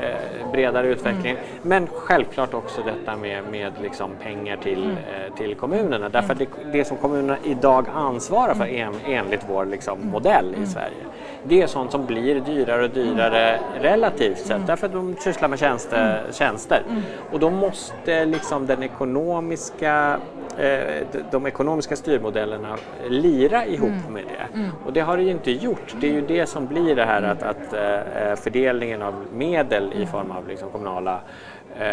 eh, 0.00 0.50
bredare 0.52 0.86
utveckling. 0.86 1.36
Men 1.62 1.86
självklart 1.86 2.54
också 2.54 2.82
detta 2.82 3.16
med, 3.16 3.42
med 3.50 3.72
liksom, 3.82 4.10
pengar 4.22 4.56
till, 4.56 4.84
eh, 4.84 5.34
till 5.36 5.54
kommunerna. 5.54 6.08
Därför 6.08 6.34
det, 6.34 6.48
det 6.72 6.84
som 6.84 6.96
kommunerna 6.96 7.36
idag 7.44 7.86
ansvarar 7.94 8.54
för 8.54 8.66
en, 8.66 8.94
enligt 9.06 9.44
vår 9.48 9.64
liksom, 9.64 9.98
modell 10.10 10.54
i 10.62 10.66
Sverige 10.66 11.04
det 11.46 11.62
är 11.62 11.66
sånt 11.66 11.90
som 11.90 12.06
blir 12.06 12.40
dyrare 12.40 12.84
och 12.84 12.90
dyrare 12.90 13.60
relativt 13.80 14.38
sett 14.38 14.50
mm. 14.50 14.66
därför 14.66 14.86
att 14.86 14.92
de 14.92 15.16
sysslar 15.20 15.48
med 15.48 15.58
tjänster. 15.58 16.20
Mm. 16.20 16.32
tjänster. 16.32 16.82
Mm. 16.88 17.02
Och 17.32 17.40
då 17.40 17.50
måste 17.50 18.24
liksom 18.24 18.66
den 18.66 18.82
ekonomiska 18.82 20.18
de 21.30 21.46
ekonomiska 21.46 21.96
styrmodellerna 21.96 22.76
lira 23.08 23.66
ihop 23.66 23.88
mm. 23.88 24.12
med 24.12 24.24
det. 24.24 24.58
Mm. 24.58 24.70
Och 24.84 24.92
det 24.92 25.00
har 25.00 25.16
det 25.16 25.22
ju 25.22 25.30
inte 25.30 25.50
gjort. 25.50 25.94
Det 26.00 26.08
är 26.08 26.12
ju 26.12 26.20
det 26.20 26.46
som 26.46 26.66
blir 26.66 26.96
det 26.96 27.04
här 27.04 27.22
att, 27.22 27.42
att 27.42 27.72
eh, 27.72 28.34
fördelningen 28.36 29.02
av 29.02 29.14
medel 29.32 29.92
i 29.96 30.06
form 30.06 30.30
av 30.30 30.48
liksom 30.48 30.70
kommunala 30.70 31.12
Eh, 31.14 31.20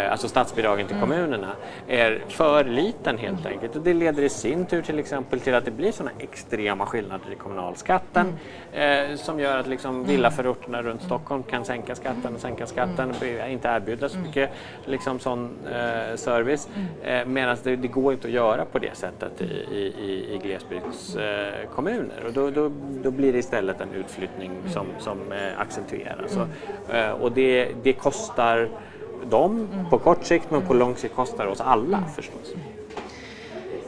alltså 0.10 0.28
statsbidragen 0.28 0.88
till 0.88 0.96
mm. 0.96 1.10
kommunerna, 1.10 1.52
är 1.88 2.24
för 2.28 2.64
liten 2.64 3.18
helt 3.18 3.46
enkelt. 3.46 3.76
Och 3.76 3.82
det 3.82 3.94
leder 3.94 4.24
i 4.24 4.30
sin 4.30 4.66
tur 4.66 4.82
till 4.82 5.00
exempel 5.00 5.40
till 5.40 5.56
att 5.56 5.66
det 5.66 5.72
blir 5.72 5.92
sådana 5.92 6.12
extrema 6.20 6.86
skillnader 6.86 7.32
i 7.32 7.36
kommunalskatten 7.36 8.38
mm. 8.74 9.12
eh, 9.12 9.18
som 9.18 9.40
gör 9.40 9.58
att 9.58 9.68
liksom 9.68 9.96
mm. 9.96 10.08
villaförorterna 10.08 10.82
runt 10.82 11.02
Stockholm 11.02 11.44
kan 11.44 11.66
sänka 11.66 11.96
skatten 11.96 12.36
och 12.36 12.42
sänka 12.42 12.68
skatten, 12.68 13.14
mm. 13.22 13.52
inte 13.52 13.68
erbjuda 13.68 14.10
så 14.10 14.18
mycket 14.18 14.50
liksom, 14.86 15.20
sån 15.20 15.58
eh, 15.66 16.16
service. 16.16 16.70
Eh, 17.04 17.26
Medan 17.26 17.58
det, 17.64 17.76
det, 17.76 17.88
går 17.88 18.14
inte 18.14 18.28
att 18.28 18.34
göra 18.34 18.66
på 18.66 18.80
det 18.80 18.98
sättet 18.98 19.42
i, 19.42 19.46
i, 19.46 20.34
i 20.34 20.40
glesbygdskommuner. 20.44 22.26
och 22.26 22.34
då, 22.34 22.50
då, 22.50 22.72
då, 23.04 23.12
blir 23.12 23.34
det 23.34 23.40
istället 23.40 23.82
en 23.82 23.94
utflyttning 23.94 24.52
som, 24.68 24.86
som 25.00 25.32
eh, 25.32 25.60
accentueras. 25.60 26.38
Och, 26.38 26.96
eh, 26.96 27.12
och 27.12 27.32
det, 27.32 27.72
det 27.84 27.94
kostar 27.94 28.70
dem 29.30 29.68
mm. 29.74 29.90
på 29.90 29.98
kort 29.98 30.26
sikt 30.26 30.52
men 30.52 30.62
på 30.62 30.74
lång 30.74 30.96
sikt 30.96 31.16
kostar 31.16 31.46
det 31.46 31.52
oss 31.52 31.62
alla 31.62 31.98
mm. 31.98 32.10
förstås. 32.10 32.54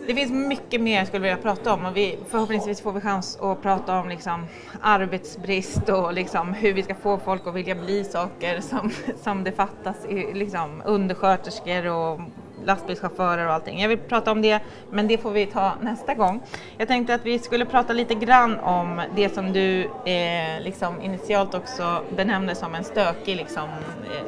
Det 0.07 0.13
finns 0.13 0.31
mycket 0.31 0.81
mer 0.81 0.97
jag 0.97 1.07
skulle 1.07 1.21
vilja 1.21 1.37
prata 1.37 1.73
om 1.73 1.85
och 1.85 1.97
vi, 1.97 2.19
förhoppningsvis 2.27 2.81
får 2.81 2.91
vi 2.91 3.01
chans 3.01 3.39
att 3.41 3.61
prata 3.61 3.99
om 3.99 4.09
liksom 4.09 4.45
arbetsbrist 4.81 5.89
och 5.89 6.13
liksom 6.13 6.53
hur 6.53 6.73
vi 6.73 6.83
ska 6.83 6.95
få 6.95 7.17
folk 7.17 7.47
att 7.47 7.53
vilja 7.53 7.75
bli 7.75 8.03
saker 8.03 8.61
som, 8.61 8.91
som 9.23 9.43
det 9.43 9.51
fattas, 9.51 9.97
liksom 10.33 10.81
undersköterskor 10.85 11.87
och 11.87 12.19
lastbilschaufförer 12.65 13.47
och 13.47 13.53
allting. 13.53 13.81
Jag 13.81 13.89
vill 13.89 13.97
prata 13.97 14.31
om 14.31 14.41
det, 14.41 14.59
men 14.89 15.07
det 15.07 15.17
får 15.17 15.31
vi 15.31 15.45
ta 15.45 15.71
nästa 15.81 16.13
gång. 16.13 16.41
Jag 16.77 16.87
tänkte 16.87 17.15
att 17.15 17.25
vi 17.25 17.39
skulle 17.39 17.65
prata 17.65 17.93
lite 17.93 18.15
grann 18.15 18.59
om 18.59 19.01
det 19.15 19.33
som 19.33 19.53
du 19.53 19.81
eh, 19.83 20.61
liksom 20.61 21.01
initialt 21.01 21.53
också 21.53 22.03
benämnde 22.15 22.55
som 22.55 22.75
en 22.75 22.83
stökig 22.83 23.35
liksom, 23.35 23.69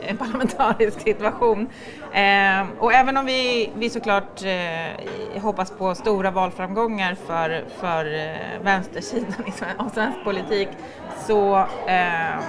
eh, 0.07 0.16
parlamentarisk 0.18 1.01
situation. 1.01 1.70
Eh, 2.12 2.66
och 2.80 2.93
även 2.93 3.18
om 3.18 3.26
vi, 3.26 3.70
vi 3.76 3.89
såklart 3.89 4.43
eh, 4.43 5.41
hoppas 5.41 5.72
på 5.72 5.95
stora 5.95 6.32
valframgångar 6.32 7.16
för, 7.16 7.64
för 7.80 8.14
eh, 8.14 8.64
vänstersidan 8.64 9.34
av 9.78 9.89
svensk 9.89 10.24
politik 10.24 10.70
så 11.28 11.57
eh, 11.88 12.39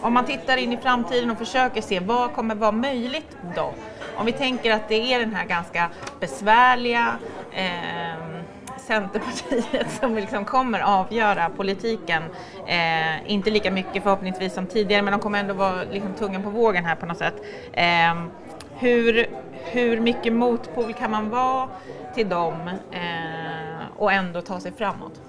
om 0.00 0.12
man 0.12 0.24
tittar 0.24 0.56
in 0.56 0.72
i 0.72 0.76
framtiden 0.76 1.30
och 1.30 1.38
försöker 1.38 1.82
se 1.82 2.00
vad 2.00 2.32
kommer 2.32 2.54
vara 2.54 2.72
möjligt 2.72 3.36
då? 3.56 3.74
Om 4.16 4.26
vi 4.26 4.32
tänker 4.32 4.72
att 4.72 4.88
det 4.88 5.14
är 5.14 5.18
den 5.18 5.34
här 5.34 5.46
ganska 5.46 5.90
besvärliga 6.20 7.18
eh, 7.52 8.26
Centerpartiet 8.78 9.90
som 10.00 10.14
liksom 10.14 10.44
kommer 10.44 10.80
avgöra 10.80 11.50
politiken. 11.50 12.22
Eh, 12.66 13.32
inte 13.32 13.50
lika 13.50 13.70
mycket 13.70 14.02
förhoppningsvis 14.02 14.54
som 14.54 14.66
tidigare 14.66 15.02
men 15.02 15.12
de 15.12 15.20
kommer 15.20 15.40
ändå 15.40 15.54
vara 15.54 15.84
liksom 15.84 16.14
tungan 16.14 16.42
på 16.42 16.50
vågen 16.50 16.84
här 16.84 16.94
på 16.94 17.06
något 17.06 17.18
sätt. 17.18 17.34
Eh, 17.72 18.24
hur, 18.78 19.26
hur 19.52 20.00
mycket 20.00 20.32
motpol 20.32 20.94
kan 20.94 21.10
man 21.10 21.30
vara 21.30 21.68
till 22.14 22.28
dem? 22.28 22.70
Eh, 22.90 23.86
och 23.96 24.12
ändå 24.12 24.40
ta 24.40 24.60
sig 24.60 24.72
framåt? 24.72 25.20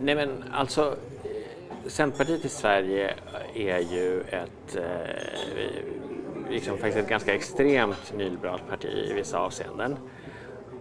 Nej 0.00 0.14
men 0.14 0.44
alltså 0.52 0.96
eh, 1.24 1.88
Centerpartiet 1.88 2.44
i 2.44 2.48
Sverige 2.48 3.14
är 3.54 3.78
ju 3.78 4.20
ett, 4.20 4.76
eh, 4.76 4.82
liksom 6.50 6.78
faktiskt 6.78 6.98
ett 6.98 7.08
ganska 7.08 7.34
extremt 7.34 8.12
nyliberalt 8.16 8.68
parti 8.68 9.06
i 9.10 9.12
vissa 9.12 9.38
avseenden. 9.38 9.96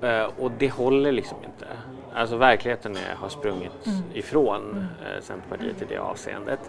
Eh, 0.01 0.29
och 0.37 0.51
det 0.57 0.69
håller 0.69 1.11
liksom 1.11 1.37
inte. 1.45 1.67
Alltså 2.13 2.37
verkligheten 2.37 2.95
är, 2.95 3.15
har 3.15 3.29
sprungit 3.29 3.87
mm. 3.87 3.99
ifrån 4.13 4.87
eh, 5.01 5.21
Centerpartiet 5.21 5.81
i 5.81 5.85
det 5.85 5.97
avseendet. 5.97 6.59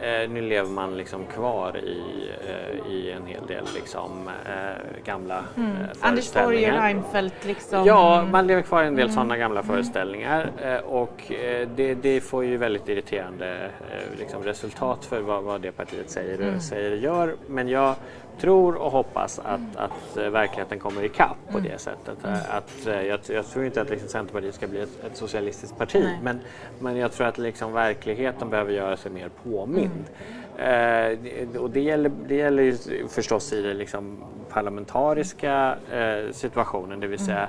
Eh, 0.00 0.30
nu 0.30 0.40
lever 0.40 0.70
man 0.70 0.96
liksom 0.96 1.26
kvar 1.26 1.76
i, 1.76 2.30
eh, 2.48 2.92
i 2.92 3.10
en 3.10 3.26
hel 3.26 3.46
del 3.46 3.64
liksom, 3.74 4.28
eh, 4.28 5.04
gamla 5.04 5.44
mm. 5.56 5.70
eh, 5.70 5.88
Anders 6.00 6.32
Borg 6.32 6.70
och 6.70 6.82
Reinfeldt 6.82 7.44
liksom. 7.44 7.84
Ja, 7.84 8.26
man 8.30 8.46
lever 8.46 8.62
kvar 8.62 8.82
i 8.82 8.86
en 8.86 8.94
del 8.94 9.04
mm. 9.04 9.14
sådana 9.14 9.36
gamla 9.36 9.60
mm. 9.60 9.72
föreställningar 9.72 10.50
eh, 10.62 10.76
och 10.76 11.32
det, 11.76 11.94
det, 11.94 12.20
får 12.20 12.44
ju 12.44 12.56
väldigt 12.56 12.88
irriterande 12.88 13.70
liksom, 14.18 14.42
resultat 14.42 15.04
för 15.04 15.20
vad, 15.20 15.42
vad 15.42 15.60
det 15.60 15.72
partiet 15.72 16.10
säger, 16.10 16.40
mm. 16.40 16.60
säger 16.60 16.90
och 16.90 16.98
gör. 16.98 17.36
Men 17.46 17.68
jag 17.68 17.94
tror 18.40 18.74
och 18.74 18.90
hoppas 18.90 19.38
att, 19.38 19.76
att 19.76 20.18
uh, 20.18 20.28
verkligheten 20.28 20.78
kommer 20.78 21.04
ikapp 21.04 21.36
på 21.50 21.58
mm. 21.58 21.70
det 21.70 21.78
sättet. 21.78 22.24
Mm. 22.24 22.38
Att, 22.50 22.86
uh, 22.86 23.02
jag, 23.02 23.20
jag, 23.28 23.46
tror 23.46 23.64
inte 23.64 23.80
att 23.80 23.90
liksom, 23.90 24.08
Centerpartiet 24.08 24.54
ska 24.54 24.66
bli 24.66 24.80
ett, 24.80 25.04
ett 25.04 25.16
socialistiskt 25.16 25.78
parti 25.78 26.06
men, 26.22 26.40
men 26.78 26.96
jag 26.96 27.12
tror 27.12 27.26
att 27.26 27.38
liksom, 27.38 27.72
verkligheten 27.72 28.50
behöver 28.50 28.72
göra 28.72 28.96
sig 28.96 29.12
mer 29.12 29.30
påmind. 29.44 30.04
Mm. 30.58 31.52
Uh, 31.54 31.60
och 31.60 31.70
det 31.70 31.80
gäller, 31.80 32.10
det 32.28 32.34
gäller 32.34 32.62
ju 32.62 32.76
förstås 33.08 33.52
i 33.52 33.62
den 33.62 33.78
liksom, 33.78 34.24
parlamentariska 34.50 35.76
situationen, 36.32 37.00
det 37.00 37.06
vill 37.06 37.18
säga 37.18 37.36
Eh, 37.42 37.48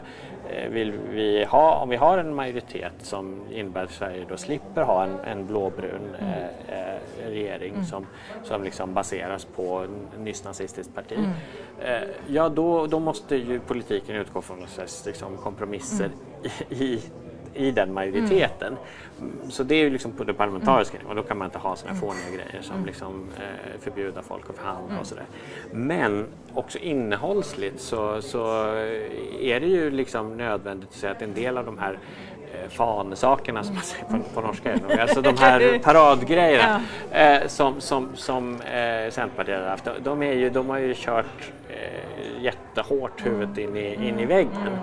vill 0.70 0.91
vi 0.91 1.45
ha, 1.45 1.76
om 1.76 1.89
vi 1.89 1.95
har 1.95 2.18
en 2.18 2.36
majoritet 2.36 2.93
som 2.98 3.41
innebär 3.52 3.84
att 3.84 3.91
Sverige 3.91 4.26
då 4.30 4.38
slipper 4.38 4.82
ha 4.82 5.04
en, 5.04 5.20
en 5.20 5.45
blåbrun 5.45 6.16
mm. 6.20 6.34
eh, 6.34 6.95
eh, 6.95 7.00
regering 7.30 7.74
mm. 7.74 7.86
som, 7.86 8.06
som 8.43 8.64
liksom 8.64 8.93
baseras 8.93 9.45
på 9.45 9.78
en 9.78 10.24
nyss 10.24 10.43
nazistiskt 10.43 10.95
parti. 10.95 11.18
Mm. 11.18 11.32
Eh, 11.80 12.08
ja, 12.28 12.50
då, 12.50 12.88
då 12.88 13.00
måste 13.00 13.36
ju 13.36 13.60
politiken 13.60 14.16
utgå 14.16 14.41
från 14.41 14.66
liksom, 15.06 15.38
kompromisser 15.38 16.06
mm. 16.06 16.52
i, 16.70 16.86
i 16.93 17.02
i 17.58 17.72
den 17.72 17.93
majoriteten. 17.93 18.78
Mm. 19.20 19.51
Så 19.51 19.64
det 19.64 19.76
är 19.76 19.80
ju 19.80 19.89
liksom 19.89 20.12
på 20.12 20.24
det 20.24 20.34
parlamentariska 20.34 20.97
nivån, 20.97 21.16
då 21.16 21.24
kan 21.24 21.38
man 21.38 21.45
inte 21.45 21.58
ha 21.58 21.76
sådana 21.76 21.97
mm. 21.97 22.01
fåniga 22.01 22.30
grejer 22.30 22.62
som 22.62 22.76
mm. 22.76 22.86
liksom, 22.86 23.28
eh, 23.38 23.80
förbjuda 23.80 24.22
folk 24.22 24.49
att 24.49 24.55
förhandla 24.55 24.89
mm. 24.89 24.99
och 24.99 25.08
sådär. 25.08 25.26
Men 25.72 26.26
också 26.53 26.78
innehållsligt 26.78 27.82
så, 27.82 28.22
så 28.22 28.66
är 29.41 29.60
det 29.60 29.68
ju 29.68 29.91
liksom 29.91 30.38
nödvändigt 30.38 30.89
att 30.89 30.95
säga 30.95 31.12
att 31.12 31.22
en 31.22 31.34
del 31.34 31.58
av 31.58 31.66
de 31.66 31.78
här 31.78 31.99
eh, 32.53 32.70
fansakerna 32.70 33.64
som 33.64 33.76
man 33.76 33.84
säger 33.84 34.05
på, 34.05 34.20
på 34.34 34.41
norska, 34.41 34.80
alltså 34.99 35.22
de 35.22 35.38
här 35.39 35.80
paradgrejerna 35.80 36.82
ja. 37.12 37.18
eh, 37.18 37.47
som, 37.47 37.82
som, 37.82 38.10
som 38.16 38.62
eh, 38.62 39.12
Centerpartiet 39.12 39.62
har 39.62 39.70
haft, 39.70 39.88
de, 40.03 40.24
är 40.24 40.34
ju, 40.34 40.49
de 40.49 40.70
har 40.70 40.78
ju 40.78 40.93
kört 40.97 41.51
eh, 41.70 42.43
jättehårt 42.43 43.26
huvudet 43.26 43.58
in 43.58 43.78
i, 43.78 44.08
in 44.08 44.20
i 44.20 44.26
väggen. 44.26 44.78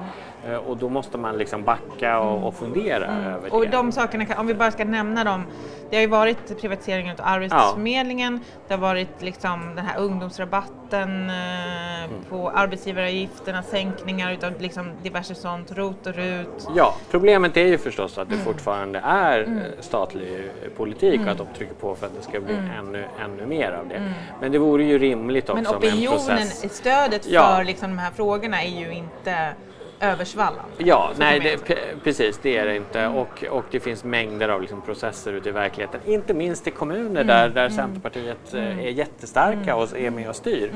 Eh, 0.49 0.57
och 0.57 0.77
då 0.77 0.89
måste 0.89 1.19
man 1.19 1.39
liksom 1.39 1.65
backa 1.65 2.19
och, 2.19 2.47
och 2.47 2.55
fundera 2.55 3.07
mm. 3.07 3.27
över 3.27 3.51
det. 3.51 3.57
Och 3.57 3.69
de 3.69 3.93
sakerna, 3.93 4.27
om 4.39 4.47
vi 4.47 4.55
bara 4.55 4.71
ska 4.71 4.85
nämna 4.85 5.25
dem. 5.25 5.47
Det 5.91 5.97
har 5.97 6.01
ju 6.01 6.09
varit 6.09 6.61
privatiseringen 6.61 7.17
av 7.19 7.27
Arbetsförmedlingen, 7.27 8.41
ja. 8.43 8.61
det 8.69 8.75
har 8.75 8.81
varit 8.81 9.23
liksom 9.23 9.75
den 9.77 9.85
här 9.85 9.99
ungdomsrabatten 9.99 11.31
eh, 11.31 12.05
mm. 12.05 12.17
på 12.31 12.51
arbetsgivaravgifterna, 12.51 13.63
sänkningar 13.63 14.33
utav 14.33 14.61
liksom 14.61 14.91
diverse 15.03 15.35
sånt, 15.35 15.73
ROT 15.73 16.07
och 16.07 16.15
RUT. 16.15 16.69
Ja, 16.77 16.95
problemet 17.11 17.57
är 17.57 17.67
ju 17.67 17.79
förstås 17.79 18.19
att 18.19 18.29
det 18.29 18.35
mm. 18.35 18.47
fortfarande 18.47 18.99
är 18.99 19.41
mm. 19.41 19.59
Eh, 19.59 19.65
statlig 19.81 20.51
politik 20.77 21.21
och 21.21 21.29
att 21.29 21.39
de 21.39 21.47
trycker 21.57 21.75
på 21.75 21.95
för 21.95 22.07
att 22.07 22.17
det 22.17 22.23
ska 22.23 22.41
bli 22.41 22.55
mm. 22.55 22.71
ännu, 22.79 23.05
ännu 23.25 23.47
mer 23.47 23.73
av 23.73 23.89
det. 23.89 23.95
Mm. 23.95 24.13
Men 24.41 24.53
det 24.53 24.59
vore 24.59 24.85
ju 24.85 24.99
rimligt 24.99 25.51
också 25.51 25.63
Men 25.63 25.77
opinionen, 25.77 26.47
stödet 26.71 27.25
för 27.25 27.33
ja. 27.33 27.63
liksom 27.63 27.91
de 27.91 27.99
här 27.99 28.11
frågorna 28.11 28.63
är 28.63 28.81
ju 28.81 28.95
inte 28.95 29.55
översvallande. 30.01 30.71
Ja, 30.79 31.11
nej, 31.19 31.41
det, 31.41 31.77
precis 32.05 32.39
det 32.43 32.57
är 32.57 32.67
det 32.67 32.77
inte 32.77 33.01
mm. 33.01 33.17
och, 33.17 33.45
och 33.51 33.65
det 33.71 33.81
finns 33.81 34.05
mängder 34.05 34.49
av 34.49 34.61
liksom 34.61 34.81
processer 34.81 35.33
ute 35.33 35.49
i 35.49 35.53
verkligheten, 35.53 36.01
inte 36.07 36.35
minst 36.35 36.67
i 36.67 36.71
kommuner 36.71 37.21
mm. 37.21 37.27
där, 37.27 37.49
där 37.49 37.67
mm. 37.67 37.77
Centerpartiet 37.77 38.55
eh, 38.55 38.67
mm. 38.67 38.79
är 38.79 38.91
jättestarka 38.91 39.73
mm. 39.73 39.77
och 39.77 39.99
är 39.99 40.11
med 40.11 40.29
och 40.29 40.37
styr. 40.37 40.71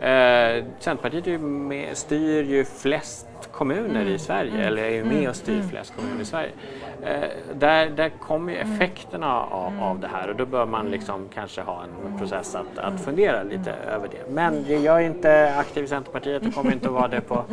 Eh, 0.00 0.64
Centerpartiet 0.78 1.26
är 1.26 1.38
med, 1.38 1.96
styr 1.96 2.42
ju 2.42 2.64
flest 2.64 3.26
kommuner 3.52 4.04
i 4.04 4.18
Sverige, 4.18 4.66
eller 4.66 4.82
är 4.82 4.90
ju 4.90 5.04
med 5.04 5.28
och 5.28 5.36
styr 5.36 5.62
flest 5.62 5.96
kommuner 5.96 6.22
i 6.22 6.24
Sverige. 6.24 6.50
Eh, 7.02 7.28
där, 7.54 7.90
där 7.90 8.08
kommer 8.08 8.52
ju 8.52 8.58
effekterna 8.58 9.40
av, 9.40 9.82
av 9.82 10.00
det 10.00 10.08
här 10.08 10.28
och 10.28 10.36
då 10.36 10.46
bör 10.46 10.66
man 10.66 10.90
liksom 10.90 11.28
kanske 11.34 11.60
ha 11.60 11.82
en 11.82 12.18
process 12.18 12.54
att, 12.54 12.78
att 12.78 13.00
fundera 13.00 13.42
lite 13.42 13.72
över 13.72 14.08
det. 14.08 14.32
Men 14.32 14.82
jag 14.82 15.02
är 15.02 15.06
inte 15.06 15.54
aktiv 15.56 15.84
i 15.84 15.86
Centerpartiet 15.86 16.46
och 16.46 16.54
kommer 16.54 16.72
inte 16.72 16.86
att 16.86 16.92
vara 16.92 17.08
det 17.08 17.20
på, 17.20 17.34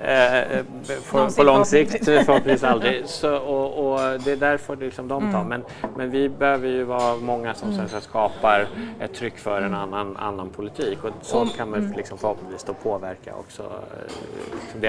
eh, 0.00 0.64
på, 1.10 1.28
på 1.36 1.42
lång 1.42 1.64
sikt, 1.64 2.04
förhoppningsvis 2.04 2.64
aldrig. 2.64 3.06
Så, 3.06 3.36
och, 3.36 3.92
och, 3.92 4.20
det 4.20 4.32
är 4.32 4.36
därför 4.36 4.76
liksom 4.76 5.08
de 5.08 5.32
tar. 5.32 5.44
Men, 5.44 5.64
men 5.96 6.10
vi 6.10 6.28
behöver 6.28 6.68
ju 6.68 6.84
vara 6.84 7.16
många 7.16 7.54
som 7.54 7.88
sen 7.88 8.00
skapar 8.00 8.68
ett 9.00 9.14
tryck 9.14 9.38
för 9.38 9.62
en 9.62 9.74
annan, 9.74 10.16
annan 10.16 10.50
politik. 10.50 11.04
Och 11.04 11.10
så 11.20 11.46
kan 11.46 11.70
man 11.70 11.94
liksom 11.96 12.18
förhoppningsvis 12.18 12.64
då 12.64 12.74
påverka 12.74 13.34
också 13.34 13.62
eh, 13.62 14.80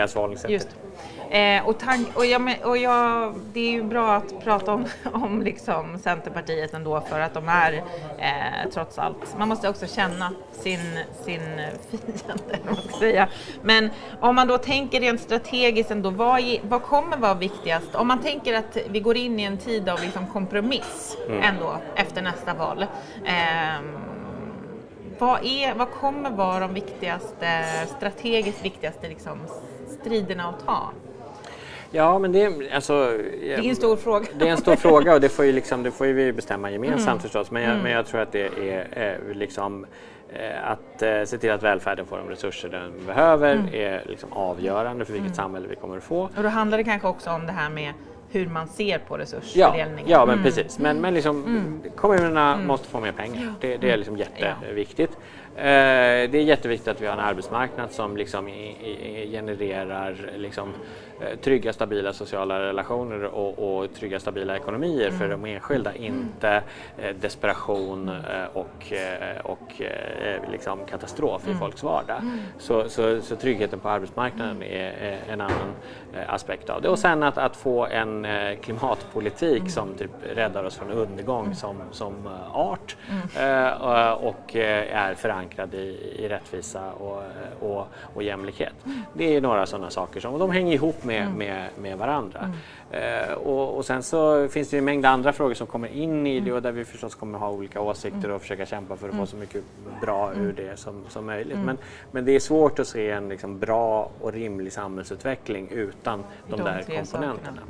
deras 0.42 0.64
förhållningssätt. 0.64 0.90
Eh, 1.30 1.68
och, 1.68 1.80
tank, 1.80 2.08
och, 2.16 2.26
jag, 2.26 2.56
och 2.64 2.78
jag, 2.78 3.36
det 3.54 3.60
är 3.60 3.72
ju 3.72 3.84
bra 3.84 4.16
att 4.16 4.44
prata 4.44 4.74
om, 4.74 4.86
om 5.14 5.42
liksom 5.42 6.00
Centerpartiet 6.00 6.74
ändå 6.74 7.02
för 7.02 7.20
att 7.20 7.34
de 7.34 7.50
är 7.50 7.74
eh, 8.18 8.70
trots 8.74 9.00
allt, 9.00 9.38
man 9.38 9.50
måste 9.50 9.70
också 9.70 9.88
känna 9.88 10.32
sin, 10.52 11.00
sin 11.26 11.42
fiende, 11.96 12.60
man 12.66 12.76
ska 12.76 13.00
säga. 13.00 13.28
Men 13.62 13.90
om 14.20 14.36
man 14.36 14.48
då 14.48 14.58
tänker 14.58 15.00
rent 15.00 15.22
strategiskt 15.22 15.92
ändå, 15.92 16.10
vad, 16.10 16.42
vad 16.64 16.84
kommer 16.84 17.18
vara 17.18 17.34
viktigast? 17.34 17.96
Om 17.96 18.08
man 18.08 18.22
tänker 18.22 18.54
att 18.54 18.78
vi 18.90 19.00
går 19.00 19.18
in 19.18 19.40
i 19.40 19.44
en 19.44 19.58
tid 19.58 19.90
av 19.90 20.02
liksom 20.02 20.28
kompromiss 20.28 21.18
mm. 21.28 21.44
ändå 21.44 21.78
efter 21.96 22.22
nästa 22.22 22.54
val. 22.54 22.86
Eh, 23.26 23.82
vad, 25.20 25.46
är, 25.46 25.74
vad 25.74 25.92
kommer 25.92 26.30
vara 26.30 26.60
de 26.60 26.74
viktigaste, 26.74 27.64
strategiskt 27.98 28.66
viktigaste 28.66 29.10
liksom, 29.10 29.40
striderna 30.02 30.50
att 30.50 30.66
ta? 30.66 30.92
Ja, 31.92 32.20
men 32.20 32.32
det 32.32 32.44
är, 32.44 32.76
alltså, 32.76 33.18
det 33.42 33.54
är 33.54 33.70
en 33.70 33.76
stor 33.76 33.96
fråga. 33.96 34.26
Det 34.40 34.48
är 34.48 34.52
en 34.52 34.58
stor 34.58 34.76
fråga 34.76 35.14
och 35.14 35.22
det 35.22 35.30
får 35.30 35.46
ju, 35.46 35.52
liksom, 35.52 35.84
det 35.84 35.92
får 35.92 36.08
ju 36.08 36.14
vi 36.14 36.34
bestämma 36.34 36.72
gemensamt 36.72 37.08
mm. 37.08 37.20
förstås. 37.20 37.52
Men 37.52 37.62
jag, 37.62 37.72
mm. 37.72 37.84
men 37.84 37.92
jag 37.92 38.06
tror 38.06 38.22
att 38.22 38.32
det 38.32 38.46
är 38.46 39.18
eh, 39.30 39.36
liksom 39.36 39.86
eh, 40.34 40.72
att 40.72 41.02
eh, 41.02 41.24
se 41.24 41.38
till 41.38 41.52
att 41.52 41.64
välfärden 41.64 42.06
får 42.06 42.18
de 42.18 42.30
resurser 42.30 42.70
den 42.70 43.06
behöver 43.06 43.56
mm. 43.56 43.74
är 43.74 44.04
liksom 44.06 44.34
avgörande 44.34 45.06
för 45.06 45.14
vilket 45.14 45.28
mm. 45.28 45.36
samhälle 45.36 45.68
vi 45.68 45.76
kommer 45.76 45.98
att 45.98 46.04
få. 46.04 46.22
Och 46.38 46.44
då 46.44 46.50
handlar 46.50 46.78
det 46.78 46.84
kanske 46.84 47.08
också 47.08 47.30
om 47.30 47.46
det 47.46 47.52
här 47.52 47.70
med 47.70 47.94
hur 48.32 48.48
man 48.48 48.68
ser 48.68 49.00
på 49.00 49.18
resursfördelningen. 49.18 50.10
Ja, 50.10 50.20
ja 50.20 50.26
men 50.26 50.34
mm. 50.34 50.44
precis. 50.44 50.80
Men, 50.80 51.02
men 51.02 51.14
liksom, 51.14 51.46
mm. 51.46 51.82
kommunerna 51.96 52.54
mm. 52.54 52.68
måste 52.68 52.88
få 52.88 53.00
mer 53.00 53.12
pengar. 53.12 53.54
Det, 53.62 53.78
det 53.78 53.92
är 53.92 53.98
liksom 53.98 54.18
jätteviktigt. 54.18 55.12
Eh, 55.12 55.18
Eh, 55.60 56.30
det 56.30 56.38
är 56.38 56.44
jätteviktigt 56.44 56.88
att 56.88 57.02
vi 57.02 57.06
har 57.06 57.14
en 57.14 57.20
arbetsmarknad 57.20 57.92
som 57.92 58.18
liksom 58.18 58.48
genererar 59.32 60.32
liksom 60.38 60.74
trygga, 61.42 61.74
stabila 61.74 62.14
sociala 62.14 62.60
relationer 62.60 63.24
och, 63.24 63.82
och 63.82 63.94
trygga, 63.94 64.20
stabila 64.20 64.56
ekonomier 64.56 65.08
mm. 65.08 65.20
för 65.20 65.30
de 65.30 65.46
enskilda, 65.46 65.96
inte 65.96 66.64
eh, 66.98 67.16
desperation 67.22 68.10
eh, 68.10 68.44
och, 68.54 68.94
eh, 68.94 69.40
och 69.44 69.82
eh, 69.82 70.52
liksom 70.52 70.86
katastrof 70.86 71.44
mm. 71.44 71.56
i 71.56 71.60
folks 71.60 71.84
vardag. 71.84 72.18
Mm. 72.22 72.40
Så, 72.58 72.90
så, 72.90 73.22
så, 73.22 73.36
tryggheten 73.36 73.80
på 73.80 73.90
arbetsmarknaden 73.90 74.64
är 74.64 75.20
en 75.30 75.42
annan 75.42 75.74
eh, 76.14 76.34
aspekt 76.34 76.70
av 76.70 76.82
det. 76.82 76.90
Och 76.90 77.00
sen 77.00 77.24
att, 77.24 77.38
att 77.38 77.56
få 77.56 77.86
en 77.86 78.28
klimatpolitik 78.62 79.60
mm. 79.60 79.70
som 79.70 79.94
typ 79.94 80.12
räddar 80.36 80.64
oss 80.64 80.76
från 80.76 80.92
undergång 80.92 81.44
mm. 81.44 81.56
som, 81.56 81.78
som 81.92 82.30
art 82.54 82.98
mm. 83.10 83.82
och 84.18 84.56
är 84.56 85.14
förankrad 85.16 85.74
i, 85.74 86.16
i 86.20 86.28
rättvisa 86.28 86.92
och, 86.92 87.24
och, 87.60 87.88
och 88.14 88.24
jämlikhet. 88.24 88.74
Det 89.14 89.36
är 89.36 89.42
några 89.42 89.66
sådana 89.66 89.90
saker 89.90 90.20
som, 90.20 90.34
och 90.34 90.40
de 90.40 90.52
hänger 90.52 90.74
ihop 90.74 91.04
med, 91.10 91.22
mm. 91.22 91.38
med, 91.38 91.70
med 91.82 91.98
varandra. 91.98 92.40
Mm. 92.92 93.30
Eh, 93.30 93.34
och, 93.34 93.78
och, 93.78 93.86
sen 93.86 94.04
så 94.04 94.48
finns 94.48 94.70
det 94.70 94.78
en 94.78 94.86
mängd 94.86 95.06
andra 95.06 95.34
frågor 95.34 95.54
som 95.54 95.68
kommer 95.68 95.88
in 95.88 96.28
i 96.28 96.40
det 96.40 96.40
mm. 96.40 96.56
och 96.56 96.62
där 96.62 96.72
vi 96.72 96.86
förstås 96.86 97.16
kommer 97.16 97.40
ha 97.40 97.50
olika 97.50 97.82
åsikter 97.82 98.26
mm. 98.26 98.36
och 98.36 98.42
försöka 98.42 98.66
kämpa 98.66 98.96
för 98.96 99.08
att 99.08 99.12
få 99.12 99.16
mm. 99.16 99.28
så 99.28 99.38
mycket 99.38 99.64
bra 100.02 100.34
ur 100.34 100.54
det 100.54 100.80
som, 100.80 101.04
som 101.10 101.26
möjligt. 101.26 101.58
Men, 101.58 101.78
men 102.12 102.26
det 102.26 102.32
är 102.32 102.40
svårt 102.40 102.80
att 102.80 102.88
se 102.88 103.10
en 103.10 103.30
liksom 103.30 103.60
bra 103.60 104.12
och 104.22 104.34
rimlig 104.34 104.74
samhällsutveckling 104.74 105.68
utan 105.72 106.24
de, 106.48 106.58
de 106.58 106.64
där 106.64 106.84
komponenterna. 106.98 107.62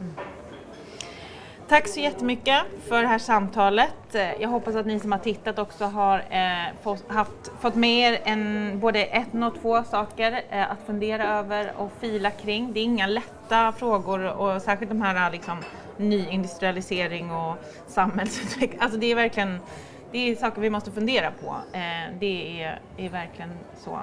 Tack 1.70 1.88
så 1.88 2.00
jättemycket 2.00 2.64
för 2.88 3.02
det 3.02 3.08
här 3.08 3.20
samtalet. 3.20 4.16
Eh, 4.16 4.42
jag 4.42 4.50
hoppas 4.50 4.76
att 4.76 4.86
ni 4.86 5.00
som 5.00 5.12
har 5.12 5.20
tittat 5.20 5.60
också 5.60 5.86
har 5.86 6.20
eh, 6.30 6.76
fått, 6.84 7.12
haft, 7.12 7.52
fått 7.60 7.76
med 7.76 8.14
er 8.14 8.20
en, 8.24 8.80
både 8.80 9.06
ett 9.06 9.28
och 9.34 9.62
två 9.62 9.84
saker 9.84 10.42
eh, 10.50 10.72
att 10.72 10.78
fundera 10.86 11.40
över 11.40 11.74
och 11.78 11.92
fila 12.00 12.32
kring. 12.32 12.74
Det 12.74 12.80
är 12.80 12.84
inga 12.84 13.08
lätta 13.08 13.72
frågor 13.72 14.24
och 14.24 14.62
särskilt 14.62 14.92
de 14.92 15.02
här 15.02 15.26
eh, 15.26 15.32
liksom, 15.32 15.58
nyindustrialisering 15.98 17.32
och 17.32 17.56
samhällsutveckling. 17.88 18.80
Alltså 18.82 19.00
det 19.00 19.12
är 19.12 19.16
verkligen 19.16 19.60
det 20.12 20.18
är 20.18 20.36
saker 20.36 20.62
vi 20.62 20.70
måste 20.70 20.92
fundera 20.92 21.32
på. 21.32 21.56
Eh, 21.74 22.14
det 22.20 22.64
är, 22.64 22.80
är 22.98 23.10
verkligen 23.10 23.52
så. 23.78 24.00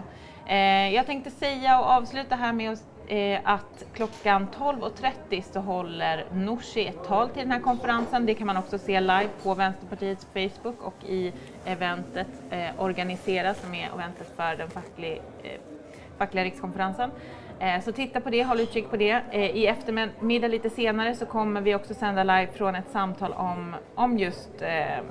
Eh, 0.46 0.94
jag 0.94 1.06
tänkte 1.06 1.30
säga 1.30 1.80
och 1.80 1.86
avsluta 1.86 2.34
här 2.36 2.52
med 2.52 2.72
att 2.72 2.82
eh, 3.06 3.40
att 3.44 3.84
klockan 3.94 4.48
12.30 4.58 5.42
så 5.52 5.60
håller 5.60 6.26
Nooshi 6.32 6.86
ett 6.86 7.04
tal 7.04 7.28
till 7.28 7.42
den 7.42 7.52
här 7.52 7.60
konferensen. 7.60 8.26
Det 8.26 8.34
kan 8.34 8.46
man 8.46 8.56
också 8.56 8.78
se 8.78 9.00
live 9.00 9.28
på 9.42 9.54
Vänsterpartiets 9.54 10.26
Facebook 10.32 10.82
och 10.82 11.04
i 11.04 11.32
eventet 11.64 12.28
eh, 12.50 12.68
Organisera 12.78 13.54
som 13.54 13.74
är 13.74 13.90
eventet 13.94 14.32
för 14.36 14.56
den 14.56 14.70
facklig, 14.70 15.22
eh, 15.42 15.60
fackliga 16.18 16.44
rikskonferensen. 16.44 17.10
Eh, 17.58 17.80
så 17.80 17.92
titta 17.92 18.20
på 18.20 18.30
det, 18.30 18.44
håll 18.44 18.60
utkik 18.60 18.90
på 18.90 18.96
det. 18.96 19.22
Eh, 19.30 19.56
I 19.56 19.66
eftermiddag 19.66 20.48
lite 20.48 20.70
senare 20.70 21.14
så 21.14 21.26
kommer 21.26 21.60
vi 21.60 21.74
också 21.74 21.94
sända 21.94 22.24
live 22.24 22.48
från 22.52 22.74
ett 22.74 22.90
samtal 22.90 23.32
om, 23.32 23.76
om 23.94 24.18
just 24.18 24.62
Eh, 24.62 25.02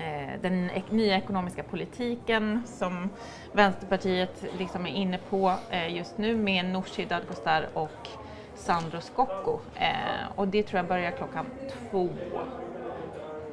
Eh, 0.00 0.40
den 0.40 0.70
nya 0.90 1.16
ekonomiska 1.16 1.62
politiken 1.62 2.62
som 2.66 3.10
Vänsterpartiet 3.52 4.44
liksom 4.58 4.86
är 4.86 4.90
inne 4.90 5.18
på 5.30 5.54
eh, 5.70 5.96
just 5.96 6.18
nu 6.18 6.36
med 6.36 6.64
Nooshi 6.64 7.04
Dadgostar 7.04 7.68
och 7.74 8.08
Sandro 8.54 9.00
Scocco. 9.00 9.58
Eh, 9.74 10.32
och 10.36 10.48
det 10.48 10.62
tror 10.62 10.78
jag 10.78 10.86
börjar 10.86 11.10
klockan 11.10 11.46
två, 11.90 12.08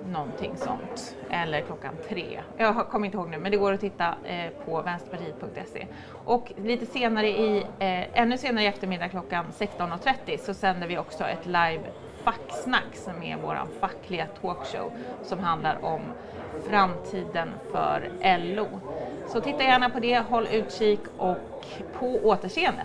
någonting 0.07 0.57
sånt, 0.57 1.15
eller 1.29 1.61
klockan 1.61 1.93
tre. 2.09 2.41
Jag 2.57 2.89
kommer 2.89 3.05
inte 3.05 3.17
ihåg 3.17 3.29
nu, 3.29 3.37
men 3.37 3.51
det 3.51 3.57
går 3.57 3.73
att 3.73 3.79
titta 3.79 4.15
på 4.65 4.81
vänsterpartiet.se. 4.81 5.87
Och 6.25 6.51
lite 6.57 6.85
senare 6.85 7.27
i, 7.27 7.65
ännu 7.79 8.37
senare 8.37 8.63
i 8.63 8.67
eftermiddag 8.67 9.09
klockan 9.09 9.45
16.30 9.57 10.37
så 10.37 10.53
sänder 10.53 10.87
vi 10.87 10.97
också 10.97 11.23
ett 11.23 11.45
live 11.45 11.81
facksnack 12.25 12.95
som 12.95 13.23
är 13.23 13.37
vår 13.37 13.59
fackliga 13.79 14.27
talkshow 14.41 14.91
som 15.23 15.39
handlar 15.39 15.85
om 15.85 16.01
framtiden 16.69 17.49
för 17.71 18.11
LO. 18.37 18.79
Så 19.27 19.41
titta 19.41 19.63
gärna 19.63 19.89
på 19.89 19.99
det, 19.99 20.19
håll 20.19 20.47
utkik 20.51 20.99
och 21.17 21.65
på 21.99 22.19
återseende. 22.23 22.81